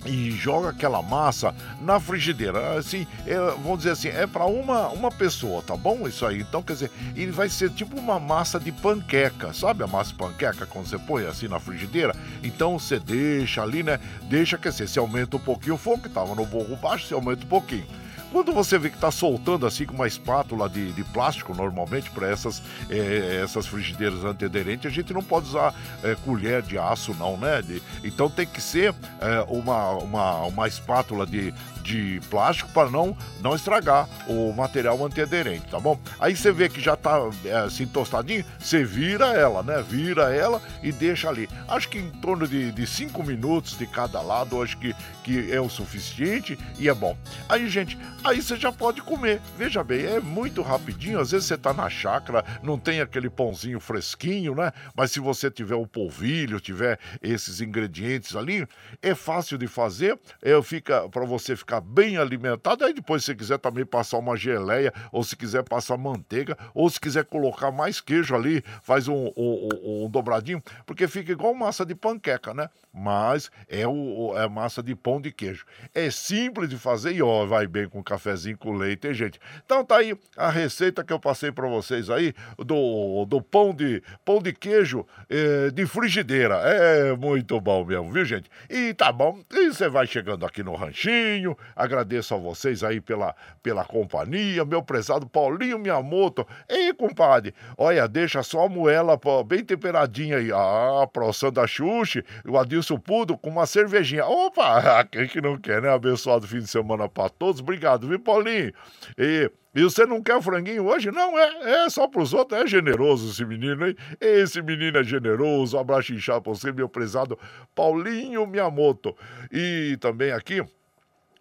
e 0.05 0.31
joga 0.31 0.71
aquela 0.71 1.03
massa 1.03 1.55
na 1.81 2.01
frigideira. 2.01 2.79
Assim, 2.79 3.07
é, 3.27 3.37
vamos 3.63 3.79
dizer 3.79 3.91
assim, 3.91 4.09
é 4.09 4.27
para 4.27 4.47
uma, 4.47 4.89
uma 4.89 5.11
pessoa, 5.11 5.63
tá 5.63 5.77
bom? 5.77 6.07
Isso 6.09 6.25
aí. 6.25 6.41
Então, 6.41 6.63
quer 6.63 6.73
dizer, 6.75 6.91
ele 7.15 7.33
vai 7.33 7.49
ser 7.49 7.71
tipo 7.71 7.99
uma 7.99 8.19
massa 8.19 8.59
de 8.59 8.73
panqueca, 8.73 9.53
sabe 9.53 9.83
a 9.83 9.87
massa 9.87 10.11
de 10.11 10.17
panqueca 10.17 10.67
quando 10.67 10.87
você 10.87 10.99
põe 10.99 11.27
assim 11.27 11.49
na 11.49 11.61
frigideira? 11.61 12.15
Então 12.43 12.79
você 12.79 12.99
deixa 12.99 13.63
ali, 13.63 13.83
né? 13.83 13.99
Deixa 14.23 14.57
aquecer. 14.57 14.89
Você 14.89 14.99
aumenta 14.99 15.37
um 15.37 15.41
pouquinho 15.41 15.75
o 15.75 15.79
fogo, 15.79 16.03
que 16.03 16.09
tava 16.09 16.35
no 16.35 16.47
fogo 16.47 16.77
baixo, 16.77 17.07
você 17.07 17.15
aumenta 17.15 17.45
um 17.45 17.49
pouquinho. 17.49 17.87
Quando 18.31 18.53
você 18.53 18.79
vê 18.79 18.91
que 18.91 18.97
está 18.97 19.11
soltando 19.11 19.67
assim 19.67 19.85
com 19.85 19.95
uma 19.95 20.07
espátula 20.07 20.69
de, 20.69 20.93
de 20.93 21.03
plástico, 21.05 21.55
normalmente, 21.55 22.11
para 22.11 22.29
essas, 22.29 22.63
é, 22.89 23.41
essas 23.43 23.67
frigideiras 23.67 24.25
antiaderentes, 24.25 24.87
a 24.87 24.95
gente 24.95 25.13
não 25.13 25.23
pode 25.23 25.49
usar 25.49 25.75
é, 26.03 26.15
colher 26.25 26.63
de 26.63 26.79
aço, 26.79 27.15
não, 27.19 27.37
né? 27.37 27.61
De, 27.61 27.83
então 28.05 28.31
tem 28.31 28.47
que 28.47 28.61
ser 28.61 28.95
é, 29.21 29.45
uma, 29.49 29.91
uma, 29.91 30.35
uma 30.45 30.69
espátula 30.69 31.27
de, 31.27 31.53
de 31.91 32.21
plástico 32.31 32.71
para 32.71 32.89
não, 32.89 33.17
não 33.41 33.57
estragar 33.57 34.09
o 34.29 34.53
material 34.53 35.05
antiaderente, 35.05 35.67
tá 35.69 35.81
bom? 35.81 35.99
Aí 36.21 36.37
você 36.37 36.53
vê 36.53 36.69
que 36.69 36.81
já 36.81 36.95
tá 36.95 37.19
é, 37.45 37.57
assim 37.57 37.85
tostadinho, 37.85 38.45
você 38.59 38.85
vira 38.85 39.33
ela, 39.33 39.63
né? 39.63 39.83
Vira 39.83 40.33
ela 40.33 40.63
e 40.85 40.93
deixa 40.93 41.29
ali. 41.29 41.49
Acho 41.67 41.89
que 41.89 41.99
em 41.99 42.11
torno 42.11 42.47
de 42.47 42.87
5 42.87 43.23
minutos 43.25 43.77
de 43.77 43.87
cada 43.87 44.21
lado, 44.21 44.63
acho 44.63 44.79
que, 44.79 44.95
que 45.25 45.53
é 45.53 45.61
o 45.61 45.69
suficiente 45.69 46.57
e 46.79 46.89
é 46.89 46.95
bom. 46.95 47.17
Aí, 47.49 47.69
gente, 47.69 47.99
aí 48.23 48.41
você 48.41 48.57
já 48.57 48.71
pode 48.71 49.03
comer. 49.03 49.41
Veja 49.59 49.83
bem, 49.83 50.07
é 50.07 50.21
muito 50.21 50.63
rapidinho. 50.63 51.19
Às 51.19 51.33
vezes 51.33 51.49
você 51.49 51.59
tá 51.59 51.73
na 51.73 51.91
chácara, 51.91 52.45
não 52.63 52.79
tem 52.79 53.01
aquele 53.01 53.29
pãozinho 53.29 53.81
fresquinho, 53.81 54.55
né? 54.55 54.73
Mas 54.95 55.11
se 55.11 55.19
você 55.19 55.51
tiver 55.51 55.75
o 55.75 55.87
polvilho, 55.87 56.61
tiver 56.61 57.01
esses 57.21 57.61
ingredientes 57.61 58.37
ali, 58.37 58.67
é 59.03 59.15
fácil 59.15 59.59
de 59.59 59.67
fazer. 59.67 60.19
É, 60.41 60.61
fica 60.63 61.09
para 61.09 61.25
você 61.25 61.57
ficar 61.57 61.80
bem 61.81 62.17
alimentado. 62.17 62.85
Aí 62.85 62.93
depois, 62.93 63.25
se 63.25 63.35
quiser 63.35 63.59
também 63.59 63.85
passar 63.85 64.19
uma 64.19 64.37
geleia, 64.37 64.93
ou 65.13 65.25
se 65.25 65.37
quiser 65.37 65.63
passar 65.63 65.97
manteiga, 65.97 66.57
ou 66.75 66.89
se 66.89 67.01
quiser 67.01 67.25
colocar 67.25 67.71
mais 67.71 68.01
queijo 68.01 68.35
ali, 68.35 68.63
faz 68.83 69.09
um, 69.09 69.31
um, 69.37 69.69
um, 69.73 70.05
um 70.05 70.11
dobradinho, 70.11 70.63
porque 70.87 71.07
fica 71.09 71.33
igual 71.33 71.55
massa 71.55 71.85
de 71.85 71.95
panqueca, 71.95 72.55
né? 72.55 72.69
Mas 72.93 73.51
é, 73.69 73.87
o, 73.87 74.37
é 74.37 74.49
massa 74.49 74.83
de 74.83 74.95
pão 74.95 75.21
de 75.21 75.31
queijo. 75.31 75.65
É 75.95 76.11
simples 76.11 76.69
de 76.69 76.77
fazer 76.77 77.13
e 77.13 77.23
ó, 77.23 77.47
vai 77.47 77.67
bem 77.67 77.89
com 77.89 78.03
cafezinho 78.03 78.59
com 78.59 78.73
leite, 78.73 79.07
hein, 79.07 79.15
gente? 79.15 79.41
Então 79.65 79.85
tá 79.85 79.99
aí 79.99 80.17
a 80.37 80.51
receita 80.51 81.05
que 81.05 81.13
eu 81.13 81.21
passei 81.21 81.53
para 81.53 81.69
vocês 81.69 82.11
aí 82.11 82.35
do, 82.59 83.25
do 83.27 83.41
pão 83.41 83.73
de 83.73 84.03
pão 84.25 84.43
de 84.43 84.53
queijo 84.53 85.07
eh, 85.29 85.71
de 85.71 85.87
frigideira. 85.87 86.57
É 86.57 87.17
muito 87.17 87.61
bom 87.61 87.85
mesmo, 87.85 88.13
viu, 88.13 88.25
gente? 88.25 88.51
E 88.69 88.93
tá 88.95 89.13
bom. 89.13 89.41
E 89.53 89.69
você 89.69 89.89
vai 89.89 90.07
chegando 90.07 90.45
aqui 90.45 90.63
no 90.63 90.75
ranchinho. 90.75 91.57
Agradeço 91.75 92.35
a 92.35 92.39
vocês 92.39 92.83
aí 92.83 93.01
pela, 93.01 93.35
pela 93.63 93.85
companhia, 93.85 94.65
meu 94.65 94.83
prezado 94.83 95.27
Paulinho 95.29 95.79
Miyamoto. 95.79 96.47
Ei, 96.69 96.93
compadre, 96.93 97.55
olha, 97.77 98.07
deixa 98.07 98.43
só 98.43 98.67
a 98.67 98.69
moela 98.69 99.17
pô, 99.19 99.43
bem 99.45 99.65
temperadinha 99.65 100.39
aí. 100.39 100.51
Ah, 100.53 101.07
pro 101.13 101.33
Sandra 101.33 101.67
Xuxi, 101.67 102.25
o 102.47 102.59
Adilson 102.59 102.99
Pudo 102.99 103.37
com 103.37 103.51
uma 103.51 103.67
cervejinha. 103.67 104.27
Opa, 104.27 105.05
quem 105.11 105.27
que 105.27 105.41
não 105.41 105.59
quer, 105.59 105.83
né? 105.83 105.91
Abençoado 105.91 106.47
fim 106.47 106.59
de 106.59 106.69
semana 106.69 107.09
para 107.09 107.29
todos. 107.29 107.61
Obrigado, 107.61 108.07
viu, 108.09 108.21
Paulinho? 108.21 108.73
E 109.19 109.51
e 109.73 109.85
você 109.85 110.05
não 110.05 110.21
quer 110.21 110.43
franguinho 110.43 110.85
hoje? 110.87 111.13
Não, 111.13 111.39
é, 111.39 111.85
é 111.85 111.91
só 111.91 112.09
pros 112.09 112.35
outros. 112.35 112.61
É 112.61 112.67
generoso 112.67 113.31
esse 113.31 113.45
menino, 113.45 113.87
hein? 113.87 113.95
Esse 114.21 114.61
menino 114.61 114.99
é 114.99 115.05
generoso. 115.05 115.77
Um 115.77 115.81
abraço 115.81 116.13
inchado 116.13 116.43
pra 116.43 116.53
você, 116.53 116.73
meu 116.73 116.89
prezado 116.89 117.39
Paulinho 117.75 118.47
Miyamoto. 118.47 119.17
E 119.53 119.97
também 120.01 120.33
aqui, 120.33 120.61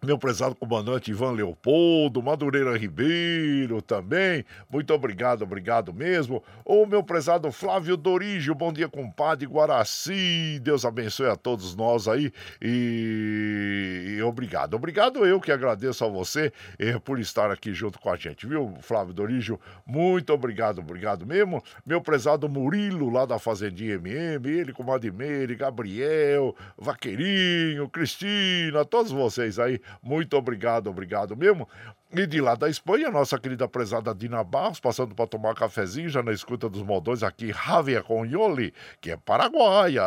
meu 0.02 0.18
prezado 0.18 0.56
comandante 0.56 1.12
Ivan 1.12 1.32
Leopoldo, 1.32 2.24
Madureira 2.24 2.78
Ribeiro 2.78 3.82
também, 3.82 4.46
muito 4.70 4.94
obrigado, 4.94 5.42
obrigado 5.42 5.94
mesmo. 5.94 6.42
O 6.64 6.86
meu 6.86 7.04
prezado 7.04 7.52
Flávio 7.52 7.98
Dorígio, 7.98 8.56
bom 8.56 8.72
dia, 8.72 8.88
compadre 8.88 9.46
Guaraci, 9.46 10.58
Deus 10.62 10.86
abençoe 10.86 11.28
a 11.28 11.36
todos 11.36 11.76
nós 11.76 12.08
aí 12.08 12.32
e, 12.62 14.16
e 14.18 14.22
obrigado. 14.22 14.76
Obrigado 14.76 15.26
eu 15.26 15.40
que 15.42 15.52
agradeço 15.52 16.06
a 16.06 16.08
você 16.08 16.54
eh, 16.78 16.98
por 17.00 17.20
estar 17.20 17.52
aqui 17.52 17.74
junto 17.74 18.00
com 18.00 18.10
a 18.10 18.16
gente, 18.16 18.48
viu, 18.48 18.74
Flávio 18.82 19.14
Dorígio? 19.14 19.60
Muito 19.86 20.32
obrigado, 20.32 20.80
obrigado 20.80 21.26
mesmo. 21.26 21.62
Meu 21.86 22.00
prezado 22.00 22.48
Murilo, 22.48 23.10
lá 23.10 23.26
da 23.26 23.38
Fazendinha 23.38 23.96
MM, 23.96 24.48
ele, 24.50 24.72
comadre 24.72 25.12
Meire, 25.12 25.56
Gabriel, 25.56 26.56
Vaqueirinho, 26.78 27.90
Cristina, 27.90 28.86
todos 28.86 29.12
vocês 29.12 29.60
aí 29.60 29.82
muito 30.02 30.38
obrigado, 30.38 30.88
obrigado 30.88 31.36
mesmo. 31.36 31.68
E 32.12 32.26
de 32.26 32.42
lá 32.42 32.56
da 32.56 32.68
Espanha, 32.68 33.12
nossa 33.12 33.38
querida 33.38 33.68
prezada 33.68 34.16
Dina 34.16 34.44
Barros, 34.44 34.80
passando 34.80 35.14
para 35.14 35.28
tomar 35.28 35.54
cafezinho, 35.54 36.10
já 36.10 36.24
na 36.24 36.32
escuta 36.32 36.68
dos 36.68 36.82
modões 36.82 37.22
aqui, 37.22 37.54
Javier 37.54 38.02
Conholi, 38.02 38.74
que 39.00 39.12
é 39.12 39.16
paraguaia, 39.16 40.02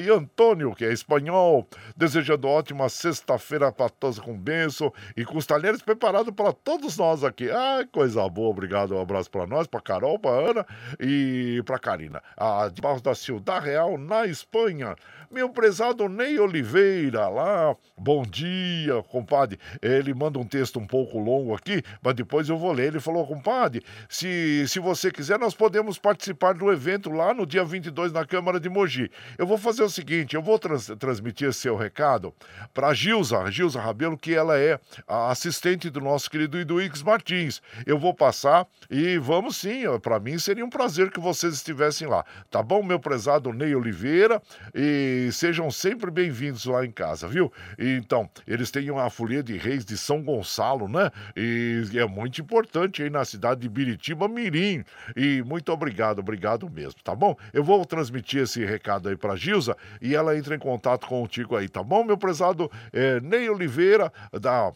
e 0.00 0.08
Antônio, 0.08 0.72
que 0.72 0.84
é 0.84 0.92
espanhol, 0.92 1.66
desejando 1.96 2.46
ótima 2.46 2.88
sexta-feira 2.88 3.72
para 3.72 3.88
todos 3.88 4.20
com 4.20 4.38
benção 4.38 4.92
e 5.16 5.24
com 5.24 5.36
os 5.36 5.46
talheres 5.46 5.82
preparados 5.82 6.32
para 6.32 6.52
todos 6.52 6.96
nós 6.96 7.24
aqui. 7.24 7.50
Ai, 7.50 7.86
coisa 7.86 8.28
boa, 8.28 8.50
obrigado, 8.50 8.94
um 8.94 9.00
abraço 9.00 9.28
para 9.28 9.44
nós, 9.44 9.66
para 9.66 9.80
Carol, 9.80 10.16
para 10.16 10.50
Ana 10.50 10.66
e 11.00 11.60
para 11.66 11.80
Karina. 11.80 12.22
A 12.36 12.68
de 12.68 12.80
Barros 12.80 13.02
da 13.02 13.16
Ciudad 13.16 13.60
Real, 13.60 13.98
na 13.98 14.26
Espanha. 14.26 14.94
Meu 15.28 15.50
prezado 15.50 16.08
Ney 16.08 16.38
Oliveira, 16.38 17.28
lá, 17.28 17.76
bom 17.98 18.22
dia, 18.22 19.02
compadre. 19.10 19.58
Ele 19.82 20.14
manda 20.14 20.38
um 20.38 20.46
texto 20.46 20.78
um 20.78 20.86
pouco 20.86 21.18
longo 21.18 21.47
aqui, 21.54 21.82
mas 22.02 22.14
depois 22.14 22.48
eu 22.48 22.56
vou 22.56 22.72
ler. 22.72 22.88
Ele 22.88 23.00
falou, 23.00 23.26
compadre, 23.26 23.82
se, 24.08 24.64
se 24.68 24.78
você 24.78 25.10
quiser, 25.10 25.38
nós 25.38 25.54
podemos 25.54 25.98
participar 25.98 26.54
do 26.54 26.72
evento 26.72 27.10
lá 27.10 27.34
no 27.34 27.46
dia 27.46 27.64
22 27.64 28.12
na 28.12 28.24
Câmara 28.24 28.58
de 28.58 28.68
Mogi. 28.68 29.10
Eu 29.36 29.46
vou 29.46 29.58
fazer 29.58 29.82
o 29.82 29.90
seguinte, 29.90 30.34
eu 30.34 30.42
vou 30.42 30.58
trans, 30.58 30.90
transmitir 30.98 31.52
seu 31.52 31.76
recado 31.76 32.34
para 32.72 32.92
Gilza, 32.94 33.50
Gilza 33.50 33.80
Rabelo, 33.80 34.16
que 34.16 34.34
ela 34.34 34.58
é 34.58 34.78
a 35.06 35.30
assistente 35.30 35.90
do 35.90 36.00
nosso 36.00 36.30
querido 36.30 36.58
Iduix 36.58 37.02
Martins. 37.02 37.60
Eu 37.86 37.98
vou 37.98 38.14
passar 38.14 38.66
e 38.90 39.18
vamos 39.18 39.56
sim, 39.56 39.82
para 40.02 40.18
mim 40.18 40.38
seria 40.38 40.64
um 40.64 40.70
prazer 40.70 41.10
que 41.10 41.20
vocês 41.20 41.54
estivessem 41.54 42.08
lá. 42.08 42.24
Tá 42.50 42.62
bom, 42.62 42.82
meu 42.82 42.98
prezado 42.98 43.52
Ney 43.52 43.74
Oliveira? 43.74 44.40
E 44.74 45.28
sejam 45.32 45.70
sempre 45.70 46.10
bem-vindos 46.10 46.64
lá 46.64 46.84
em 46.84 46.90
casa, 46.90 47.28
viu? 47.28 47.52
Então, 47.78 48.28
eles 48.46 48.70
têm 48.70 48.90
uma 48.90 49.10
folia 49.10 49.42
de 49.42 49.56
reis 49.56 49.84
de 49.84 49.96
São 49.96 50.22
Gonçalo, 50.22 50.88
né? 50.88 51.10
E 51.38 51.98
é 51.98 52.04
muito 52.04 52.40
importante 52.40 53.02
aí 53.02 53.08
na 53.08 53.24
cidade 53.24 53.60
de 53.60 53.68
Biritiba 53.68 54.26
Mirim. 54.26 54.84
E 55.16 55.40
muito 55.42 55.72
obrigado, 55.72 56.18
obrigado 56.18 56.68
mesmo, 56.68 57.00
tá 57.02 57.14
bom? 57.14 57.36
Eu 57.52 57.62
vou 57.62 57.84
transmitir 57.86 58.42
esse 58.42 58.64
recado 58.64 59.08
aí 59.08 59.16
pra 59.16 59.36
Gilza 59.36 59.76
e 60.02 60.16
ela 60.16 60.36
entra 60.36 60.56
em 60.56 60.58
contato 60.58 61.06
contigo 61.06 61.56
aí, 61.56 61.68
tá 61.68 61.82
bom, 61.82 62.02
meu 62.02 62.18
prezado 62.18 62.70
é, 62.92 63.20
Ney 63.20 63.48
Oliveira, 63.48 64.12
da 64.32 64.72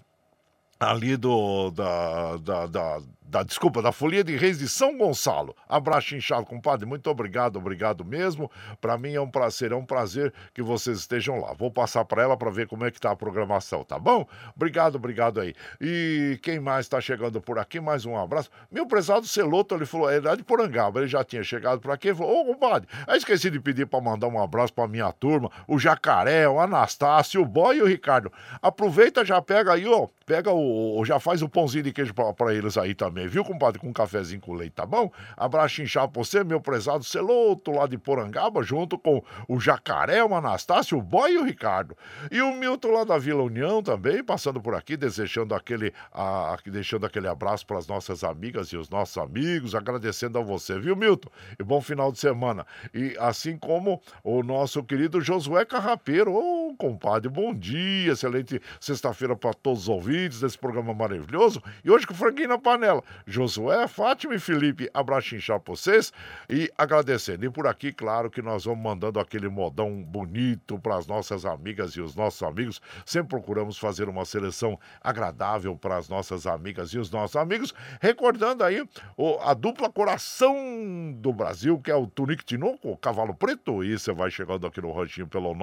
ali 0.79 1.17
do 1.17 1.71
da, 1.71 2.37
da, 2.39 2.67
da 2.67 3.01
da, 3.33 3.43
desculpa, 3.43 3.81
da 3.81 3.93
Folia 3.93 4.23
de 4.23 4.37
Reis 4.37 4.59
de 4.59 4.69
São 4.69 4.99
Gonçalo. 4.99 5.57
Abraço 5.67 6.15
inchado, 6.15 6.45
compadre. 6.45 6.85
Muito 6.85 7.09
obrigado, 7.09 7.57
obrigado 7.57 8.05
mesmo. 8.05 8.51
Para 8.79 8.99
mim 8.99 9.15
é 9.15 9.21
um 9.23 9.31
prazer, 9.31 9.73
é 9.73 9.75
um 9.75 9.87
prazer 9.87 10.35
que 10.53 10.61
vocês 10.61 10.99
estejam 10.99 11.41
lá. 11.41 11.55
Vou 11.55 11.71
passar 11.71 12.05
para 12.05 12.23
ela 12.23 12.37
para 12.37 12.51
ver 12.51 12.69
como 12.69 12.85
é 12.85 12.91
que 12.91 13.01
tá 13.01 13.11
a 13.11 13.17
programação, 13.17 13.85
tá 13.85 13.99
bom? 13.99 14.27
Obrigado, 14.55 14.97
obrigado 14.97 15.41
aí. 15.41 15.55
E 15.81 16.39
quem 16.43 16.61
mais 16.61 16.85
está 16.85 17.01
chegando 17.01 17.41
por 17.41 17.59
aqui? 17.59 17.81
Mais 17.81 18.05
um 18.05 18.19
abraço. 18.19 18.51
Meu 18.71 18.87
prezado 18.87 19.27
Celoto, 19.27 19.75
ele 19.75 19.87
falou, 19.87 20.11
é 20.11 20.21
de 20.37 20.45
Porangaba, 20.45 21.01
ele 21.01 21.09
já 21.09 21.25
tinha 21.25 21.43
chegado 21.43 21.81
por 21.81 21.91
aqui. 21.91 22.09
Ele 22.09 22.19
falou, 22.19 22.43
ô, 22.43 22.45
compadre, 22.45 22.87
aí 23.07 23.17
esqueci 23.17 23.49
de 23.49 23.59
pedir 23.59 23.87
para 23.87 24.03
mandar 24.03 24.29
um 24.29 24.39
abraço 24.39 24.75
para 24.75 24.87
minha 24.87 25.11
turma, 25.11 25.51
o 25.67 25.79
Jacaré, 25.79 26.47
o 26.47 26.61
Anastácio, 26.61 27.41
o 27.41 27.47
Boy 27.47 27.79
e 27.79 27.83
o 27.83 27.87
Ricardo. 27.87 28.31
Aproveita, 28.61 29.25
já 29.25 29.41
pega 29.41 29.73
aí, 29.73 29.89
ó, 29.89 30.07
pega 30.27 30.53
o, 30.53 31.03
já 31.07 31.19
faz 31.19 31.41
o 31.41 31.49
pãozinho 31.49 31.85
de 31.85 31.93
queijo 31.93 32.13
para 32.13 32.53
eles 32.53 32.77
aí 32.77 32.95
também 32.95 33.22
também, 33.23 33.29
viu, 33.29 33.45
compadre? 33.45 33.81
Com 33.81 33.89
um 33.89 33.93
cafezinho 33.93 34.41
com 34.41 34.55
leite, 34.55 34.73
tá 34.73 34.87
bom? 34.87 35.11
Abraço 35.37 35.83
inchado 35.83 36.13
pra 36.13 36.23
você, 36.23 36.43
meu 36.43 36.61
prezado 36.61 37.05
Celoto, 37.05 37.71
lá 37.71 37.87
de 37.87 37.97
Porangaba, 37.99 38.63
junto 38.63 38.99
com 38.99 39.23
o 39.49 39.61
Jacaré, 39.61 40.25
o 40.25 40.35
Anastácio, 40.35 40.99
o 40.99 41.03
Boy 41.03 41.33
e 41.33 41.39
o 41.39 41.45
Ricardo. 41.45 41.97
E 42.31 42.41
o 42.41 42.55
Milton 42.55 42.89
lá 42.89 43.05
da 43.05 43.19
Vila 43.19 43.43
União 43.43 43.83
também, 43.83 44.23
passando 44.23 44.61
por 44.61 44.75
aqui, 44.75 44.97
desejando 44.97 45.55
aquele, 45.55 45.93
a, 46.13 46.57
deixando 46.67 47.07
aquele 47.07 47.29
abraço 47.29 47.67
para 47.67 47.79
as 47.79 47.87
nossas 47.87 48.25
amigas 48.25 48.69
e 48.69 48.77
os 48.77 48.89
nossos 48.89 49.17
amigos, 49.19 49.75
agradecendo 49.75 50.39
a 50.39 50.43
você, 50.43 50.79
viu, 50.79 50.97
Milton? 50.97 51.31
E 51.59 51.63
bom 51.63 51.81
final 51.81 52.11
de 52.11 52.19
semana. 52.19 52.67
E 52.95 53.17
assim 53.19 53.57
como 53.57 54.01
o 54.25 54.43
nosso 54.43 54.83
querido 54.83 55.21
Josué 55.21 55.65
Carrapeiro, 55.65 56.33
ô, 56.33 56.71
oh, 56.71 56.77
compadre, 56.77 57.29
bom 57.29 57.55
dia, 57.55 58.13
excelente 58.13 58.61
sexta-feira 58.81 59.37
para 59.37 59.55
todos 59.55 59.83
os 59.83 59.89
ouvintes 59.89 60.41
desse 60.41 60.59
programa 60.59 60.95
maravilhoso. 60.95 61.63
E 61.85 61.91
hoje 61.91 62.07
com 62.07 62.15
franguinho 62.15 62.49
na 62.49 62.59
panela. 62.59 63.03
Josué, 63.27 63.87
Fátima 63.89 64.35
e 64.35 64.39
Felipe, 64.39 64.91
abraço 64.93 65.35
inchado 65.35 65.61
pra 65.61 65.75
vocês 65.75 66.13
e 66.49 66.71
agradecendo. 66.77 67.45
E 67.45 67.51
por 67.51 67.67
aqui, 67.67 67.93
claro 67.93 68.31
que 68.31 68.43
nós 68.43 68.65
vamos 68.65 68.83
mandando 68.83 69.21
aquele 69.21 69.49
modão 69.49 70.03
bonito 70.03 70.79
para 70.79 70.97
as 70.97 71.07
nossas 71.07 71.45
amigas 71.45 71.93
e 71.93 72.01
os 72.01 72.15
nossos 72.15 72.43
amigos. 72.43 72.81
Sempre 73.05 73.31
procuramos 73.31 73.79
fazer 73.79 74.09
uma 74.09 74.25
seleção 74.25 74.79
agradável 75.01 75.77
para 75.77 75.97
as 75.97 76.09
nossas 76.09 76.47
amigas 76.47 76.91
e 76.91 76.99
os 76.99 77.11
nossos 77.11 77.37
amigos. 77.37 77.75
Recordando 78.01 78.65
aí 78.65 78.85
o, 79.17 79.39
a 79.41 79.55
dupla 79.55 79.91
coração 79.91 81.13
do 81.17 81.33
Brasil, 81.33 81.79
que 81.79 81.91
é 81.91 81.95
o 81.95 82.07
Tunique 82.07 82.45
Tinoco, 82.45 82.91
o 82.91 82.97
Cavalo 82.97 83.35
Preto. 83.35 83.85
E 83.85 83.99
você 83.99 84.13
vai 84.13 84.31
chegando 84.31 84.67
aqui 84.67 84.81
no 84.81 84.93
ranchinho 84.93 85.27
pelo 85.27 85.55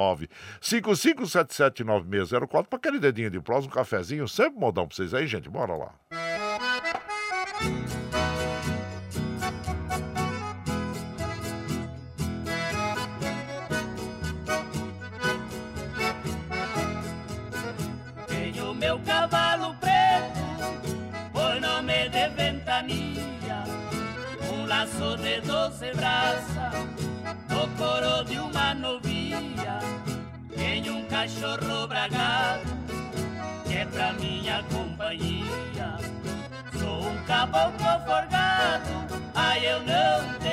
955779604 0.61 2.67
para 2.67 2.77
aquele 2.77 2.99
dedinho 2.99 3.29
de 3.29 3.39
prós, 3.39 3.65
um 3.65 3.69
cafezinho. 3.69 4.27
Sempre 4.27 4.59
modão 4.59 4.87
para 4.87 4.95
vocês 4.95 5.13
aí, 5.13 5.27
gente. 5.27 5.49
Bora 5.49 5.75
lá. 5.75 5.93
Laço 24.79 25.17
de 25.17 25.41
doze 25.41 25.91
braças, 25.93 26.87
no 27.49 27.67
coro 27.75 28.23
de 28.23 28.39
uma 28.39 28.73
novilha, 28.73 29.79
tem 30.55 30.89
um 30.89 31.03
cachorro 31.05 31.85
bragado, 31.85 32.69
que 33.65 33.75
é 33.75 33.85
pra 33.85 34.13
minha 34.13 34.63
companhia. 34.71 35.97
Sou 36.79 37.09
um 37.09 37.23
caboclo 37.25 37.99
forgado, 38.05 39.21
ai 39.35 39.65
eu 39.65 39.79
não 39.81 40.39
tenho 40.39 40.48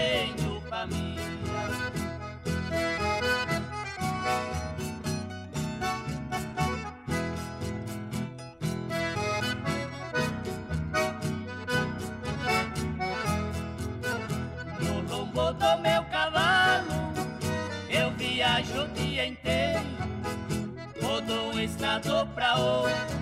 outro, 22.59 23.16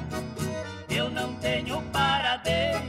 eu 0.88 1.10
não 1.10 1.34
tenho 1.36 1.82
paradeiro. 1.92 2.80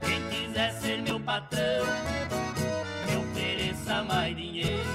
Quem 0.00 0.20
quiser 0.28 0.72
ser 0.80 1.02
meu 1.02 1.20
patrão, 1.20 1.86
me 3.06 3.16
ofereça 3.16 4.02
mais 4.04 4.36
dinheiro. 4.36 4.90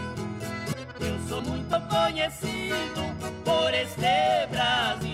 Eu 0.99 1.19
sou 1.27 1.41
muito 1.41 1.79
conhecido 1.87 3.01
por 3.43 3.73
este 3.73 4.47
Brasil 4.49 5.10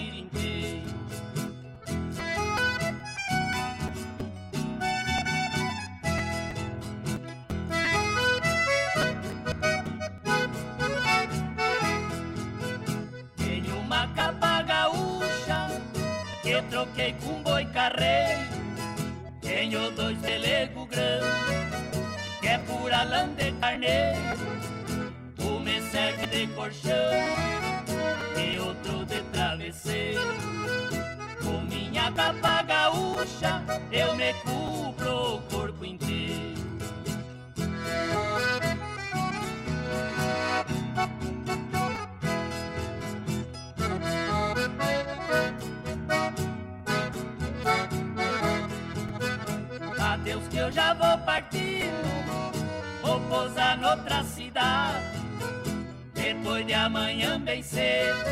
troquei 16.77 17.15
com 17.23 17.41
boi 17.41 17.65
carreiro. 17.65 18.39
Tenho 19.41 19.89
dois 19.91 20.17
pelego 20.19 20.85
grandes, 20.85 21.27
que 22.39 22.47
é 22.47 22.57
pura 22.59 23.03
lã 23.03 23.29
de 23.29 23.51
carneiro. 23.53 24.19
Um 25.39 25.59
me 25.59 25.81
serve 25.89 26.27
de 26.27 26.45
colchão 26.53 27.13
e 28.37 28.59
outro 28.59 29.05
de 29.05 29.21
travesseiro. 29.31 30.21
Com 31.43 31.61
minha 31.61 32.11
capa 32.11 32.61
gaúcha, 32.61 33.63
eu 33.91 34.15
me 34.15 34.33
cubro 34.45 35.37
o 35.37 35.41
corpo 35.49 35.83
inteiro. 35.83 36.57
Deus 50.27 50.45
que 50.49 50.57
eu 50.57 50.69
já 50.69 50.93
vou 50.93 51.17
partindo, 51.19 53.01
vou 53.01 53.17
pousar 53.29 53.77
noutra 53.77 54.25
cidade. 54.25 55.21
Depois 56.13 56.67
de 56.67 56.73
amanhã 56.73 57.39
bem 57.39 57.63
cedo, 57.63 58.25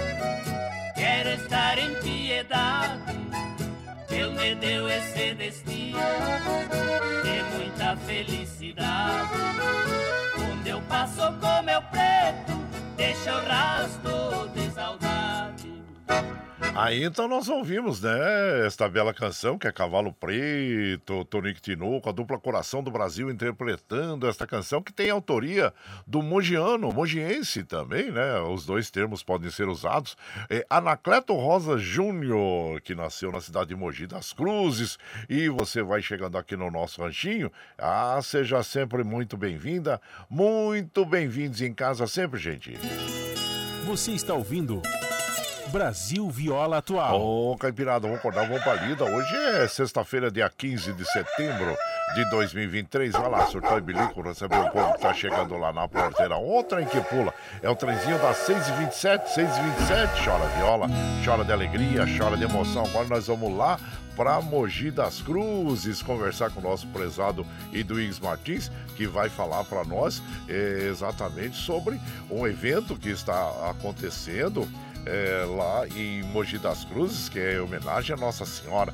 quero 0.93 1.29
estar 1.29 1.77
em 1.77 1.95
piedade. 2.01 3.01
Deus 4.09 4.33
me 4.33 4.55
deu 4.55 4.89
esse 4.89 5.35
destino 5.35 5.97
de 7.23 7.55
muita 7.55 7.95
felicidade. 7.95 9.29
Onde 10.51 10.69
eu 10.71 10.81
passo 10.89 11.21
com 11.39 11.61
meu 11.63 11.81
preto, 11.83 12.59
deixa 12.97 13.37
o 13.37 13.47
rastro 13.47 14.49
de 14.53 14.69
saudade. 14.71 15.04
Aí 16.78 17.05
então 17.05 17.26
nós 17.26 17.47
ouvimos, 17.47 18.01
né, 18.01 18.67
esta 18.67 18.89
bela 18.89 19.13
canção 19.13 19.57
que 19.57 19.65
é 19.65 19.71
Cavalo 19.71 20.11
Preto, 20.11 21.23
Tonico 21.23 21.61
Tinoco, 21.61 22.09
a 22.09 22.11
dupla 22.11 22.38
Coração 22.38 22.84
do 22.84 22.91
Brasil 22.91 23.32
interpretando 23.32 24.28
esta 24.28 24.45
canção 24.45 24.84
que 24.84 24.91
tem 24.91 25.09
autoria 25.09 25.73
do 26.05 26.21
mogiano, 26.21 26.91
mogiense 26.91 27.63
também, 27.63 28.11
né? 28.11 28.41
Os 28.41 28.65
dois 28.65 28.91
termos 28.91 29.23
podem 29.23 29.49
ser 29.49 29.69
usados. 29.69 30.17
É 30.49 30.65
Anacleto 30.69 31.34
Rosa 31.34 31.78
Júnior, 31.78 32.82
que 32.82 32.93
nasceu 32.93 33.32
na 33.32 33.39
cidade 33.39 33.69
de 33.69 33.76
Mogi 33.76 34.05
das 34.05 34.34
Cruzes, 34.34 34.97
e 35.30 35.47
você 35.47 35.82
vai 35.82 36.01
chegando 36.01 36.38
aqui 36.38 36.57
no 36.57 36.69
nosso 36.69 37.01
ranchinho. 37.01 37.49
Ah, 37.78 38.19
seja 38.21 38.61
sempre 38.63 39.01
muito 39.01 39.38
bem-vinda, 39.38 40.01
muito 40.30 41.05
bem-vindos 41.05 41.61
em 41.61 41.73
casa 41.73 42.05
sempre, 42.05 42.38
gente. 42.38 42.73
Você 43.86 44.11
está 44.11 44.34
ouvindo 44.34 44.82
Brasil 45.76 46.30
Viola 46.30 46.78
Atual. 46.78 47.19
Ô, 47.19 47.51
oh, 47.51 47.57
Caipirada, 47.57 48.07
vamos 48.07 48.19
acordar, 48.19 48.47
vamos 48.47 48.63
pra 48.63 48.76
lida. 48.76 49.03
Hoje 49.03 49.36
é 49.36 49.67
sexta-feira, 49.67 50.32
dia 50.32 50.49
15 50.49 50.93
de 50.93 51.03
setembro 51.03 51.76
de 52.15 52.30
2023. 52.30 53.11
Vai 53.11 53.30
lá, 53.30 53.45
surtou 53.47 53.78
e 53.78 53.82
bilico, 53.82 54.21
recebeu 54.21 54.61
o 54.61 54.71
povo 54.71 54.93
que 54.93 55.01
tá 55.01 55.13
chegando 55.13 55.57
lá 55.57 55.73
na 55.73 55.86
porteira. 55.86 56.38
Outra 56.38 56.82
em 56.82 56.86
que 56.86 57.01
pula. 57.01 57.34
É 57.61 57.69
o 57.69 57.76
trenzinho 57.76 58.17
das 58.19 58.38
6h27, 58.47 59.26
6h27. 59.36 60.23
Chora 60.23 60.45
viola, 60.55 60.88
chora 61.26 61.43
de 61.43 61.51
alegria, 61.51 62.05
chora 62.17 62.38
de 62.38 62.45
emoção. 62.45 62.86
Agora 62.86 63.09
nós 63.09 63.28
vamos 63.28 63.53
lá 63.53 63.78
para 64.15 64.39
Mogi 64.39 64.91
das 64.91 65.21
Cruzes 65.21 66.01
conversar 66.01 66.51
com 66.51 66.61
o 66.61 66.63
nosso 66.63 66.88
prezado 66.88 67.45
Eduígues 67.73 68.17
Martins, 68.21 68.71
que 68.95 69.05
vai 69.05 69.28
falar 69.28 69.65
para 69.65 69.84
nós 69.84 70.23
é, 70.47 70.88
exatamente 70.89 71.57
sobre 71.57 71.99
um 72.32 72.47
evento 72.47 72.95
que 72.95 73.09
está 73.09 73.69
acontecendo 73.69 74.65
é, 75.05 75.45
lá 75.45 75.87
em 75.87 76.23
Mogi 76.23 76.57
das 76.57 76.83
Cruzes, 76.85 77.29
que 77.29 77.39
é 77.39 77.61
homenagem 77.61 78.15
à 78.15 78.17
Nossa 78.17 78.45
Senhora. 78.45 78.93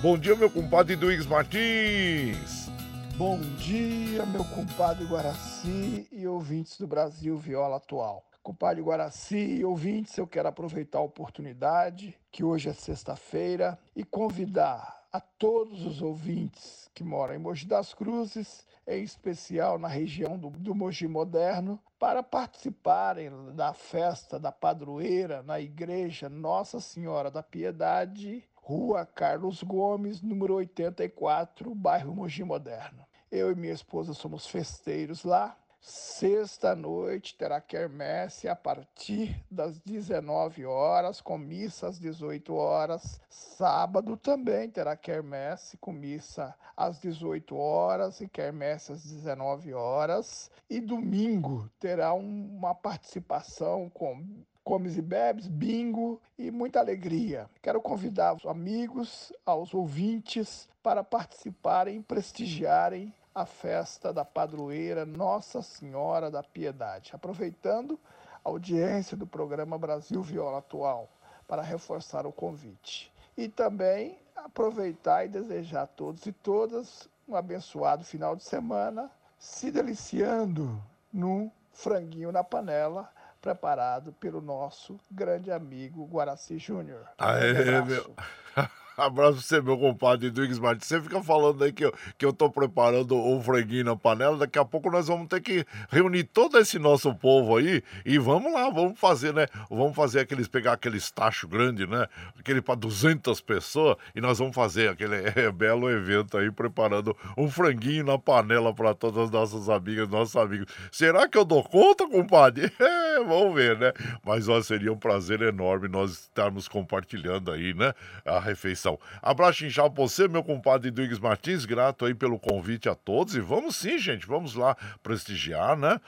Bom 0.00 0.16
dia, 0.16 0.36
meu 0.36 0.50
compadre 0.50 0.94
Duígues 0.96 1.26
Martins. 1.26 2.70
Bom 3.16 3.40
dia, 3.56 4.24
meu 4.26 4.44
compadre 4.44 5.04
Guaraci 5.04 6.06
e 6.12 6.26
ouvintes 6.26 6.78
do 6.78 6.86
Brasil 6.86 7.36
Viola 7.36 7.78
Atual. 7.78 8.24
Compadre 8.42 8.80
Guaraci 8.80 9.56
e 9.56 9.64
ouvintes, 9.64 10.16
eu 10.16 10.26
quero 10.26 10.48
aproveitar 10.48 10.98
a 10.98 11.02
oportunidade, 11.02 12.16
que 12.30 12.44
hoje 12.44 12.68
é 12.68 12.72
sexta-feira, 12.72 13.76
e 13.96 14.04
convidar 14.04 15.04
a 15.12 15.20
todos 15.20 15.84
os 15.84 16.00
ouvintes 16.00 16.88
que 16.94 17.02
moram 17.02 17.34
em 17.34 17.38
Mogi 17.38 17.66
das 17.66 17.92
Cruzes, 17.92 18.64
em 18.88 19.02
especial 19.02 19.78
na 19.78 19.86
região 19.86 20.38
do, 20.38 20.48
do 20.48 20.74
Mogi 20.74 21.06
Moderno, 21.06 21.78
para 21.98 22.22
participarem 22.22 23.30
da 23.54 23.74
festa 23.74 24.38
da 24.38 24.50
padroeira 24.50 25.42
na 25.42 25.60
igreja 25.60 26.28
Nossa 26.28 26.80
Senhora 26.80 27.30
da 27.30 27.42
Piedade, 27.42 28.42
Rua 28.54 29.04
Carlos 29.04 29.62
Gomes, 29.62 30.22
número 30.22 30.54
84, 30.54 31.74
bairro 31.74 32.14
Mogi 32.14 32.42
Moderno. 32.42 33.04
Eu 33.30 33.52
e 33.52 33.54
minha 33.54 33.74
esposa 33.74 34.14
somos 34.14 34.46
festeiros 34.46 35.22
lá 35.22 35.54
Sexta 35.80 36.74
noite 36.74 37.36
terá 37.36 37.60
quermesse 37.60 38.48
a 38.48 38.56
partir 38.56 39.40
das 39.50 39.78
19 39.78 40.66
horas, 40.66 41.20
com 41.20 41.38
missa 41.38 41.86
às 41.86 41.98
18 41.98 42.52
horas. 42.54 43.20
Sábado 43.28 44.16
também 44.16 44.68
terá 44.68 44.96
quermesse 44.96 45.76
com 45.76 45.92
missa 45.92 46.54
às 46.76 46.98
18 47.00 47.56
horas 47.56 48.20
e 48.20 48.28
quermesse 48.28 48.92
às 48.92 49.04
19 49.04 49.72
horas. 49.72 50.50
E 50.68 50.80
domingo 50.80 51.70
terá 51.78 52.12
uma 52.12 52.74
participação 52.74 53.88
com 53.88 54.44
comes 54.64 54.98
e 54.98 55.02
bebes, 55.02 55.46
bingo 55.46 56.20
e 56.36 56.50
muita 56.50 56.80
alegria. 56.80 57.48
Quero 57.62 57.80
convidar 57.80 58.34
os 58.34 58.44
amigos, 58.44 59.32
aos 59.46 59.72
ouvintes 59.72 60.68
para 60.82 61.02
participarem, 61.02 62.02
prestigiarem 62.02 63.14
a 63.38 63.46
festa 63.46 64.12
da 64.12 64.24
padroeira 64.24 65.06
Nossa 65.06 65.62
Senhora 65.62 66.28
da 66.28 66.42
Piedade. 66.42 67.12
Aproveitando 67.14 67.98
a 68.44 68.48
audiência 68.48 69.16
do 69.16 69.28
programa 69.28 69.78
Brasil 69.78 70.20
Viola 70.22 70.58
Atual 70.58 71.08
para 71.46 71.62
reforçar 71.62 72.26
o 72.26 72.32
convite. 72.32 73.12
E 73.36 73.48
também 73.48 74.18
aproveitar 74.34 75.24
e 75.24 75.28
desejar 75.28 75.82
a 75.82 75.86
todos 75.86 76.26
e 76.26 76.32
todas 76.32 77.08
um 77.28 77.36
abençoado 77.36 78.04
final 78.04 78.34
de 78.34 78.42
semana, 78.42 79.08
se 79.38 79.70
deliciando 79.70 80.82
num 81.12 81.48
franguinho 81.72 82.32
na 82.32 82.42
panela 82.42 83.08
preparado 83.40 84.12
pelo 84.14 84.40
nosso 84.40 84.98
grande 85.08 85.52
amigo 85.52 86.04
Guaraci 86.06 86.58
Júnior. 86.58 87.06
Aê, 87.18 87.80
meu. 87.82 88.16
Abraço 88.98 89.34
pra 89.34 89.42
você, 89.42 89.60
meu 89.60 89.78
compadre 89.78 90.28
Duígues 90.28 90.58
Martins. 90.58 90.88
Você 90.88 91.00
fica 91.00 91.22
falando 91.22 91.62
aí 91.62 91.72
que 91.72 91.84
eu, 91.84 91.94
que 92.18 92.26
eu 92.26 92.32
tô 92.32 92.50
preparando 92.50 93.16
o 93.16 93.40
franguinho 93.40 93.84
na 93.84 93.94
panela. 93.94 94.36
Daqui 94.36 94.58
a 94.58 94.64
pouco 94.64 94.90
nós 94.90 95.06
vamos 95.06 95.28
ter 95.28 95.40
que 95.40 95.64
reunir 95.88 96.24
todo 96.24 96.58
esse 96.58 96.80
nosso 96.80 97.14
povo 97.14 97.56
aí 97.56 97.80
e 98.04 98.18
vamos 98.18 98.52
lá, 98.52 98.68
vamos 98.68 98.98
fazer, 98.98 99.32
né? 99.32 99.46
Vamos 99.70 99.94
fazer 99.94 100.18
aqueles, 100.18 100.48
pegar 100.48 100.72
aqueles 100.72 101.12
tachos 101.12 101.48
grandes, 101.48 101.88
né? 101.88 102.08
Aquele 102.40 102.60
para 102.60 102.74
200 102.74 103.40
pessoas 103.40 103.96
e 104.16 104.20
nós 104.20 104.40
vamos 104.40 104.56
fazer 104.56 104.90
aquele 104.90 105.14
é, 105.36 105.52
belo 105.52 105.88
evento 105.88 106.36
aí, 106.36 106.50
preparando 106.50 107.16
um 107.36 107.48
franguinho 107.48 108.04
na 108.04 108.18
panela 108.18 108.74
para 108.74 108.94
todas 108.94 109.26
as 109.26 109.30
nossas 109.30 109.68
amigas, 109.68 110.08
nossos 110.08 110.34
amigos. 110.34 110.66
Será 110.90 111.28
que 111.28 111.38
eu 111.38 111.44
dou 111.44 111.62
conta, 111.62 112.04
compadre? 112.08 112.72
É, 112.88 113.24
vamos 113.24 113.54
ver, 113.54 113.76
né? 113.76 113.92
Mas 114.24 114.48
ó, 114.48 114.60
seria 114.62 114.92
um 114.92 114.96
prazer 114.96 115.42
enorme 115.42 115.88
nós 115.88 116.12
estarmos 116.12 116.68
compartilhando 116.68 117.50
aí, 117.50 117.74
né? 117.74 117.92
A 118.24 118.38
refeição. 118.38 118.87
Abraço 119.20 119.66
inchado 119.66 119.90
pra 119.90 120.04
você, 120.04 120.28
meu 120.28 120.44
compadre 120.44 120.90
Duígues 120.90 121.18
Martins, 121.18 121.64
grato 121.64 122.04
aí 122.04 122.14
pelo 122.14 122.38
convite 122.38 122.88
a 122.88 122.94
todos. 122.94 123.34
E 123.34 123.40
vamos 123.40 123.76
sim, 123.76 123.98
gente, 123.98 124.26
vamos 124.26 124.54
lá 124.54 124.76
prestigiar, 125.02 125.76
né? 125.76 126.00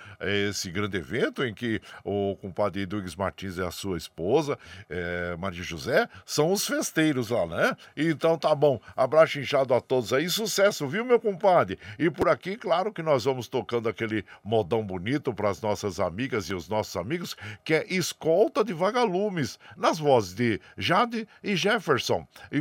Esse 0.49 0.71
grande 0.71 0.97
evento 0.97 1.45
em 1.45 1.53
que 1.53 1.81
o 2.05 2.37
compadre 2.41 2.87
Duígues 2.87 3.17
Martins 3.17 3.57
e 3.57 3.63
a 3.63 3.71
sua 3.71 3.99
esposa, 3.99 4.59
é, 4.89 5.37
Maria 5.37 5.63
José, 5.63 6.09
são 6.25 6.53
os 6.53 6.67
festeiros 6.67 7.31
lá, 7.31 7.47
né? 7.47 7.77
Então 7.97 8.39
tá 8.39 8.55
bom. 8.55 8.81
Abraço 8.97 9.39
inchado 9.39 9.75
a 9.75 9.81
todos 9.81 10.13
aí. 10.13 10.29
Sucesso, 10.31 10.87
viu, 10.87 11.05
meu 11.05 11.19
compadre? 11.19 11.79
E 11.99 12.09
por 12.09 12.29
aqui, 12.29 12.57
claro 12.57 12.93
que 12.93 13.03
nós 13.03 13.25
vamos 13.25 13.49
tocando 13.49 13.89
aquele 13.89 14.25
modão 14.45 14.85
bonito 14.85 15.35
para 15.35 15.51
as 15.51 15.61
nossas 15.61 15.99
amigas 15.99 16.45
e 16.45 16.55
os 16.55 16.69
nossos 16.69 16.97
amigos, 16.97 17.37
que 17.65 17.75
é 17.75 17.87
Escolta 17.89 18.65
de 18.65 18.73
Vagalumes, 18.73 19.59
nas 19.77 19.99
vozes 19.99 20.35
de 20.35 20.61
Jade 20.77 21.27
e 21.43 21.57
Jefferson. 21.57 22.27
E 22.51 22.61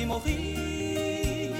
Que 0.00 0.06
morri 0.06 1.50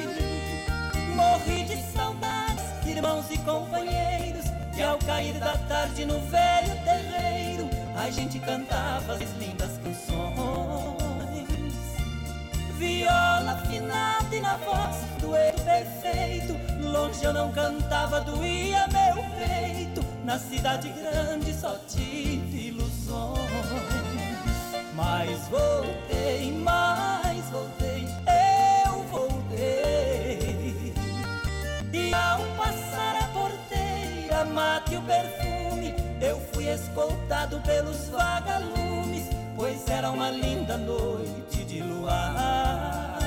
Morri 1.14 1.64
de 1.64 1.76
saudades, 1.92 2.64
irmãos 2.86 3.26
e 3.30 3.38
companheiros 3.38 4.46
E 4.74 4.82
ao 4.82 4.98
cair 4.98 5.34
da 5.34 5.56
tarde 5.68 6.06
no 6.06 6.18
velho 6.20 6.74
terreiro 6.84 7.68
A 7.94 8.10
gente 8.10 8.38
cantava 8.38 9.14
as 9.14 9.30
lindas 9.38 9.78
canções. 9.84 10.10
Viola 12.78 13.52
afinada 13.52 14.34
e 14.34 14.40
na 14.40 14.56
voz 14.56 14.96
do 15.20 15.36
erro 15.36 15.60
perfeito 15.62 16.56
Longe 16.80 17.22
eu 17.22 17.34
não 17.34 17.52
cantava, 17.52 18.22
doía 18.22 18.88
meu 18.88 19.22
peito. 19.36 20.02
Na 20.24 20.38
cidade 20.38 20.88
grande 20.88 21.52
só 21.52 21.76
tive 21.86 22.68
ilusões 22.68 23.38
Mas 24.94 25.46
voltei, 25.48 26.52
mas 26.52 27.09
mate 34.80 34.96
o 34.96 35.02
perfume 35.02 35.94
Eu 36.20 36.40
fui 36.52 36.68
escoltado 36.68 37.60
pelos 37.60 38.08
vagalumes 38.08 39.28
Pois 39.56 39.86
era 39.88 40.10
uma 40.10 40.30
linda 40.30 40.78
noite 40.78 41.64
de 41.64 41.82
luar. 41.82 43.18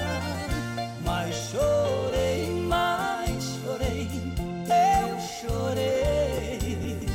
Mas 1.01 1.35
chorei, 1.51 2.49
mas 2.67 3.43
chorei, 3.61 4.09
eu 4.67 5.19
chorei. 5.19 7.07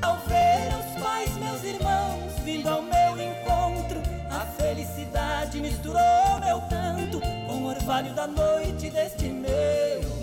Ao 0.00 0.16
ver 0.20 0.72
os 0.78 1.02
pais, 1.02 1.36
meus 1.36 1.62
irmãos, 1.62 2.32
vindo 2.42 2.68
ao 2.68 2.80
meu 2.80 3.20
encontro 3.20 4.00
A 4.30 4.46
felicidade 4.46 5.60
misturou 5.60 6.40
meu 6.40 6.60
canto 6.62 7.20
Com 7.20 7.64
o 7.64 7.66
orvalho 7.66 8.14
da 8.14 8.26
noite 8.26 8.88
deste 8.88 9.26
meu 9.26 10.19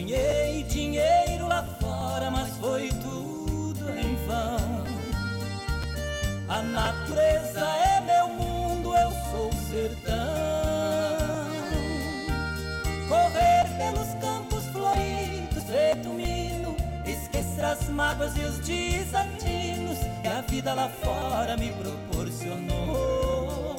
Ganhei 0.00 0.62
dinheiro 0.62 1.46
lá 1.46 1.62
fora, 1.78 2.30
mas 2.30 2.48
foi 2.56 2.88
tudo 2.88 3.90
em 3.90 4.16
vão. 4.26 4.82
A 6.48 6.62
natureza 6.62 7.60
é 7.60 8.00
meu 8.00 8.28
mundo, 8.28 8.96
eu 8.96 9.10
sou 9.30 9.52
sertão. 9.68 10.16
Correr 13.08 13.66
pelos 13.76 14.14
campos 14.22 14.64
floridos, 14.68 15.64
feito 15.64 16.08
mino, 16.08 16.74
esquecer 17.04 17.66
as 17.66 17.86
mágoas 17.90 18.34
e 18.38 18.40
os 18.40 18.58
desatinos 18.60 19.98
que 20.22 20.28
a 20.28 20.40
vida 20.40 20.72
lá 20.72 20.88
fora 20.88 21.58
me 21.58 21.72
proporcionou. 21.72 23.76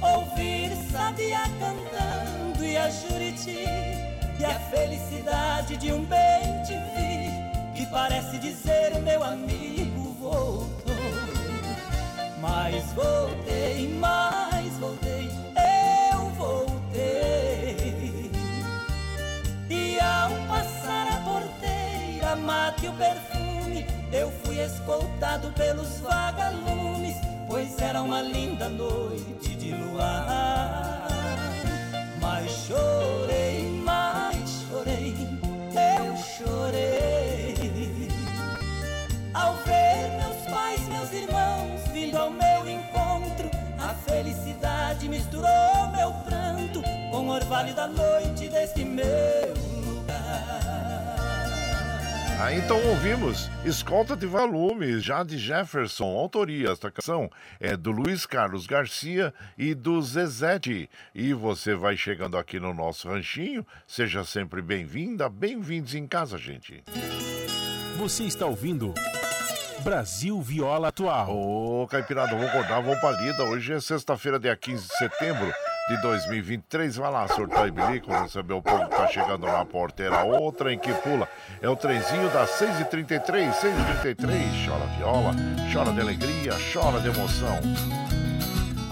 Ouvir 0.00 0.76
sabia 0.92 1.40
cantando 1.58 2.64
e 2.64 2.76
a 2.76 2.88
juriti 2.88 4.07
E 4.38 4.44
a 4.44 4.54
felicidade 4.70 5.76
de 5.76 5.92
um 5.92 6.04
bem 6.04 6.62
te 6.64 6.74
vi 6.94 7.30
Que 7.74 7.84
parece 7.90 8.38
dizer 8.38 8.94
meu 9.02 9.22
amigo 9.22 10.14
voltou. 10.20 10.68
Mas 12.40 12.84
voltei, 12.92 13.88
mas 13.98 14.72
voltei, 14.74 15.28
eu 16.12 16.30
voltei. 16.30 18.30
E 19.68 19.98
ao 20.00 20.30
passar 20.46 21.08
a 21.08 21.16
porteira, 21.24 22.36
mate 22.36 22.86
o 22.86 22.92
perfume 22.92 23.84
Eu 24.12 24.30
fui 24.44 24.60
escoltado 24.60 25.50
pelos 25.52 25.98
vagalumes 25.98 27.16
Pois 27.48 27.80
era 27.80 28.02
uma 28.02 28.20
linda 28.20 28.68
noite 28.68 29.56
de 29.56 29.72
luar. 29.72 31.08
Mas 32.20 32.50
chorei, 32.66 33.47
Ao 39.38 39.54
ver 39.58 40.10
meus 40.16 40.44
pais, 40.52 40.80
meus 40.88 41.12
irmãos 41.12 41.80
vindo 41.92 42.16
ao 42.18 42.28
meu 42.28 42.68
encontro 42.68 43.48
A 43.78 43.94
felicidade 43.94 45.08
misturou 45.08 45.88
meu 45.96 46.12
pranto 46.24 46.82
Com 47.12 47.28
o 47.28 47.30
orvalho 47.30 47.72
da 47.72 47.86
noite 47.86 48.48
deste 48.48 48.84
meu 48.84 49.06
lugar 49.86 50.18
Ah, 52.40 52.52
então 52.52 52.84
ouvimos 52.88 53.48
Escolta 53.64 54.16
de 54.16 54.26
Valume, 54.26 54.98
já 54.98 55.22
de 55.22 55.38
Jefferson, 55.38 56.16
autoria. 56.16 56.70
Esta 56.70 56.90
canção 56.90 57.30
é 57.60 57.76
do 57.76 57.92
Luiz 57.92 58.26
Carlos 58.26 58.66
Garcia 58.66 59.32
e 59.56 59.74
do 59.74 60.00
Zezete. 60.00 60.88
E 61.14 61.32
você 61.34 61.74
vai 61.74 61.96
chegando 61.96 62.38
aqui 62.38 62.58
no 62.58 62.72
nosso 62.72 63.08
ranchinho. 63.08 63.66
Seja 63.86 64.24
sempre 64.24 64.62
bem-vinda, 64.62 65.28
bem-vindos 65.28 65.94
em 65.94 66.06
casa, 66.06 66.38
gente. 66.38 66.82
Você 67.98 68.22
está 68.22 68.46
ouvindo 68.46 68.94
Brasil 69.80 70.40
Viola 70.40 70.88
Atual. 70.88 71.30
Ô, 71.30 71.86
Caipirada, 71.86 72.32
vamos 72.32 72.48
acordar, 72.48 72.80
vamos 72.82 72.98
pra 73.00 73.12
lida. 73.12 73.44
Hoje 73.44 73.72
é 73.72 73.80
sexta-feira, 73.80 74.38
dia 74.38 74.56
15 74.56 74.88
de 74.88 74.96
setembro 74.96 75.52
de 75.88 76.02
2023. 76.02 76.96
Vai 76.96 77.10
lá, 77.10 77.28
surtar 77.28 77.68
e 77.68 77.70
bilico, 77.70 78.12
receber 78.12 78.54
o 78.54 78.62
povo 78.62 78.84
que 78.88 78.96
tá 78.96 79.06
chegando 79.08 79.46
na 79.46 79.64
porteira. 79.64 80.24
Outra 80.24 80.72
em 80.72 80.78
que 80.78 80.92
pula. 80.94 81.28
É 81.62 81.68
o 81.68 81.76
trenzinho 81.76 82.28
das 82.30 82.50
6h33, 82.50 83.52
6h33. 83.52 84.66
Chora 84.66 84.86
viola, 84.96 85.34
chora 85.72 85.92
de 85.92 86.00
alegria, 86.00 86.52
chora 86.72 87.00
de 87.00 87.08
emoção. 87.08 87.58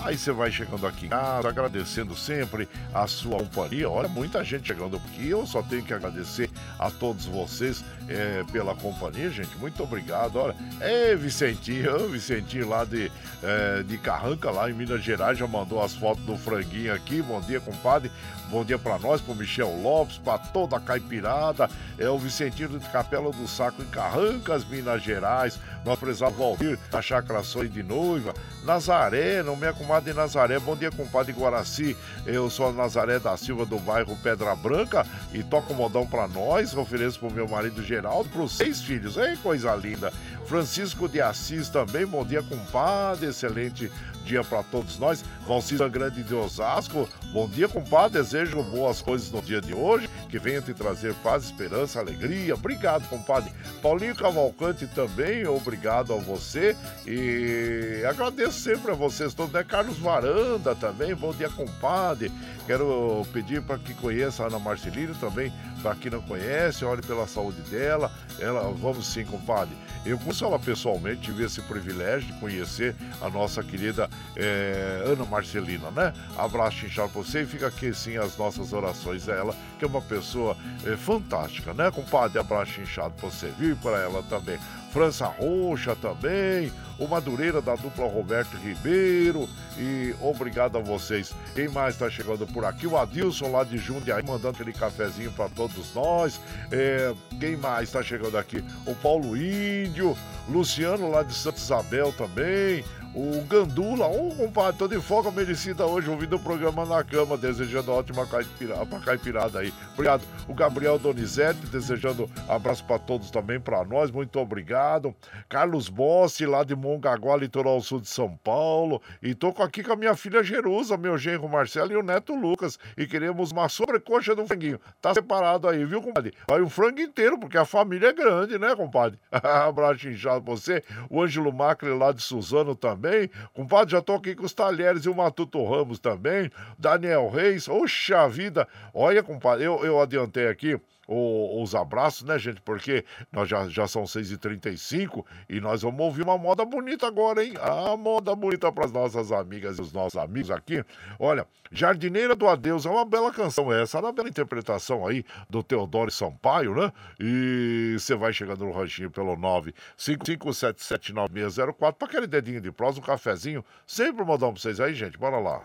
Aí 0.06 0.16
você 0.16 0.30
vai 0.30 0.52
chegando 0.52 0.86
aqui 0.86 1.06
em 1.06 1.08
casa, 1.08 1.48
agradecendo 1.48 2.14
sempre 2.14 2.68
a 2.94 3.08
sua 3.08 3.38
companhia. 3.38 3.90
Olha, 3.90 4.06
muita 4.06 4.44
gente 4.44 4.68
chegando 4.68 4.96
aqui. 4.98 5.28
Eu 5.28 5.44
só 5.44 5.64
tenho 5.64 5.82
que 5.82 5.92
agradecer 5.92 6.48
a 6.78 6.88
todos 6.92 7.26
vocês 7.26 7.84
é, 8.08 8.44
pela 8.52 8.76
companhia, 8.76 9.28
gente. 9.30 9.56
Muito 9.56 9.82
obrigado. 9.82 10.36
Olha, 10.36 10.54
é 10.80 11.16
Vicentinho, 11.16 12.08
Vicentinho 12.08 12.68
lá 12.68 12.84
de, 12.84 13.10
é, 13.42 13.82
de 13.82 13.98
Carranca, 13.98 14.48
lá 14.48 14.70
em 14.70 14.74
Minas 14.74 15.02
Gerais, 15.02 15.38
já 15.38 15.46
mandou 15.48 15.82
as 15.82 15.96
fotos 15.96 16.24
do 16.24 16.36
franguinho 16.36 16.94
aqui. 16.94 17.20
Bom 17.20 17.40
dia, 17.40 17.58
compadre. 17.58 18.08
Bom 18.48 18.64
dia 18.64 18.78
para 18.78 18.96
nós, 19.00 19.20
para 19.20 19.34
Michel 19.34 19.76
Lopes, 19.82 20.18
para 20.18 20.38
toda 20.38 20.76
a 20.76 20.80
caipirada. 20.80 21.68
É 21.98 22.08
o 22.08 22.16
Vicentino 22.16 22.78
de 22.78 22.88
Capela 22.90 23.32
do 23.32 23.48
Saco 23.48 23.82
em 23.82 23.86
Carrancas, 23.86 24.64
Minas 24.64 25.02
Gerais. 25.02 25.58
Nós 25.84 25.98
precisamos 25.98 26.38
ouvir 26.38 26.78
a 26.92 27.02
Chácara 27.02 27.42
Sonho 27.42 27.68
de 27.68 27.82
Noiva. 27.82 28.32
Nazaré, 28.64 29.42
não 29.42 29.56
minha 29.56 29.72
comadre 29.96 30.12
Nazaré. 30.12 30.58
Bom 30.58 30.76
dia, 30.76 30.90
compadre 30.90 31.32
Guaraci. 31.32 31.96
Eu 32.26 32.50
sou 32.50 32.68
a 32.68 32.72
Nazaré 32.72 33.18
da 33.18 33.36
Silva 33.36 33.64
do 33.64 33.78
bairro 33.78 34.16
Pedra 34.22 34.54
Branca 34.54 35.06
e 35.32 35.42
toco 35.42 35.72
modão 35.72 36.06
para 36.06 36.28
nós. 36.28 36.76
Ofereço 36.76 37.18
pro 37.18 37.30
meu 37.30 37.48
marido 37.48 37.82
Geraldo, 37.82 38.28
pros 38.28 38.56
seis 38.56 38.82
filhos. 38.82 39.16
Ei, 39.16 39.36
coisa 39.38 39.74
linda. 39.74 40.12
Francisco 40.44 41.08
de 41.08 41.20
Assis 41.20 41.70
também. 41.70 42.04
Bom 42.04 42.24
dia, 42.24 42.42
compadre. 42.42 43.28
Excelente 43.28 43.90
dia 44.26 44.42
para 44.42 44.62
todos 44.64 44.98
nós. 44.98 45.24
Valcisa 45.46 45.88
Grande 45.88 46.22
de 46.22 46.34
Osasco, 46.34 47.08
bom 47.32 47.48
dia, 47.48 47.68
compadre. 47.68 48.20
Desejo 48.20 48.62
boas 48.64 49.00
coisas 49.00 49.30
no 49.30 49.40
dia 49.40 49.60
de 49.60 49.72
hoje, 49.72 50.08
que 50.28 50.38
venha 50.38 50.60
te 50.60 50.74
trazer 50.74 51.14
paz, 51.16 51.44
esperança, 51.44 52.00
alegria. 52.00 52.54
Obrigado, 52.54 53.08
compadre. 53.08 53.52
Paulinho 53.80 54.14
Cavalcante 54.14 54.86
também, 54.88 55.46
obrigado 55.46 56.12
a 56.12 56.16
você. 56.16 56.76
E 57.06 58.02
agradeço 58.08 58.58
sempre 58.58 58.90
a 58.90 58.94
vocês 58.94 59.32
todos, 59.32 59.52
né? 59.52 59.62
Carlos 59.62 59.98
Varanda 59.98 60.74
também, 60.74 61.14
bom 61.14 61.32
dia, 61.32 61.48
compadre. 61.48 62.32
Quero 62.66 63.24
pedir 63.32 63.62
para 63.62 63.78
que 63.78 63.94
conheça 63.94 64.42
a 64.42 64.46
Ana 64.48 64.58
Marcelino 64.58 65.14
também, 65.14 65.52
para 65.80 65.94
quem 65.94 66.10
não 66.10 66.20
conhece, 66.20 66.84
olhe 66.84 67.00
pela 67.00 67.28
saúde 67.28 67.60
dela. 67.70 68.10
Ela, 68.40 68.72
vamos 68.72 69.06
sim, 69.06 69.24
compadre. 69.24 69.72
Eu 70.04 70.18
conheço 70.18 70.44
ela 70.44 70.58
pessoalmente, 70.58 71.22
tive 71.22 71.44
esse 71.44 71.60
privilégio 71.62 72.32
de 72.32 72.40
conhecer 72.40 72.94
a 73.20 73.28
nossa 73.28 73.62
querida 73.62 74.10
é, 74.36 75.02
Ana 75.06 75.24
Marcelina, 75.24 75.90
né? 75.90 76.12
Abraço 76.36 76.84
inchado 76.84 77.10
pra 77.10 77.22
você 77.22 77.42
e 77.42 77.46
fica 77.46 77.66
aqui 77.66 77.92
sim 77.94 78.16
as 78.16 78.36
nossas 78.36 78.72
orações 78.72 79.28
a 79.28 79.34
ela, 79.34 79.54
que 79.78 79.84
é 79.84 79.88
uma 79.88 80.02
pessoa 80.02 80.56
é, 80.84 80.96
fantástica, 80.96 81.72
né, 81.72 81.90
compadre? 81.90 82.38
Abraço 82.38 82.80
inchado 82.80 83.14
pra 83.14 83.30
você, 83.30 83.52
viu? 83.58 83.72
E 83.72 83.74
para 83.74 83.98
ela 83.98 84.22
também. 84.24 84.58
França 84.92 85.26
Roxa 85.26 85.94
também, 85.94 86.72
o 86.98 87.06
Madureira 87.06 87.60
da 87.60 87.74
dupla 87.74 88.08
Roberto 88.08 88.56
Ribeiro 88.56 89.46
e 89.76 90.14
obrigado 90.22 90.78
a 90.78 90.80
vocês. 90.80 91.34
Quem 91.54 91.68
mais 91.68 91.94
está 91.94 92.08
chegando 92.08 92.46
por 92.46 92.64
aqui? 92.64 92.86
O 92.86 92.96
Adilson 92.96 93.50
lá 93.50 93.62
de 93.62 93.76
Jundiaí 93.76 94.22
mandando 94.22 94.48
aquele 94.48 94.72
cafezinho 94.72 95.30
para 95.32 95.50
todos 95.50 95.94
nós. 95.94 96.40
É, 96.72 97.12
quem 97.38 97.56
mais 97.58 97.90
está 97.90 98.02
chegando 98.02 98.38
aqui? 98.38 98.64
O 98.86 98.94
Paulo 98.94 99.36
Índio, 99.36 100.16
Luciano 100.48 101.10
lá 101.10 101.22
de 101.22 101.34
Santa 101.34 101.58
Isabel 101.58 102.10
também. 102.12 102.82
O 103.18 103.40
Gandula, 103.46 104.06
ô 104.08 104.28
oh, 104.28 104.34
compadre, 104.34 104.76
tô 104.76 104.86
de 104.86 105.00
folga 105.00 105.30
merecida 105.30 105.86
hoje, 105.86 106.10
ouvindo 106.10 106.36
o 106.36 106.38
programa 106.38 106.84
na 106.84 107.02
cama, 107.02 107.34
desejando 107.38 107.90
ótima 107.90 108.26
caipirada, 108.26 108.84
pra 108.84 109.00
caipirada 109.00 109.58
aí. 109.60 109.72
Obrigado. 109.94 110.22
O 110.46 110.52
Gabriel 110.52 110.98
Donizete, 110.98 111.64
desejando 111.68 112.28
abraço 112.46 112.84
para 112.84 112.98
todos 112.98 113.30
também, 113.30 113.58
para 113.58 113.82
nós, 113.84 114.10
muito 114.10 114.38
obrigado. 114.38 115.16
Carlos 115.48 115.88
Bossi, 115.88 116.44
lá 116.44 116.62
de 116.62 116.76
Mongaguá, 116.76 117.38
litoral 117.38 117.80
sul 117.80 118.02
de 118.02 118.08
São 118.10 118.36
Paulo. 118.36 119.00
E 119.22 119.34
tô 119.34 119.48
aqui 119.62 119.82
com 119.82 119.94
a 119.94 119.96
minha 119.96 120.14
filha 120.14 120.42
Jerusa, 120.42 120.98
meu 120.98 121.16
genro 121.16 121.48
Marcelo 121.48 121.92
e 121.92 121.96
o 121.96 122.02
neto 122.02 122.34
Lucas. 122.34 122.78
E 122.98 123.06
queremos 123.06 123.50
uma 123.50 123.70
sobrecoxa 123.70 124.34
do 124.34 124.46
franguinho. 124.46 124.78
Tá 125.00 125.14
separado 125.14 125.66
aí, 125.66 125.82
viu, 125.86 126.02
compadre? 126.02 126.34
Vai 126.46 126.60
um 126.60 126.68
frango 126.68 127.00
inteiro, 127.00 127.40
porque 127.40 127.56
a 127.56 127.64
família 127.64 128.08
é 128.08 128.12
grande, 128.12 128.58
né, 128.58 128.76
compadre? 128.76 129.18
abraço 129.32 130.06
inchado 130.06 130.42
pra 130.42 130.54
você. 130.54 130.84
O 131.08 131.22
Ângelo 131.22 131.50
Macri, 131.50 131.88
lá 131.96 132.12
de 132.12 132.20
Suzano 132.20 132.74
também 132.74 133.05
também. 133.06 133.30
Compadre, 133.54 133.92
já 133.92 134.02
tô 134.02 134.14
aqui 134.14 134.34
com 134.34 134.44
os 134.44 134.52
talheres 134.52 135.04
e 135.04 135.08
o 135.08 135.14
Matuto 135.14 135.64
Ramos 135.64 135.98
também. 135.98 136.50
Daniel 136.78 137.28
Reis, 137.28 137.68
oxa 137.68 138.28
vida. 138.28 138.66
Olha, 138.92 139.22
compadre, 139.22 139.64
eu, 139.64 139.84
eu 139.84 140.00
adiantei 140.00 140.48
aqui 140.48 140.78
os 141.08 141.74
abraços, 141.74 142.24
né, 142.24 142.38
gente? 142.38 142.60
Porque 142.60 143.04
nós 143.30 143.48
já, 143.48 143.66
já 143.68 143.86
são 143.86 144.02
6h35 144.04 145.24
e 145.48 145.60
nós 145.60 145.82
vamos 145.82 146.00
ouvir 146.00 146.22
uma 146.22 146.36
moda 146.36 146.64
bonita 146.64 147.06
agora, 147.06 147.44
hein? 147.44 147.54
A 147.60 147.96
moda 147.96 148.34
bonita 148.34 148.72
para 148.72 148.86
as 148.86 148.92
nossas 148.92 149.30
amigas 149.30 149.78
e 149.78 149.82
os 149.82 149.92
nossos 149.92 150.18
amigos 150.18 150.50
aqui. 150.50 150.84
Olha, 151.18 151.46
Jardineira 151.70 152.34
do 152.34 152.48
Adeus 152.48 152.86
é 152.86 152.90
uma 152.90 153.04
bela 153.04 153.30
canção 153.32 153.72
essa, 153.72 154.00
uma 154.00 154.12
bela 154.12 154.28
interpretação 154.28 155.06
aí 155.06 155.24
do 155.48 155.62
Teodoro 155.62 156.10
Sampaio, 156.10 156.74
né? 156.74 156.92
E 157.20 157.96
você 157.98 158.14
vai 158.14 158.32
chegando 158.32 158.64
no 158.64 158.72
ranchinho 158.72 159.10
pelo 159.10 159.36
955779604 159.36 161.92
para 161.92 162.08
aquele 162.08 162.26
dedinho 162.26 162.60
de 162.60 162.72
prosa, 162.72 162.98
um 162.98 163.02
cafezinho. 163.02 163.64
Sempre 163.86 164.24
modão 164.24 164.52
para 164.52 164.60
vocês 164.60 164.80
aí, 164.80 164.94
gente. 164.94 165.18
Bora 165.18 165.38
lá. 165.38 165.62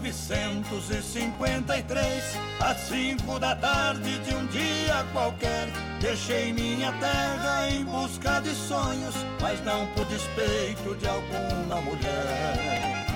1953, 0.00 2.38
às 2.60 2.76
cinco 2.88 3.38
da 3.38 3.54
tarde 3.56 4.18
de 4.20 4.34
um 4.34 4.46
dia 4.46 5.04
qualquer, 5.12 5.68
deixei 6.00 6.50
minha 6.52 6.92
terra 6.92 7.68
em 7.70 7.84
busca 7.84 8.40
de 8.40 8.54
sonhos, 8.54 9.14
mas 9.40 9.62
não 9.64 9.86
por 9.88 10.04
despeito 10.06 10.94
de 10.96 11.08
alguma 11.08 11.80
mulher. 11.80 13.06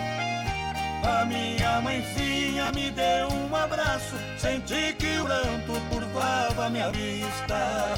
A 1.03 1.25
minha 1.25 1.81
mãezinha 1.81 2.71
me 2.73 2.91
deu 2.91 3.29
um 3.29 3.57
abraço, 3.57 4.15
senti 4.39 4.95
que 4.99 5.19
o 5.19 5.25
pranto 5.25 5.73
curvava 5.91 6.69
minha 6.71 6.91
vista. 6.91 7.95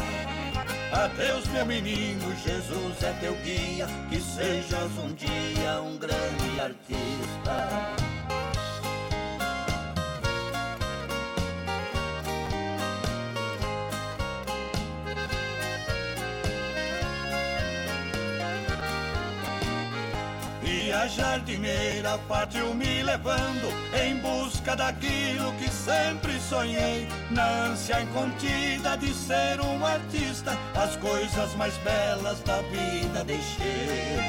Adeus, 0.93 1.47
meu 1.49 1.67
menino, 1.67 2.33
Jesus 2.45 3.03
é 3.03 3.13
teu 3.21 3.35
guia, 3.45 3.87
que 4.11 4.21
sejas 4.21 4.91
um 4.99 5.15
dia 5.15 5.81
um 5.83 5.97
grande 5.97 6.61
artista. 6.61 8.12
E 21.03 21.05
a 21.05 21.09
jardineira 21.09 22.17
partiu 22.29 22.73
me 22.75 23.03
levando 23.03 23.73
em 24.05 24.19
busca 24.19 24.77
daquilo 24.77 25.53
que 25.55 25.69
sempre 25.69 26.39
sonhei. 26.39 27.09
Na 27.29 27.45
ânsia 27.65 28.03
incontida 28.03 28.97
de 28.97 29.13
ser 29.13 29.61
um 29.61 29.85
artista, 29.85 30.57
as 30.77 30.95
coisas 30.95 31.57
mais 31.57 31.77
belas 31.79 32.41
da 32.43 32.63
vida 32.63 33.25
deixei. 33.25 34.21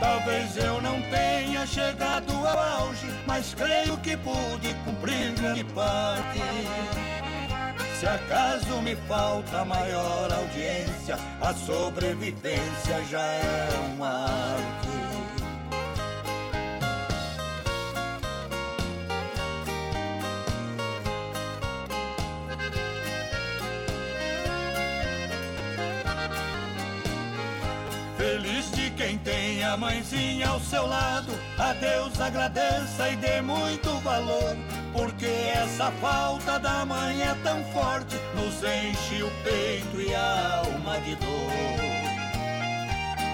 Talvez 0.00 0.56
eu 0.56 0.80
não 0.80 1.02
tenha 1.02 1.66
chegado 1.66 2.32
ao 2.32 2.86
auge, 2.86 3.06
mas 3.26 3.52
creio 3.52 3.98
que 3.98 4.16
pude 4.16 4.72
cumprir 4.86 5.34
grande 5.34 5.64
parte. 5.64 6.40
Se 7.98 8.06
acaso 8.06 8.80
me 8.80 8.96
falta 9.06 9.66
maior 9.66 10.32
audiência, 10.32 11.18
a 11.42 11.52
sobrevivência 11.52 13.04
já 13.10 13.20
é 13.20 13.68
uma 13.94 14.08
arte. 14.08 15.09
Quem 29.00 29.16
tem 29.16 29.64
a 29.64 29.78
mãezinha 29.78 30.46
ao 30.48 30.60
seu 30.60 30.86
lado, 30.86 31.32
a 31.56 31.72
Deus 31.72 32.20
agradeça 32.20 33.08
e 33.08 33.16
dê 33.16 33.40
muito 33.40 33.88
valor. 34.00 34.54
Porque 34.92 35.24
essa 35.24 35.90
falta 36.02 36.58
da 36.58 36.84
mãe 36.84 37.22
é 37.22 37.34
tão 37.42 37.64
forte, 37.72 38.16
nos 38.34 38.56
enche 38.56 39.22
o 39.22 39.30
peito 39.42 40.02
e 40.02 40.14
a 40.14 40.62
alma 40.66 41.00
de 41.00 41.16
dor. 41.16 41.80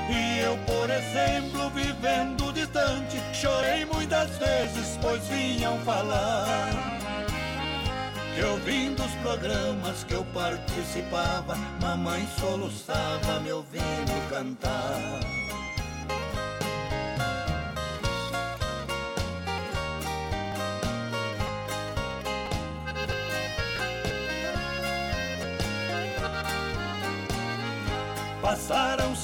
E 0.09 0.39
eu, 0.39 0.57
por 0.59 0.89
exemplo, 0.89 1.69
vivendo 1.71 2.53
distante, 2.53 3.21
chorei 3.33 3.85
muitas 3.87 4.31
vezes, 4.39 4.97
pois 5.03 5.27
vinham 5.27 5.77
falar. 5.81 6.97
Que 8.37 8.45
ouvindo 8.45 9.03
os 9.03 9.15
programas 9.23 10.05
que 10.05 10.13
eu 10.13 10.23
participava, 10.35 11.57
mamãe 11.81 12.29
soluçava 12.39 13.41
me 13.41 13.51
ouvindo 13.51 14.29
cantar. 14.29 15.21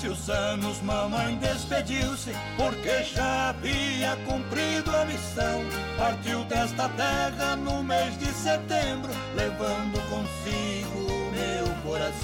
Passaram-se 0.02 0.08
os 0.08 0.28
anos, 0.28 0.80
mamãe 0.82 1.36
despediu-se, 1.36 2.32
porque 2.56 3.04
já 3.04 3.50
havia 3.50 4.16
cumprido 4.26 4.90
a 4.96 5.04
missão. 5.04 5.62
Partiu 5.96 6.42
desta 6.44 6.88
terra 6.90 7.54
no 7.56 7.82
mês 7.84 8.18
de 8.18 8.26
setembro, 8.26 9.12
levando 9.36 10.00
consigo 10.08 11.30
meu 11.30 11.66
coração. 11.84 12.18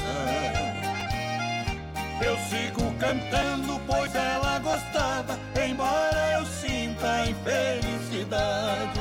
Eu 2.21 2.37
sigo 2.49 2.93
cantando, 2.99 3.81
pois 3.87 4.13
ela 4.15 4.59
gostava, 4.59 5.39
embora 5.55 6.33
eu 6.33 6.47
sinta 6.47 7.27
infelicidade. 7.29 8.99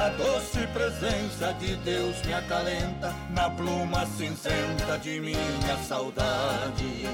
A 0.00 0.08
doce 0.08 0.66
presença 0.68 1.52
de 1.60 1.76
Deus 1.76 2.22
me 2.24 2.32
acalenta 2.32 3.14
na 3.34 3.50
pluma 3.50 4.06
cinzenta 4.06 4.98
de 4.98 5.20
minha 5.20 5.76
saudade. 5.86 7.06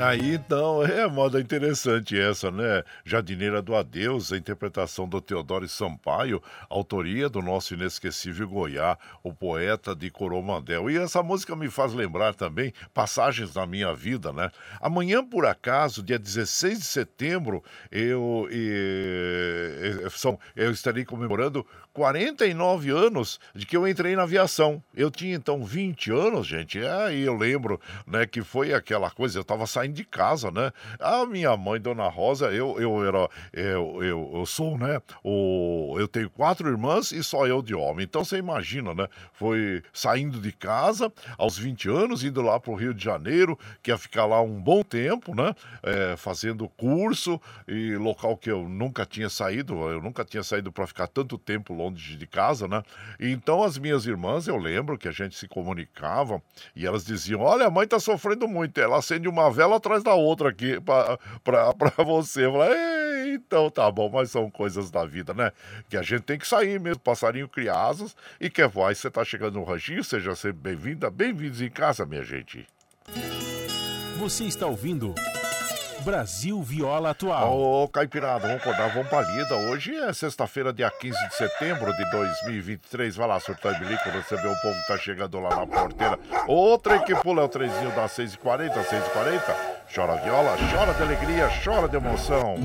Aí 0.00 0.34
então, 0.34 0.84
é 0.84 1.08
moda 1.08 1.40
interessante 1.40 2.16
essa, 2.16 2.52
né? 2.52 2.84
Jardineira 3.04 3.60
do 3.60 3.74
Adeus, 3.74 4.32
a 4.32 4.36
interpretação 4.36 5.08
do 5.08 5.20
Teodoro 5.20 5.68
Sampaio, 5.68 6.40
autoria 6.70 7.28
do 7.28 7.42
nosso 7.42 7.74
inesquecível 7.74 8.48
Goiá, 8.48 8.96
o 9.24 9.34
poeta 9.34 9.96
de 9.96 10.08
Coromandel. 10.08 10.88
E 10.88 10.96
essa 10.96 11.20
música 11.20 11.56
me 11.56 11.68
faz 11.68 11.92
lembrar 11.94 12.32
também 12.34 12.72
passagens 12.94 13.52
da 13.52 13.66
minha 13.66 13.92
vida, 13.92 14.32
né? 14.32 14.52
Amanhã, 14.80 15.24
por 15.24 15.44
acaso, 15.44 16.00
dia 16.00 16.18
16 16.18 16.78
de 16.78 16.84
setembro, 16.84 17.64
eu, 17.90 18.48
e, 18.52 20.08
são, 20.10 20.38
eu 20.54 20.70
estarei 20.70 21.04
comemorando 21.04 21.66
49 21.98 22.90
anos 22.90 23.40
de 23.52 23.66
que 23.66 23.76
eu 23.76 23.86
entrei 23.86 24.14
na 24.14 24.22
aviação. 24.22 24.80
Eu 24.94 25.10
tinha 25.10 25.34
então 25.34 25.64
20 25.64 26.12
anos, 26.12 26.46
gente. 26.46 26.78
Aí 26.78 27.22
eu 27.22 27.36
lembro, 27.36 27.80
né, 28.06 28.24
que 28.24 28.40
foi 28.40 28.72
aquela 28.72 29.10
coisa, 29.10 29.36
eu 29.36 29.42
estava 29.42 29.66
saindo 29.66 29.94
de 29.94 30.04
casa, 30.04 30.48
né? 30.52 30.70
A 31.00 31.26
minha 31.26 31.56
mãe, 31.56 31.80
Dona 31.80 32.06
Rosa, 32.08 32.52
eu 32.52 32.80
eu 32.80 33.04
era 33.04 33.28
eu, 33.52 34.00
eu, 34.00 34.30
eu 34.32 34.46
sou, 34.46 34.78
né, 34.78 35.02
o 35.24 35.96
eu 35.98 36.06
tenho 36.06 36.30
quatro 36.30 36.68
irmãs 36.68 37.10
e 37.10 37.20
só 37.24 37.48
eu 37.48 37.60
de 37.60 37.74
homem. 37.74 38.04
Então 38.04 38.24
você 38.24 38.36
imagina, 38.36 38.94
né? 38.94 39.08
Foi 39.32 39.82
saindo 39.92 40.40
de 40.40 40.52
casa 40.52 41.12
aos 41.36 41.58
20 41.58 41.88
anos, 41.88 42.22
indo 42.22 42.40
lá 42.40 42.60
para 42.60 42.70
o 42.70 42.76
Rio 42.76 42.94
de 42.94 43.02
Janeiro, 43.02 43.58
que 43.82 43.90
ia 43.90 43.98
ficar 43.98 44.24
lá 44.24 44.40
um 44.40 44.62
bom 44.62 44.84
tempo, 44.84 45.34
né? 45.34 45.52
É, 45.82 46.16
fazendo 46.16 46.68
curso 46.68 47.40
e 47.66 47.96
local 47.96 48.36
que 48.36 48.48
eu 48.48 48.68
nunca 48.68 49.04
tinha 49.04 49.28
saído, 49.28 49.74
eu 49.90 50.00
nunca 50.00 50.24
tinha 50.24 50.44
saído 50.44 50.70
para 50.70 50.86
ficar 50.86 51.08
tanto 51.08 51.36
tempo 51.36 51.74
longe 51.74 51.87
longe 51.88 52.16
de 52.16 52.26
casa, 52.26 52.68
né? 52.68 52.82
Então 53.18 53.62
as 53.62 53.78
minhas 53.78 54.06
irmãs, 54.06 54.46
eu 54.46 54.56
lembro 54.56 54.98
que 54.98 55.08
a 55.08 55.12
gente 55.12 55.36
se 55.36 55.48
comunicava 55.48 56.42
e 56.74 56.86
elas 56.86 57.04
diziam: 57.04 57.40
Olha, 57.40 57.66
a 57.66 57.70
mãe 57.70 57.86
tá 57.86 57.98
sofrendo 57.98 58.46
muito, 58.46 58.80
ela 58.80 58.98
acende 58.98 59.28
uma 59.28 59.50
vela 59.50 59.76
atrás 59.76 60.02
da 60.02 60.14
outra 60.14 60.50
aqui 60.50 60.78
para 60.80 61.92
você. 62.04 62.46
Eu 62.46 62.52
falei, 62.52 63.34
então 63.34 63.70
tá 63.70 63.90
bom, 63.90 64.10
mas 64.10 64.30
são 64.30 64.50
coisas 64.50 64.90
da 64.90 65.04
vida, 65.04 65.34
né? 65.34 65.52
Que 65.88 65.96
a 65.96 66.02
gente 66.02 66.22
tem 66.22 66.38
que 66.38 66.46
sair 66.46 66.78
mesmo, 66.80 67.00
passarinho 67.00 67.48
cria 67.48 67.74
asas 67.74 68.16
e 68.40 68.48
quer 68.48 68.68
voar. 68.68 68.94
Você 68.94 69.10
tá 69.10 69.24
chegando 69.24 69.54
no 69.54 69.64
ranchinho, 69.64 70.02
seja 70.04 70.34
sempre 70.34 70.74
bem-vinda, 70.74 71.10
bem-vindos 71.10 71.60
em 71.60 71.70
casa, 71.70 72.06
minha 72.06 72.22
gente. 72.22 72.66
Você 74.18 74.44
está 74.44 74.66
ouvindo. 74.66 75.14
Brasil 76.00 76.62
Viola 76.62 77.10
Atual. 77.10 77.52
Ô, 77.52 77.84
oh, 77.84 77.88
Caipirada, 77.88 78.46
vamos 78.46 78.62
acordar, 78.62 78.88
vamos 78.92 79.08
pra 79.08 79.22
lida. 79.22 79.54
Hoje 79.54 79.94
é 79.94 80.12
sexta-feira, 80.12 80.72
dia 80.72 80.90
15 80.90 81.28
de 81.28 81.34
setembro 81.34 81.92
de 81.96 82.10
2023. 82.10 83.16
Vai 83.16 83.28
lá, 83.28 83.40
surtar 83.40 83.74
e 83.74 83.78
bilico, 83.78 84.08
receber 84.10 84.48
o 84.48 84.60
povo 84.62 84.74
que 84.80 84.86
tá 84.86 84.98
chegando 84.98 85.40
lá 85.40 85.56
na 85.56 85.66
porteira. 85.66 86.18
Outra 86.46 86.98
que 87.00 87.14
pula 87.16 87.42
é 87.42 87.44
o 87.44 87.48
trezinho 87.48 87.90
das 87.94 88.12
6h40, 88.12 88.72
6h40. 88.72 89.56
Chora 89.94 90.16
viola, 90.16 90.56
chora 90.70 90.94
de 90.94 91.02
alegria, 91.02 91.48
chora 91.64 91.88
de 91.88 91.96
emoção. 91.96 92.56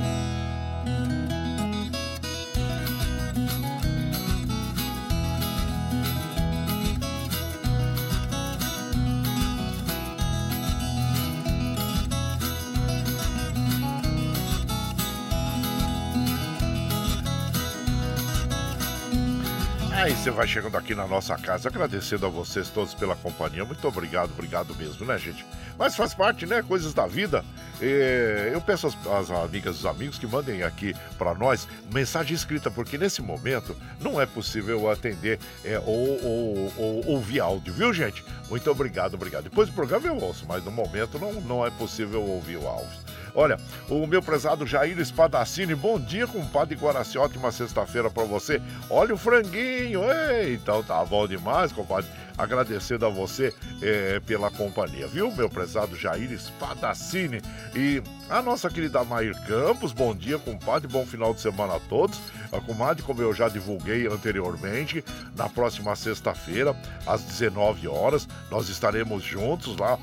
Você 20.24 20.32
vai 20.32 20.48
chegando 20.48 20.78
aqui 20.78 20.96
na 20.96 21.06
nossa 21.06 21.36
casa, 21.36 21.68
agradecendo 21.68 22.26
a 22.26 22.30
vocês 22.30 22.70
todos 22.70 22.94
pela 22.94 23.14
companhia. 23.14 23.66
Muito 23.66 23.86
obrigado, 23.86 24.32
obrigado 24.32 24.74
mesmo, 24.74 25.06
né, 25.06 25.18
gente? 25.18 25.46
Mas 25.78 25.98
faz 25.98 26.14
parte, 26.14 26.46
né? 26.46 26.62
Coisas 26.62 26.94
da 26.94 27.06
vida. 27.06 27.44
E 27.82 28.50
eu 28.54 28.62
peço 28.62 28.88
às, 28.88 28.96
às 29.06 29.30
amigas 29.30 29.76
e 29.76 29.80
os 29.80 29.86
amigos 29.86 30.18
que 30.18 30.26
mandem 30.26 30.64
aqui 30.64 30.96
para 31.18 31.34
nós 31.34 31.68
mensagem 31.92 32.34
escrita, 32.34 32.72
porque 32.72 32.98
nesse 32.98 33.22
momento 33.22 33.76
não 34.00 34.22
é 34.22 34.26
possível 34.26 34.90
atender 34.90 35.40
é, 35.66 35.78
ou, 35.80 36.24
ou, 36.24 36.74
ou, 36.78 37.08
ouvir 37.08 37.42
áudio, 37.42 37.74
viu, 37.74 37.94
gente? 37.94 38.24
Muito 38.50 38.72
obrigado, 38.72 39.16
obrigado. 39.16 39.44
Depois 39.44 39.68
do 39.68 39.76
programa 39.76 40.08
eu 40.08 40.16
ouço, 40.16 40.46
mas 40.48 40.64
no 40.64 40.72
momento 40.72 41.20
não, 41.20 41.34
não 41.42 41.68
é 41.68 41.70
possível 41.72 42.24
ouvir 42.24 42.56
o 42.56 42.66
áudio. 42.66 43.03
Olha, 43.36 43.58
o 43.90 44.06
meu 44.06 44.22
prezado 44.22 44.66
Jair 44.66 45.00
Espadacini, 45.00 45.74
bom 45.74 46.00
dia, 46.00 46.28
compadre 46.28 46.76
Guaraci, 46.76 47.18
ótima 47.18 47.52
sexta-feira 47.52 48.10
para 48.10 48.24
você. 48.24 48.62
Olha 48.90 49.16
o 49.16 49.18
franguinho, 49.18 50.02
ei, 50.12 50.54
então 50.54 50.84
tá 50.84 51.04
bom 51.04 51.28
demais, 51.28 51.72
compadre. 51.72 52.10
Agradecendo 52.36 53.06
a 53.06 53.10
você 53.10 53.54
é, 53.82 54.20
pela 54.20 54.50
companhia, 54.50 55.08
viu, 55.08 55.32
meu 55.32 55.50
prezado 55.50 55.96
Jair 55.96 56.32
Espadacini. 56.32 57.42
E 57.76 58.02
a 58.30 58.42
nossa 58.42 58.70
querida 58.70 59.04
Mair 59.04 59.36
Campos, 59.46 59.92
bom 59.92 60.16
dia, 60.16 60.40
compadre, 60.40 60.88
bom 60.88 61.06
final 61.06 61.34
de 61.34 61.42
semana 61.42 61.76
a 61.76 61.80
todos. 61.80 62.20
A 62.52 62.60
comadre, 62.60 63.04
como 63.04 63.22
eu 63.22 63.34
já 63.34 63.50
divulguei 63.50 64.08
anteriormente, 64.08 65.04
na 65.36 65.48
próxima 65.48 65.96
sexta-feira, 65.96 66.76
às 67.06 67.22
19 67.24 67.88
horas, 67.88 68.28
nós 68.50 68.68
estaremos 68.68 69.24
juntos 69.24 69.78
lá 69.78 70.00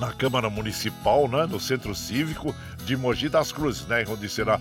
na 0.00 0.12
Câmara 0.12 0.50
Municipal, 0.50 1.28
né, 1.28 1.46
no 1.46 1.60
Centro 1.60 1.94
Cívico 1.94 2.54
de 2.86 2.96
Mogi 2.96 3.28
das 3.28 3.50
Cruzes, 3.50 3.84
né, 3.86 4.04
onde 4.08 4.28
será, 4.28 4.60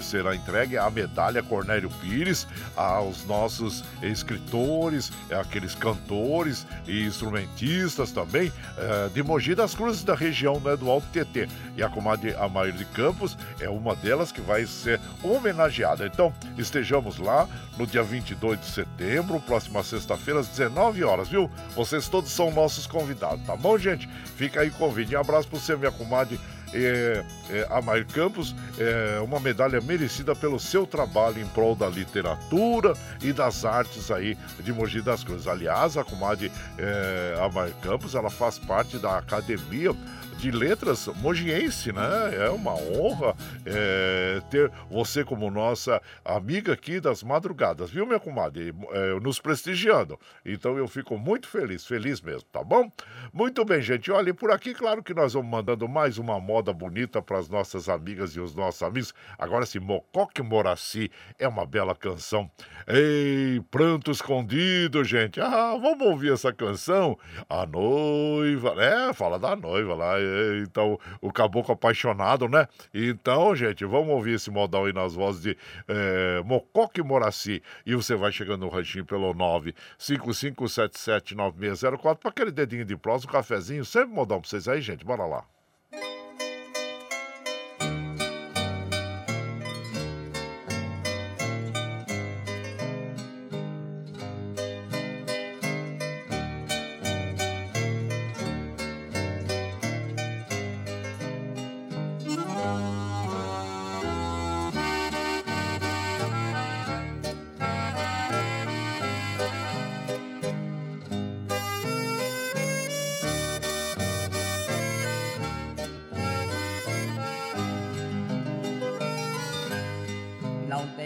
será 0.00 0.34
entregue 0.34 0.78
a 0.78 0.88
medalha 0.90 1.42
Cornélio 1.42 1.90
Pires 2.00 2.48
aos 2.74 3.26
nossos 3.26 3.84
escritores, 4.02 5.12
aqueles 5.30 5.74
cantores 5.74 6.66
e 6.86 7.04
instrumentistas 7.04 8.10
também 8.10 8.50
é, 8.78 9.10
de 9.10 9.22
Mogi 9.22 9.54
das 9.54 9.74
Cruzes 9.74 10.02
da 10.02 10.14
região 10.14 10.58
né, 10.60 10.74
do 10.76 10.90
Alto 10.90 11.06
TT. 11.08 11.46
E 11.76 11.82
a 11.82 11.90
comadre 11.90 12.34
Amair 12.36 12.72
de 12.72 12.86
Campos 12.86 13.36
é 13.60 13.68
uma 13.68 13.94
delas 13.94 14.32
que 14.32 14.40
vai 14.40 14.64
ser 14.64 14.98
homenageada. 15.22 16.06
Então, 16.06 16.32
estejamos 16.56 17.18
lá 17.18 17.46
no 17.76 17.86
dia 17.86 18.02
22 18.02 18.60
de 18.60 18.66
setembro, 18.66 19.38
próxima 19.40 19.82
sexta-feira, 19.82 20.40
às 20.40 20.48
19 20.48 21.04
horas, 21.04 21.28
viu? 21.28 21.50
Vocês 21.74 22.08
todos 22.08 22.30
são 22.30 22.50
nossos 22.50 22.86
convidados, 22.86 23.44
tá 23.46 23.54
bom, 23.54 23.76
gente? 23.76 24.08
Fica 24.36 24.62
aí 24.62 24.68
o 24.68 24.72
convite. 24.72 25.14
Um 25.14 25.20
abraço 25.20 25.48
para 25.48 25.58
você, 25.58 25.76
minha 25.76 25.92
comadre 25.92 26.40
é, 26.72 27.24
é, 27.50 27.66
Amair 27.70 28.06
Campos, 28.06 28.54
é 28.78 29.20
uma 29.20 29.38
medalha 29.38 29.80
merecida 29.80 30.34
pelo 30.34 30.58
seu 30.58 30.86
trabalho 30.86 31.40
em 31.40 31.46
prol 31.46 31.74
da 31.74 31.88
literatura 31.88 32.94
e 33.20 33.32
das 33.32 33.64
artes 33.64 34.10
aí 34.10 34.36
de 34.60 34.72
Mogi 34.72 35.00
das 35.00 35.22
Cruzes. 35.22 35.46
Aliás, 35.46 35.96
a 35.96 36.04
comadre 36.04 36.50
é, 36.78 37.36
Amair 37.40 37.74
Campos, 37.82 38.14
ela 38.14 38.30
faz 38.30 38.58
parte 38.58 38.98
da 38.98 39.18
academia 39.18 39.94
de 40.42 40.50
letras 40.50 41.06
mogiense, 41.18 41.92
né? 41.92 42.02
É 42.34 42.50
uma 42.50 42.74
honra 42.74 43.32
é, 43.64 44.42
ter 44.50 44.72
você 44.90 45.24
como 45.24 45.48
nossa 45.48 46.02
amiga 46.24 46.72
aqui 46.72 46.98
das 46.98 47.22
madrugadas, 47.22 47.90
viu, 47.90 48.04
minha 48.04 48.18
comadre? 48.18 48.74
É, 48.90 49.20
nos 49.20 49.38
prestigiando. 49.38 50.18
Então 50.44 50.76
eu 50.76 50.88
fico 50.88 51.16
muito 51.16 51.46
feliz, 51.46 51.86
feliz 51.86 52.20
mesmo, 52.20 52.42
tá 52.50 52.64
bom? 52.64 52.90
Muito 53.32 53.64
bem, 53.64 53.80
gente. 53.80 54.10
Olha, 54.10 54.34
por 54.34 54.50
aqui, 54.50 54.74
claro 54.74 55.00
que 55.00 55.14
nós 55.14 55.34
vamos 55.34 55.48
mandando 55.48 55.88
mais 55.88 56.18
uma 56.18 56.40
moda 56.40 56.72
bonita 56.72 57.22
para 57.22 57.38
as 57.38 57.48
nossas 57.48 57.88
amigas 57.88 58.34
e 58.34 58.40
os 58.40 58.52
nossos 58.52 58.82
amigos. 58.82 59.14
Agora, 59.38 59.62
esse 59.62 59.78
Mocoque 59.78 60.42
Moraci 60.42 61.08
é 61.38 61.46
uma 61.46 61.64
bela 61.64 61.94
canção. 61.94 62.50
Ei, 62.88 63.62
pranto 63.70 64.10
escondido, 64.10 65.04
gente. 65.04 65.40
Ah, 65.40 65.78
vamos 65.80 66.04
ouvir 66.04 66.32
essa 66.32 66.52
canção? 66.52 67.16
A 67.48 67.64
noiva, 67.64 68.74
é, 68.82 69.12
fala 69.12 69.38
da 69.38 69.54
noiva 69.54 69.94
lá. 69.94 70.31
Então, 70.62 70.98
o 71.20 71.32
caboclo 71.32 71.74
apaixonado, 71.74 72.48
né? 72.48 72.66
Então, 72.92 73.54
gente, 73.54 73.84
vamos 73.84 74.10
ouvir 74.10 74.34
esse 74.34 74.50
modal 74.50 74.86
aí 74.86 74.92
nas 74.92 75.14
vozes 75.14 75.42
de 75.42 75.56
é, 75.88 76.42
Mocoque 76.44 77.02
Moraci. 77.02 77.62
E 77.84 77.94
você 77.94 78.14
vai 78.14 78.32
chegando 78.32 78.62
no 78.62 78.68
ranchinho 78.68 79.04
pelo 79.04 79.34
955779604 79.34 82.16
para 82.16 82.30
aquele 82.30 82.50
dedinho 82.50 82.84
de 82.84 82.96
prosa, 82.96 83.26
um 83.26 83.30
cafezinho, 83.30 83.84
sempre 83.84 84.14
modal 84.14 84.40
pra 84.40 84.48
vocês 84.48 84.68
aí, 84.68 84.80
gente. 84.80 85.04
Bora 85.04 85.24
lá. 85.24 85.44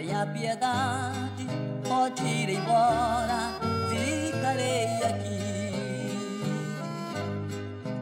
Tenha 0.07 0.25
piedade, 0.25 1.45
pode 1.87 2.23
ir 2.23 2.49
embora, 2.49 3.51
ficarei 3.89 5.03
aqui. 5.03 5.37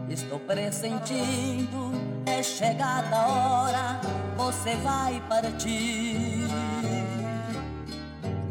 Estou 0.07 0.39
pressentindo, 0.39 1.91
é 2.27 2.43
chegada 2.43 3.15
a 3.15 3.27
hora, 3.27 3.99
você 4.37 4.75
vai 4.77 5.19
partir. 5.27 6.47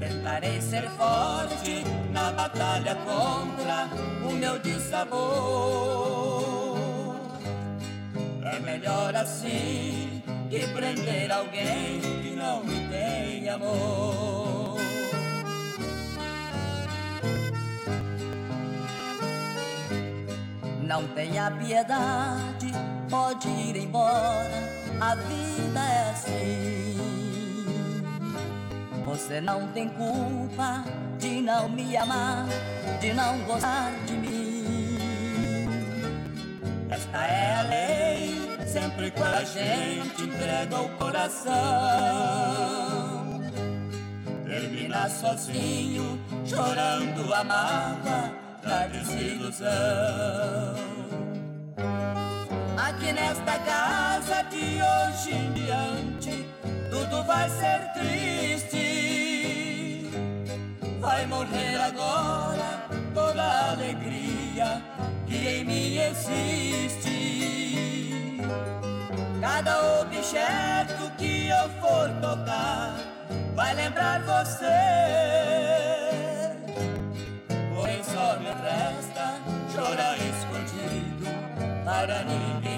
Tentarei 0.01 0.61
ser 0.61 0.91
forte 0.91 1.85
na 2.11 2.33
batalha 2.33 2.97
contra 2.97 3.89
o 4.29 4.33
meu 4.33 4.59
dissabor. 4.59 5.15
É 8.43 8.59
melhor 8.61 9.15
assim 9.15 10.14
que 10.55 10.69
prender 10.69 11.33
alguém 11.33 12.01
que 12.23 12.37
não 12.37 12.63
me 12.63 12.87
tem 12.89 13.49
amor. 13.49 14.77
Não 20.81 21.09
tenha 21.09 21.51
piedade, 21.51 22.73
pode 23.11 23.49
ir 23.49 23.77
embora, 23.79 24.71
a 25.01 25.17
vida 25.17 25.81
é 25.81 26.11
assim. 26.11 26.95
Você 29.05 29.41
não 29.41 29.67
tem 29.73 29.89
culpa 29.89 30.85
de 31.19 31.41
não 31.41 31.69
me 31.69 31.97
amar, 31.97 32.47
de 33.01 33.13
não 33.13 33.41
gostar 33.41 33.93
de 34.07 34.13
mim. 34.13 34.99
Esta 36.91 37.27
é 37.27 37.55
a 37.57 37.63
lei 37.63 38.04
sempre 38.75 39.09
quando 39.13 39.35
a 39.35 39.45
gente 39.45 40.25
entrega 40.25 40.81
o 40.81 40.89
coração. 40.99 41.53
Termina 44.45 45.09
sozinho, 45.09 46.19
chorando 46.45 47.33
a 47.33 47.45
mágoa 47.45 48.33
da 48.65 48.89
desilusão. 48.89 49.71
Aqui 52.77 53.13
nesta 53.13 53.59
casa 53.61 54.43
de 54.51 54.81
hoje 54.83 55.31
em 55.37 55.53
diante, 55.53 56.45
tudo 56.91 57.23
vai 57.23 57.49
ser 57.51 57.93
triste. 57.95 58.91
Vai 61.01 61.25
morrer 61.27 61.77
agora 61.77 62.89
toda 63.15 63.41
a 63.41 63.71
alegria 63.71 64.83
que 65.29 65.37
em 65.37 65.65
mim 65.65 65.97
existe. 65.99 67.15
Cada 69.45 70.01
objeto 70.01 71.13
que 71.19 71.49
eu 71.49 71.69
for 71.79 72.09
tocar 72.23 72.95
vai 73.55 73.75
lembrar 73.75 74.23
você. 74.23 74.65
Porém 77.75 78.03
só 78.03 78.39
me 78.39 78.47
resta 78.47 79.39
chorar 79.71 80.17
escondido 80.17 81.27
para 81.85 82.25
ninguém 82.25 82.74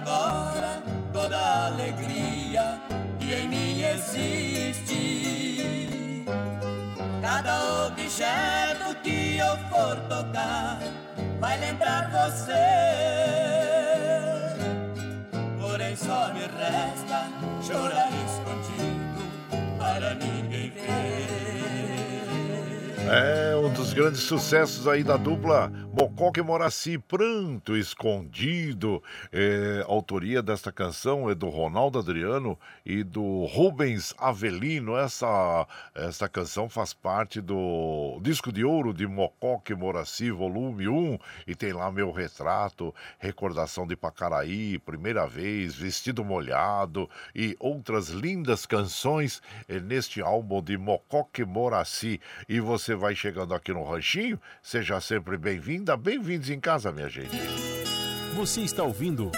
agora 0.00 0.82
toda 1.12 1.36
a 1.36 1.66
alegria 1.66 2.80
que 3.18 3.34
em 3.34 3.48
mim 3.48 3.82
existe. 3.82 4.96
Cada 7.20 7.86
objeto 7.86 8.94
que 9.02 9.36
eu 9.38 9.56
for 9.68 9.96
tocar 10.08 10.78
vai 11.38 11.58
lembrar 11.58 12.10
você. 12.10 12.52
Porém 15.60 15.96
só 15.96 16.32
me 16.32 16.40
resta 16.40 17.28
chorar 17.62 18.08
escondido 18.08 18.29
É 23.12 23.56
um 23.56 23.72
dos 23.72 23.92
grandes 23.92 24.20
sucessos 24.20 24.86
aí 24.86 25.02
da 25.02 25.16
dupla 25.16 25.68
Mococa 25.92 26.38
e 26.38 26.42
Moraci, 26.44 26.96
Pranto 26.96 27.76
Escondido. 27.76 29.02
É, 29.32 29.84
autoria 29.88 30.40
desta 30.40 30.70
canção 30.70 31.28
é 31.28 31.34
do 31.34 31.48
Ronaldo 31.48 31.98
Adriano 31.98 32.56
e 32.86 33.02
do 33.02 33.46
Rubens 33.46 34.14
Avelino. 34.16 34.96
Essa, 34.96 35.66
essa 35.92 36.28
canção 36.28 36.68
faz 36.68 36.94
parte 36.94 37.40
do 37.40 38.20
disco 38.22 38.52
de 38.52 38.64
ouro 38.64 38.94
de 38.94 39.08
Mococa 39.08 39.72
e 39.72 39.76
Moraci, 39.76 40.30
volume 40.30 40.86
1, 40.86 41.18
e 41.48 41.56
tem 41.56 41.72
lá 41.72 41.90
meu 41.90 42.12
retrato, 42.12 42.94
recordação 43.18 43.88
de 43.88 43.96
Pacaraí, 43.96 44.78
primeira 44.78 45.26
vez, 45.26 45.74
vestido 45.74 46.24
molhado 46.24 47.10
e 47.34 47.56
outras 47.58 48.10
lindas 48.10 48.66
canções 48.66 49.42
é, 49.68 49.80
neste 49.80 50.22
álbum 50.22 50.62
de 50.62 50.78
Mococa 50.78 51.42
e 51.42 51.44
Moraci. 51.44 52.20
E 52.48 52.60
você 52.60 52.99
vai 53.00 53.16
chegando 53.16 53.54
aqui 53.54 53.72
no 53.72 53.82
Ranchinho, 53.82 54.38
seja 54.62 55.00
sempre 55.00 55.38
bem-vinda, 55.38 55.96
bem-vindos 55.96 56.50
em 56.50 56.60
casa, 56.60 56.92
minha 56.92 57.08
gente. 57.08 57.34
Você 58.34 58.60
está 58.60 58.84
ouvindo. 58.84 59.32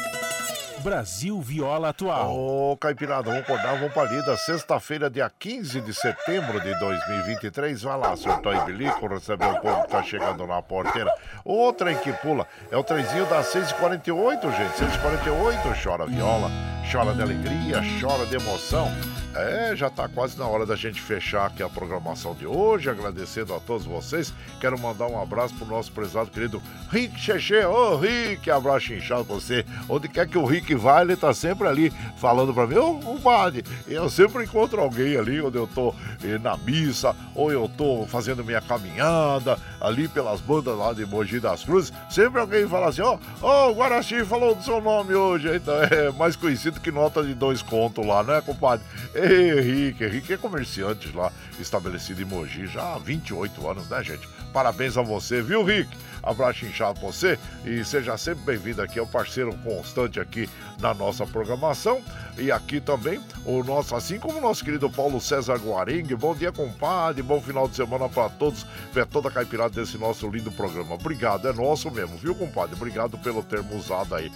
Brasil 0.82 1.40
Viola 1.40 1.90
Atual. 1.90 2.36
Ô, 2.36 2.76
Caipirada, 2.76 3.30
vamos 3.30 3.42
acordar, 3.42 3.78
vamos 3.78 3.92
pra 3.92 4.02
lida. 4.02 4.36
Sexta-feira, 4.36 5.08
dia 5.08 5.30
15 5.38 5.80
de 5.80 5.94
setembro 5.94 6.60
de 6.60 6.76
2023. 6.80 7.82
Vai 7.82 7.98
lá, 7.98 8.16
surtou 8.16 8.52
e 8.52 8.60
bilico, 8.64 9.06
receber 9.06 9.46
o 9.46 9.60
povo 9.60 9.82
que 9.82 9.90
tá 9.90 10.02
chegando 10.02 10.44
na 10.44 10.60
porteira. 10.60 11.12
O 11.44 11.72
trem 11.72 11.96
que 11.98 12.12
pula 12.14 12.48
é 12.68 12.76
o 12.76 12.82
trenzinho 12.82 13.26
das 13.26 13.46
6h48, 13.54 14.40
gente. 14.56 14.74
6h48, 14.74 15.84
chora 15.84 16.06
viola, 16.06 16.50
chora 16.90 17.14
de 17.14 17.22
alegria, 17.22 17.80
chora 18.00 18.26
de 18.26 18.34
emoção. 18.34 18.88
É, 19.34 19.74
já 19.74 19.88
tá 19.88 20.08
quase 20.08 20.38
na 20.38 20.46
hora 20.46 20.66
da 20.66 20.76
gente 20.76 21.00
fechar 21.00 21.46
aqui 21.46 21.62
a 21.62 21.68
programação 21.68 22.34
de 22.34 22.46
hoje, 22.46 22.90
agradecendo 22.90 23.54
a 23.54 23.60
todos 23.60 23.86
vocês. 23.86 24.32
Quero 24.60 24.78
mandar 24.78 25.06
um 25.06 25.20
abraço 25.20 25.54
pro 25.54 25.66
nosso 25.66 25.90
prezado 25.90 26.30
querido 26.30 26.62
Rick 26.90 27.18
Cheche. 27.18 27.64
Ô, 27.64 27.96
Rick, 27.96 28.50
abraço 28.50 28.92
inchado 28.92 29.24
você. 29.24 29.64
Onde 29.88 30.08
quer 30.08 30.28
que 30.28 30.36
o 30.36 30.44
Rick 30.44 30.74
vá, 30.74 31.00
ele 31.00 31.16
tá 31.16 31.32
sempre 31.32 31.66
ali 31.66 31.90
falando 32.18 32.52
pra 32.52 32.66
mim, 32.66 32.76
ô, 32.76 32.98
compadre, 32.98 33.64
eu 33.88 34.08
sempre 34.10 34.44
encontro 34.44 34.80
alguém 34.80 35.16
ali 35.16 35.40
onde 35.40 35.56
eu 35.56 35.66
tô 35.66 35.94
eh, 36.22 36.38
na 36.38 36.56
missa, 36.58 37.16
ou 37.34 37.50
eu 37.50 37.68
tô 37.68 38.06
fazendo 38.06 38.44
minha 38.44 38.60
caminhada, 38.60 39.58
ali 39.80 40.08
pelas 40.08 40.40
bandas 40.40 40.76
lá 40.76 40.92
de 40.92 41.06
Mogi 41.06 41.40
das 41.40 41.64
Cruzes. 41.64 41.92
Sempre 42.10 42.38
alguém 42.38 42.68
fala 42.68 42.88
assim, 42.88 43.00
ó, 43.00 43.16
ô, 43.40 43.70
o 43.70 43.74
Guaraci 43.74 44.24
falou 44.26 44.54
do 44.54 44.62
seu 44.62 44.80
nome 44.80 45.14
hoje, 45.14 45.56
então 45.56 45.74
é 45.90 46.12
mais 46.12 46.36
conhecido 46.36 46.80
que 46.80 46.90
nota 46.90 47.22
de 47.22 47.32
dois 47.32 47.62
contos 47.62 48.04
lá, 48.04 48.22
né, 48.22 48.42
compadre? 48.44 48.84
Henrique, 49.22 50.04
Henrique 50.04 50.32
é 50.32 50.36
comerciante 50.36 51.14
lá, 51.14 51.30
estabelecido 51.60 52.20
em 52.20 52.24
Mogi 52.24 52.66
já 52.66 52.94
há 52.94 52.98
28 52.98 53.68
anos, 53.68 53.88
né, 53.88 54.02
gente? 54.02 54.28
Parabéns 54.52 54.96
a 54.96 55.02
você, 55.02 55.40
viu, 55.40 55.62
Rick? 55.62 55.88
Abraço 56.22 56.64
inchado 56.64 57.00
pra 57.00 57.08
você 57.08 57.38
e 57.64 57.84
seja 57.84 58.16
sempre 58.16 58.44
bem-vindo 58.44 58.80
aqui, 58.80 58.98
é 58.98 59.02
um 59.02 59.06
parceiro 59.06 59.52
constante 59.58 60.20
aqui 60.20 60.48
na 60.80 60.94
nossa 60.94 61.26
programação. 61.26 62.00
E 62.38 62.50
aqui 62.50 62.80
também 62.80 63.20
o 63.44 63.62
nosso, 63.62 63.94
assim 63.94 64.18
como 64.18 64.38
o 64.38 64.40
nosso 64.40 64.64
querido 64.64 64.88
Paulo 64.88 65.20
César 65.20 65.56
Guarengue. 65.56 66.14
Bom 66.14 66.34
dia, 66.34 66.50
compadre. 66.50 67.22
Bom 67.22 67.40
final 67.40 67.68
de 67.68 67.76
semana 67.76 68.08
para 68.08 68.30
todos. 68.30 68.66
Ver 68.92 69.04
toda 69.06 69.28
a 69.28 69.32
caipirada 69.32 69.80
desse 69.80 69.98
nosso 69.98 70.28
lindo 70.28 70.50
programa. 70.50 70.94
Obrigado, 70.94 71.46
é 71.46 71.52
nosso 71.52 71.90
mesmo, 71.90 72.16
viu, 72.16 72.34
compadre? 72.34 72.74
Obrigado 72.74 73.18
pelo 73.18 73.42
termo 73.42 73.76
usado 73.76 74.14
aí. 74.14 74.32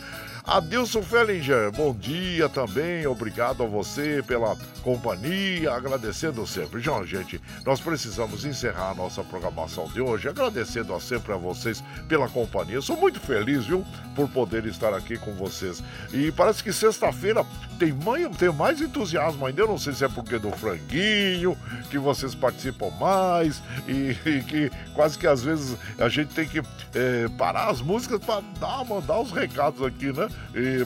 Adilson 0.47 1.03
Fellinger, 1.03 1.73
bom 1.73 1.93
dia 1.93 2.49
também. 2.49 3.05
Obrigado 3.05 3.65
a 3.65 3.67
você 3.67 4.23
pela 4.25 4.57
companhia, 4.81 5.73
agradecendo 5.73 6.47
sempre. 6.47 6.81
João, 6.81 7.05
gente, 7.05 7.41
nós 7.65 7.81
precisamos 7.81 8.45
encerrar 8.45 8.91
a 8.91 8.95
nossa 8.95 9.25
programação 9.25 9.89
de 9.89 10.01
hoje, 10.01 10.29
agradecendo 10.29 10.95
a 10.95 11.01
sempre 11.01 11.33
a 11.33 11.37
vocês 11.37 11.83
pela 12.09 12.29
companhia. 12.29 12.81
Sou 12.81 12.97
muito 12.97 13.19
feliz, 13.19 13.67
viu, 13.67 13.85
por 14.15 14.29
poder 14.29 14.65
estar 14.67 14.95
aqui 14.95 15.19
com 15.19 15.33
vocês. 15.33 15.83
E 16.13 16.31
parece 16.31 16.63
que 16.63 16.73
sexta-feira 16.73 17.45
tem, 17.77 17.93
tem 18.39 18.53
mais 18.53 18.81
entusiasmo 18.81 19.45
ainda. 19.47 19.63
Eu 19.63 19.67
não 19.67 19.79
sei 19.79 19.95
se 19.95 20.05
é 20.05 20.09
porque 20.09 20.39
do 20.39 20.53
franguinho, 20.53 21.59
que 21.91 21.99
vocês 21.99 22.37
participam 22.37 22.91
mais 23.01 23.61
e, 23.89 24.17
e 24.25 24.45
que 24.45 24.71
quase 24.95 25.19
que 25.19 25.27
às 25.27 25.43
vezes 25.43 25.77
a 25.99 26.09
gente 26.09 26.33
tem 26.33 26.47
que 26.47 26.61
é, 26.95 27.29
parar 27.37 27.69
as 27.69 27.81
músicas 27.81 28.25
para 28.25 28.45
dar, 28.61 28.85
mandar 28.85 29.19
os 29.19 29.33
recados 29.33 29.83
aqui, 29.83 30.13
né? 30.13 30.29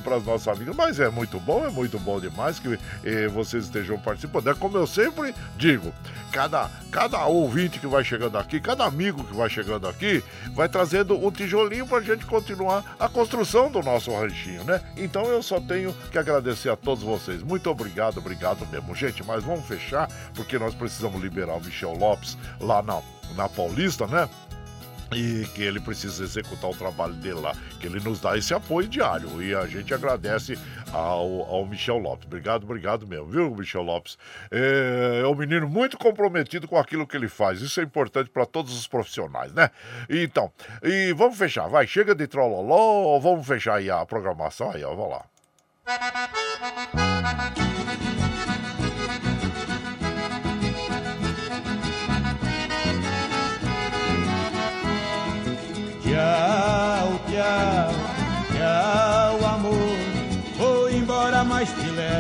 Para 0.03 0.17
as 0.17 0.25
nossas 0.25 0.49
amigas. 0.49 0.75
Mas 0.75 0.99
é 0.99 1.09
muito 1.09 1.39
bom, 1.39 1.65
é 1.65 1.71
muito 1.71 1.99
bom 1.99 2.19
demais 2.19 2.59
que 2.59 2.79
é, 3.05 3.29
vocês 3.29 3.65
estejam 3.65 3.99
participando. 3.99 4.49
É 4.49 4.55
como 4.55 4.77
eu 4.77 4.87
sempre 4.87 5.33
digo, 5.57 5.93
cada, 6.33 6.69
cada 6.91 7.25
ouvinte 7.27 7.79
que 7.79 7.87
vai 7.87 8.03
chegando 8.03 8.37
aqui, 8.37 8.61
cada 8.61 8.85
amigo 8.85 9.23
que 9.23 9.35
vai 9.35 9.49
chegando 9.49 9.87
aqui, 9.87 10.25
vai 10.55 10.69
trazendo 10.69 11.15
um 11.25 11.31
tijolinho 11.31 11.87
para 11.87 11.99
a 11.99 12.03
gente 12.03 12.27
continuar 12.27 12.97
a 12.99 13.09
construção 13.09 13.71
do 13.71 13.81
nosso 13.81 14.13
ranchinho, 14.13 14.65
né? 14.65 14.81
Então 14.97 15.25
eu 15.27 15.43
só 15.43 15.61
tenho 15.61 15.95
que 16.11 16.19
agradecer 16.19 16.71
a 16.71 16.77
todos 16.77 17.05
vocês. 17.05 17.43
Muito 17.43 17.71
obrigado, 17.71 18.19
obrigado 18.19 18.67
mesmo. 18.67 18.95
Gente, 18.95 19.25
mas 19.25 19.45
vamos 19.45 19.67
fechar, 19.67 20.09
porque 20.35 20.59
nós 20.59 20.75
precisamos 20.75 21.21
liberar 21.23 21.55
o 21.55 21.61
Michel 21.61 21.95
Lopes 21.95 22.37
lá 22.61 22.83
na, 22.83 23.01
na 23.37 23.49
Paulista, 23.49 24.07
né? 24.07 24.29
E 25.13 25.47
que 25.55 25.63
ele 25.63 25.81
precisa 25.81 26.23
executar 26.23 26.71
o 26.71 26.75
trabalho 26.75 27.15
dele 27.15 27.41
lá, 27.41 27.55
que 27.81 27.87
ele 27.87 28.01
nos 28.01 28.21
dá 28.21 28.37
esse 28.37 28.55
apoio 28.55 28.89
diário 28.89 29.43
e 29.43 29.55
a 29.55 29.67
gente 29.67 29.93
agradece 29.93 30.59
ao, 30.93 31.43
ao 31.43 31.67
Michel 31.67 31.99
Lopes. 31.99 32.27
Obrigado, 32.27 32.65
obrigado 32.65 33.07
mesmo, 33.07 33.27
viu, 33.27 33.55
Michel 33.55 33.83
Lopes? 33.83 34.17
É, 34.51 35.23
é 35.25 35.27
um 35.27 35.35
menino 35.35 35.69
muito 35.69 35.99
comprometido 35.99 36.69
com 36.69 36.79
aquilo 36.79 37.07
que 37.07 37.17
ele 37.17 37.29
faz, 37.29 37.61
isso 37.61 37.81
é 37.81 37.83
importante 37.83 38.31
para 38.31 38.47
todos 38.47 38.77
os 38.77 38.87
profissionais, 38.87 39.53
né? 39.53 39.71
Então, 40.09 40.53
e 40.83 41.13
vamos 41.13 41.37
fechar, 41.37 41.69
vai, 41.69 41.87
chega 41.87 42.15
de 42.15 42.27
trololó, 42.27 43.19
vamos 43.19 43.47
fechar 43.47 43.77
aí 43.77 43.91
a 43.91 44.05
programação 44.07 44.71
aí, 44.71 44.85
ó, 44.85 44.95
vamos 44.95 45.11
lá. 45.11 45.25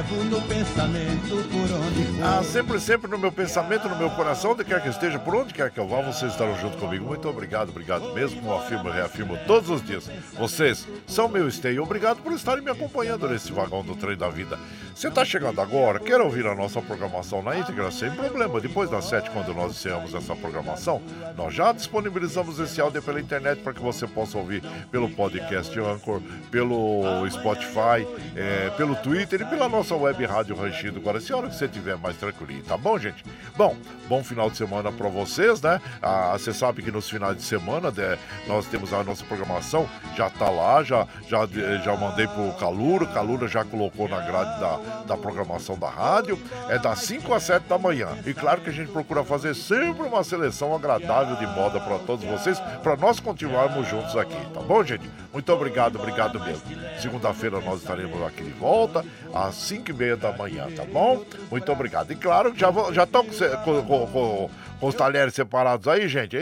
Levo 0.01 0.24
no 0.24 0.40
pensamento 0.43 1.28
por 1.51 1.72
onde 1.77 2.05
for. 2.05 2.24
Ah, 2.24 2.43
sempre, 2.43 2.81
sempre 2.81 3.10
no 3.10 3.18
meu 3.18 3.31
pensamento, 3.31 3.89
no 3.89 3.97
meu 3.97 4.10
coração, 4.10 4.52
onde 4.52 4.64
quer 4.64 4.82
que 4.82 4.89
esteja, 4.89 5.18
por 5.18 5.35
onde 5.35 5.52
quer 5.52 5.70
que 5.70 5.78
eu 5.78 5.86
vá, 5.86 6.01
vocês 6.01 6.32
estarão 6.32 6.56
junto 6.59 6.78
comigo. 6.78 7.05
Muito 7.05 7.28
obrigado, 7.28 7.68
obrigado 7.68 8.12
mesmo. 8.14 8.40
Eu 8.44 8.56
afirmo 8.56 8.89
e 8.89 8.93
reafirmo 8.93 9.39
todos 9.47 9.68
os 9.68 9.85
dias. 9.85 10.10
Vocês 10.32 10.86
são 11.06 11.28
meu 11.28 11.47
esteio. 11.47 11.82
Obrigado 11.82 12.22
por 12.22 12.32
estarem 12.32 12.64
me 12.64 12.70
acompanhando 12.70 13.28
nesse 13.28 13.52
vagão 13.52 13.82
do 13.82 13.94
trem 13.94 14.16
da 14.16 14.28
vida. 14.28 14.59
Você 14.94 15.09
está 15.09 15.24
chegando 15.24 15.60
agora, 15.60 15.98
quer 15.98 16.20
ouvir 16.20 16.47
a 16.47 16.55
nossa 16.55 16.81
programação 16.82 17.43
na 17.43 17.59
íntegra? 17.59 17.90
Sem 17.90 18.10
problema. 18.10 18.60
Depois 18.60 18.90
das 18.90 19.06
sete, 19.06 19.31
quando 19.31 19.55
nós 19.55 19.72
encerramos 19.72 20.14
essa 20.14 20.35
programação, 20.35 21.02
nós 21.36 21.55
já 21.55 21.72
disponibilizamos 21.72 22.59
esse 22.59 22.81
áudio 22.81 23.02
pela 23.02 23.20
internet 23.20 23.62
para 23.62 23.72
que 23.72 23.81
você 23.81 24.06
possa 24.06 24.36
ouvir 24.36 24.62
pelo 24.90 25.09
podcast 25.10 25.78
Anchor, 25.78 26.20
pelo 26.51 27.28
Spotify, 27.31 28.06
é, 28.36 28.70
pelo 28.77 28.94
Twitter 28.97 29.43
e 29.43 29.44
pela 29.44 29.68
nossa 29.68 29.90
web 29.97 30.25
rádio 30.25 30.57
Ranchinho 30.57 30.93
do 30.93 31.01
Guaraci, 31.01 31.33
a 31.33 31.37
hora 31.37 31.49
que 31.49 31.55
você 31.55 31.67
estiver 31.67 31.97
mais 31.97 32.17
tranquilinho, 32.17 32.62
tá 32.62 32.77
bom, 32.77 32.99
gente? 32.99 33.25
Bom, 33.57 33.77
bom 34.09 34.23
final 34.23 34.51
de 34.51 34.57
semana 34.57 34.91
para 34.91 35.09
vocês, 35.09 35.61
né? 35.61 35.81
Ah, 36.03 36.33
você 36.33 36.53
sabe 36.53 36.83
que 36.83 36.91
nos 36.91 37.09
finais 37.09 37.37
de 37.37 37.43
semana 37.43 37.91
né, 37.91 38.19
nós 38.47 38.67
temos 38.67 38.93
a 38.93 39.03
nossa 39.05 39.25
programação, 39.25 39.89
já 40.17 40.29
tá 40.31 40.49
lá, 40.51 40.83
já, 40.83 41.07
já, 41.29 41.47
já 41.83 41.97
mandei 41.97 42.27
pro 42.27 42.53
Calura, 42.59 43.05
o 43.05 43.12
Calura 43.12 43.49
já 43.49 43.65
colocou 43.65 44.09
na 44.09 44.21
grade 44.21 44.61
da, 44.61 44.77
da 45.07 45.17
programação 45.17 45.79
da 45.79 45.89
rádio, 45.89 46.39
é 46.69 46.79
das 46.79 47.01
5 47.01 47.33
às 47.35 47.43
7 47.45 47.65
da 47.65 47.79
manhã. 47.79 48.09
E 48.27 48.35
claro 48.35 48.61
que 48.61 48.71
a 48.71 48.73
gente 48.73 48.91
procura 48.91 49.25
fazer 49.25 49.55
sempre 49.55 50.07
uma 50.07 50.25
seleção 50.25 50.75
agradável 50.75 51.37
de 51.37 51.47
moda 51.47 51.81
para 51.81 51.99
todos 51.99 52.25
vocês, 52.25 52.59
para 52.83 52.97
nós 52.97 53.21
continuarmos 53.21 53.89
juntos 53.89 54.17
aqui, 54.17 54.37
tá 54.53 54.61
bom, 54.61 54.83
gente? 54.83 55.09
Muito 55.33 55.53
obrigado, 55.53 55.97
obrigado 55.97 56.41
mesmo. 56.41 56.62
Segunda-feira 57.01 57.61
nós 57.61 57.81
estaremos 57.81 58.21
aqui 58.27 58.43
de 58.43 58.51
volta, 58.51 59.05
às 59.35 59.55
5 59.55 59.90
e 59.90 59.94
meia 59.94 60.16
da 60.16 60.32
manhã, 60.32 60.66
tá 60.74 60.85
bom? 60.85 61.24
Muito 61.51 61.70
obrigado. 61.70 62.12
E 62.12 62.16
claro, 62.16 62.52
já 62.57 62.70
já 62.93 63.05
estão 63.05 63.24
com, 63.65 63.82
com, 63.82 64.07
com 64.07 64.51
com 64.81 64.86
os 64.86 64.94
talheres 64.94 65.35
separados 65.35 65.86
aí, 65.86 66.09
gente. 66.09 66.36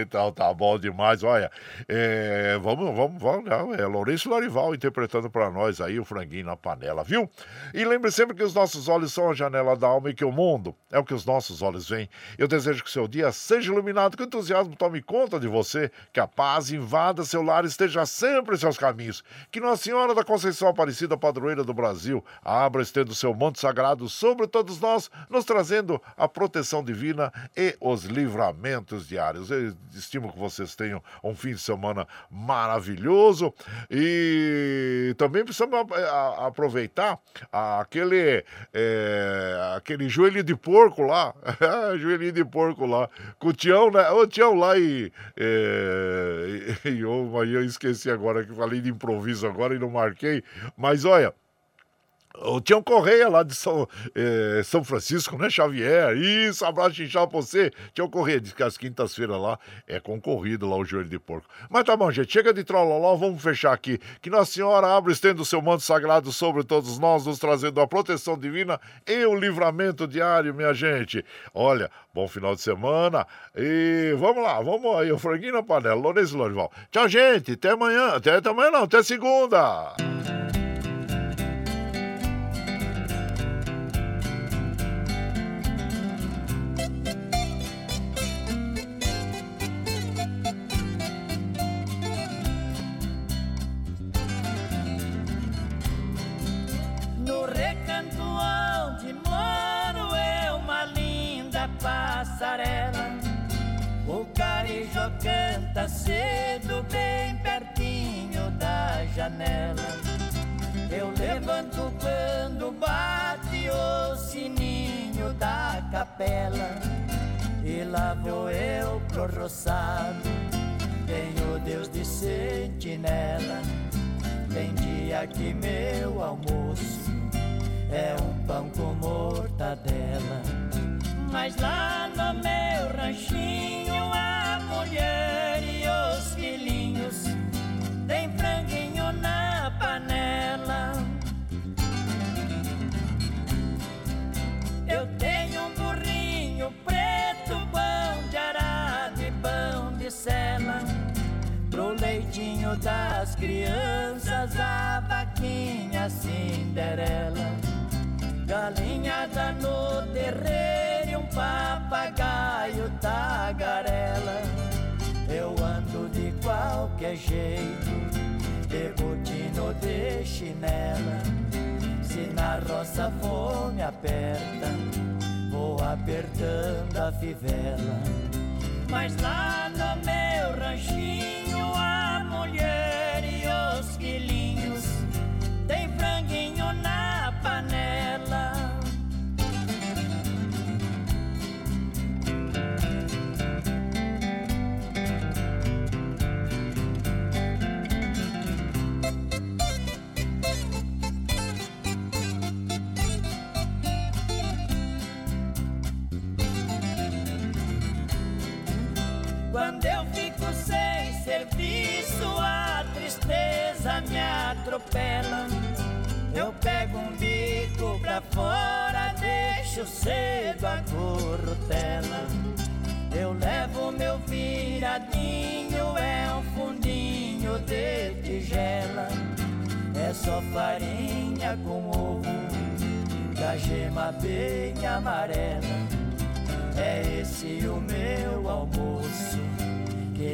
Então 0.00 0.32
tá 0.32 0.52
bom 0.54 0.78
demais, 0.78 1.22
olha. 1.22 1.50
É, 1.86 2.58
vamos, 2.62 2.96
vamos, 2.96 3.20
vamos. 3.20 3.78
É 3.78 3.86
Lourenço 3.86 4.30
Larival 4.30 4.74
interpretando 4.74 5.28
para 5.28 5.50
nós 5.50 5.78
aí 5.78 6.00
o 6.00 6.04
franguinho 6.04 6.46
na 6.46 6.56
panela, 6.56 7.04
viu? 7.04 7.30
E 7.74 7.84
lembre 7.84 8.10
sempre 8.10 8.34
que 8.34 8.42
os 8.42 8.54
nossos 8.54 8.88
olhos 8.88 9.12
são 9.12 9.30
a 9.30 9.34
janela 9.34 9.76
da 9.76 9.86
alma 9.86 10.08
e 10.08 10.14
que 10.14 10.24
o 10.24 10.32
mundo 10.32 10.74
é 10.90 10.98
o 10.98 11.04
que 11.04 11.12
os 11.12 11.26
nossos 11.26 11.60
olhos 11.60 11.86
veem. 11.88 12.08
Eu 12.38 12.48
desejo 12.48 12.82
que 12.82 12.90
seu 12.90 13.06
dia 13.06 13.30
seja 13.32 13.70
iluminado, 13.70 14.16
que 14.16 14.22
o 14.22 14.26
entusiasmo 14.26 14.74
tome 14.74 15.02
conta 15.02 15.38
de 15.38 15.46
você, 15.46 15.90
que 16.10 16.20
a 16.20 16.26
paz 16.26 16.70
invada 16.70 17.22
seu 17.24 17.42
lar 17.42 17.64
e 17.64 17.68
esteja 17.68 18.06
sempre 18.06 18.54
em 18.54 18.58
seus 18.58 18.78
caminhos. 18.78 19.22
Que 19.50 19.60
Nossa 19.60 19.82
Senhora 19.82 20.14
da 20.14 20.24
Conceição 20.24 20.68
Aparecida, 20.68 21.18
padroeira 21.18 21.62
do 21.62 21.74
Brasil, 21.74 22.24
abra 22.42 22.80
estendo 22.80 23.14
seu 23.14 23.34
manto 23.34 23.60
sagrado 23.60 24.08
sobre 24.08 24.46
todos 24.46 24.80
nós, 24.80 25.10
nos 25.28 25.44
trazendo 25.44 26.00
a 26.16 26.26
proteção 26.26 26.82
divina 26.82 27.30
e 27.58 27.76
os 27.80 28.04
livramentos 28.04 29.08
diários. 29.08 29.50
Eu 29.50 29.74
estimo 29.92 30.32
que 30.32 30.38
vocês 30.38 30.76
tenham 30.76 31.02
um 31.24 31.34
fim 31.34 31.50
de 31.50 31.58
semana 31.58 32.06
maravilhoso 32.30 33.52
e 33.90 35.12
também 35.18 35.44
precisamos 35.44 35.76
aproveitar 36.38 37.18
aquele, 37.50 38.44
é, 38.72 39.72
aquele 39.76 40.08
joelho 40.08 40.44
de 40.44 40.54
porco 40.54 41.02
lá, 41.02 41.34
joelhinho 41.98 42.32
de 42.32 42.44
porco 42.44 42.86
lá, 42.86 43.10
com 43.40 43.48
o 43.48 43.52
Tião, 43.52 43.90
né? 43.90 44.08
O 44.10 44.24
Tião 44.28 44.54
lá 44.54 44.78
e, 44.78 45.12
é, 45.36 46.76
e 46.88 47.00
eu, 47.00 47.28
eu 47.44 47.64
esqueci 47.64 48.08
agora 48.08 48.44
que 48.44 48.54
falei 48.54 48.80
de 48.80 48.90
improviso 48.90 49.48
agora 49.48 49.74
e 49.74 49.80
não 49.80 49.90
marquei, 49.90 50.44
mas 50.76 51.04
olha. 51.04 51.34
O 52.40 52.60
Tião 52.60 52.82
Correia, 52.82 53.28
lá 53.28 53.42
de 53.42 53.54
São, 53.54 53.88
eh, 54.14 54.62
São 54.64 54.84
Francisco, 54.84 55.36
né, 55.36 55.50
Xavier? 55.50 56.16
Isso, 56.16 56.64
abraço 56.64 57.02
inchado 57.02 57.28
pra 57.28 57.40
você. 57.40 57.72
Tião 57.92 58.08
Correia, 58.08 58.40
diz 58.40 58.52
que 58.52 58.62
as 58.62 58.76
quintas-feiras 58.76 59.40
lá 59.40 59.58
é 59.86 59.98
concorrido 59.98 60.68
lá 60.68 60.76
o 60.76 60.84
joelho 60.84 61.08
de 61.08 61.18
porco. 61.18 61.48
Mas 61.68 61.84
tá 61.84 61.96
bom, 61.96 62.10
gente, 62.10 62.32
chega 62.32 62.52
de 62.52 62.62
trololó, 62.62 63.16
vamos 63.16 63.42
fechar 63.42 63.72
aqui. 63.72 63.98
Que 64.20 64.30
Nossa 64.30 64.52
Senhora 64.52 64.86
abra 64.86 65.12
estendo 65.12 65.42
o 65.42 65.44
seu 65.44 65.60
manto 65.60 65.82
sagrado 65.82 66.30
sobre 66.32 66.62
todos 66.62 66.98
nós, 66.98 67.26
nos 67.26 67.38
trazendo 67.38 67.80
a 67.80 67.86
proteção 67.86 68.38
divina 68.38 68.80
e 69.06 69.24
o 69.24 69.34
livramento 69.34 70.06
diário, 70.06 70.54
minha 70.54 70.72
gente. 70.72 71.24
Olha, 71.52 71.90
bom 72.14 72.28
final 72.28 72.54
de 72.54 72.60
semana 72.60 73.26
e 73.56 74.14
vamos 74.18 74.42
lá, 74.42 74.60
vamos 74.60 74.96
aí, 74.96 75.10
o 75.10 75.18
franguinho 75.18 75.54
na 75.54 75.62
panela, 75.62 75.94
Lourenço 75.94 76.36
Lorival. 76.36 76.70
Tchau, 76.90 77.08
gente, 77.08 77.52
até 77.52 77.70
amanhã, 77.70 78.08
até, 78.14 78.36
até 78.36 78.48
amanhã 78.48 78.70
não, 78.70 78.82
até 78.84 79.02
segunda. 79.02 79.94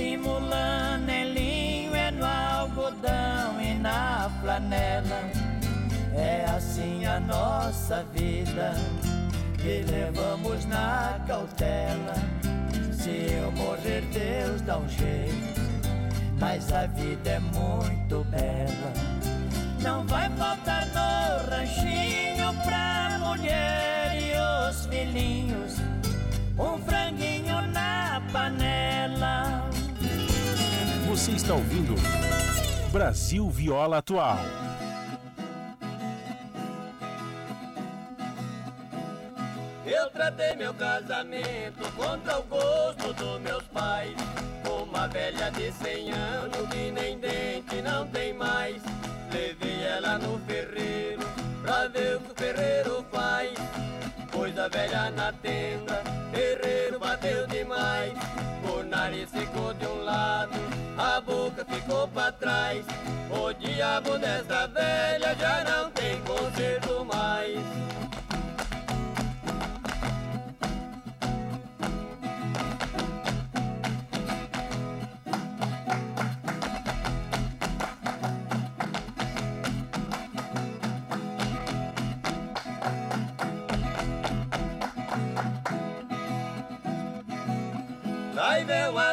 Em 0.00 0.16
linho, 1.32 1.92
é 1.92 2.12
no 2.12 2.24
algodão 2.24 3.60
e 3.60 3.74
na 3.74 4.30
flanela. 4.40 5.28
É 6.14 6.44
assim 6.56 7.04
a 7.04 7.18
nossa 7.18 8.04
vida, 8.14 8.74
que 9.56 9.82
levamos 9.90 10.64
na 10.66 11.18
cautela. 11.26 12.14
Se 12.92 13.32
eu 13.32 13.50
morrer, 13.52 14.02
Deus 14.12 14.60
dá 14.62 14.78
um 14.78 14.88
jeito, 14.88 15.60
mas 16.38 16.72
a 16.72 16.86
vida 16.86 17.30
é 17.30 17.40
muito 17.40 18.24
bela. 18.30 18.92
Não 19.82 20.06
vai 20.06 20.30
faltar 20.30 20.86
no 20.86 21.50
ranchinho 21.50 22.54
pra 22.64 23.18
mulher 23.18 24.16
e 24.16 24.68
os 24.68 24.86
filhinhos 24.86 25.74
um 26.56 26.78
franguinho 26.82 27.62
na 27.72 28.22
panela. 28.32 28.97
Você 31.28 31.36
está 31.36 31.54
ouvindo 31.54 31.94
Brasil 32.90 33.50
Viola 33.50 33.98
Atual. 33.98 34.38
Eu 39.84 40.08
tratei 40.08 40.56
meu 40.56 40.72
casamento 40.72 41.92
contra 41.94 42.38
o 42.38 42.42
gosto 42.44 43.12
dos 43.12 43.40
meus 43.42 43.62
pais. 43.64 44.16
Uma 44.64 45.06
velha 45.06 45.50
de 45.50 45.70
cem 45.72 46.10
anos 46.10 46.66
que 46.70 46.90
nem 46.92 47.18
dente 47.18 47.82
não 47.82 48.06
tem 48.08 48.32
mais. 48.32 48.82
Levei 49.30 49.82
ela 49.84 50.18
no 50.18 50.38
ferreiro 50.46 51.28
pra 51.60 51.88
ver 51.88 52.16
o 52.16 52.20
que 52.20 52.32
o 52.32 52.34
ferreiro 52.36 53.04
faz. 53.12 53.52
Pôs 54.32 54.58
a 54.58 54.68
velha 54.68 55.10
na 55.10 55.30
tenda, 55.34 56.02
ferreiro 56.32 56.98
bateu 56.98 57.46
demais. 57.48 58.14
O 58.64 58.82
nariz 58.82 59.28
ficou 59.30 59.74
de 59.74 59.86
um 59.86 60.04
lado, 60.04 60.87
a 60.98 61.20
boca 61.20 61.64
ficou 61.64 62.08
pra 62.08 62.32
trás. 62.32 62.84
O 63.30 63.52
diabo 63.54 64.18
dessa 64.18 64.66
velha 64.66 65.34
já 65.38 65.64
não 65.64 65.90
tem 65.92 66.20
conserto 66.22 67.04
mais. 67.04 67.87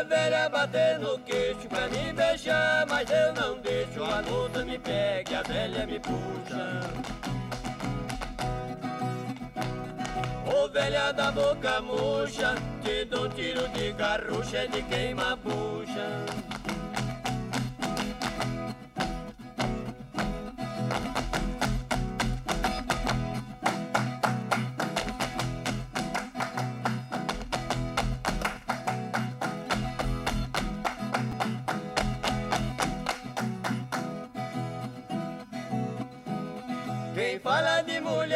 Velha 0.06 0.50
bater 0.50 1.00
no 1.00 1.20
queixo 1.20 1.68
pra 1.68 1.88
me 1.88 2.14
beijar, 2.14 2.86
mas 2.88 3.10
eu 3.10 3.34
não 3.34 3.60
deixo. 3.60 4.04
A 4.04 4.20
luta 4.22 4.64
me 4.64 4.78
pega 4.80 5.40
a 5.40 5.44
velha 5.44 5.86
me 5.86 6.00
puxa. 6.00 6.80
Ô 10.48 10.70
velha 10.70 11.12
da 11.12 11.32
boca 11.32 11.82
murcha, 11.82 12.56
te 12.84 13.06
dou 13.06 13.26
um 13.26 13.30
tiro 13.30 13.68
de 13.70 13.92
garrucha 13.94 14.68
de 14.68 14.82
queima 14.84 15.38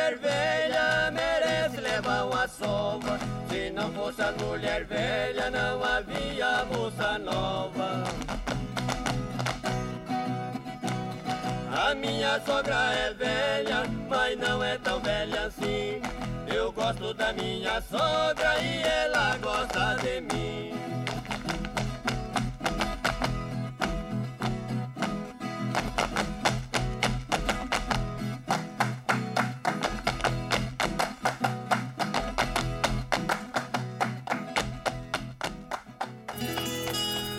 mulher 0.09 0.17
velha 0.17 1.11
merece 1.11 1.81
levar 1.81 2.25
uma 2.25 2.47
sova. 2.47 3.19
Se 3.49 3.69
não 3.69 3.91
fosse 3.91 4.21
a 4.21 4.31
mulher 4.31 4.85
velha, 4.85 5.51
não 5.51 5.83
havia 5.83 6.65
moça 6.65 7.19
nova. 7.19 8.03
A 11.71 11.95
minha 11.95 12.39
sogra 12.41 12.93
é 12.93 13.13
velha, 13.13 13.83
mas 14.07 14.37
não 14.39 14.63
é 14.63 14.77
tão 14.79 14.99
velha 14.99 15.45
assim. 15.45 16.01
Eu 16.47 16.71
gosto 16.71 17.13
da 17.13 17.31
minha 17.33 17.81
sogra 17.81 18.59
e 18.61 18.81
ela 18.81 19.37
gosta 19.37 19.95
de 20.01 20.21
mim. 20.21 20.73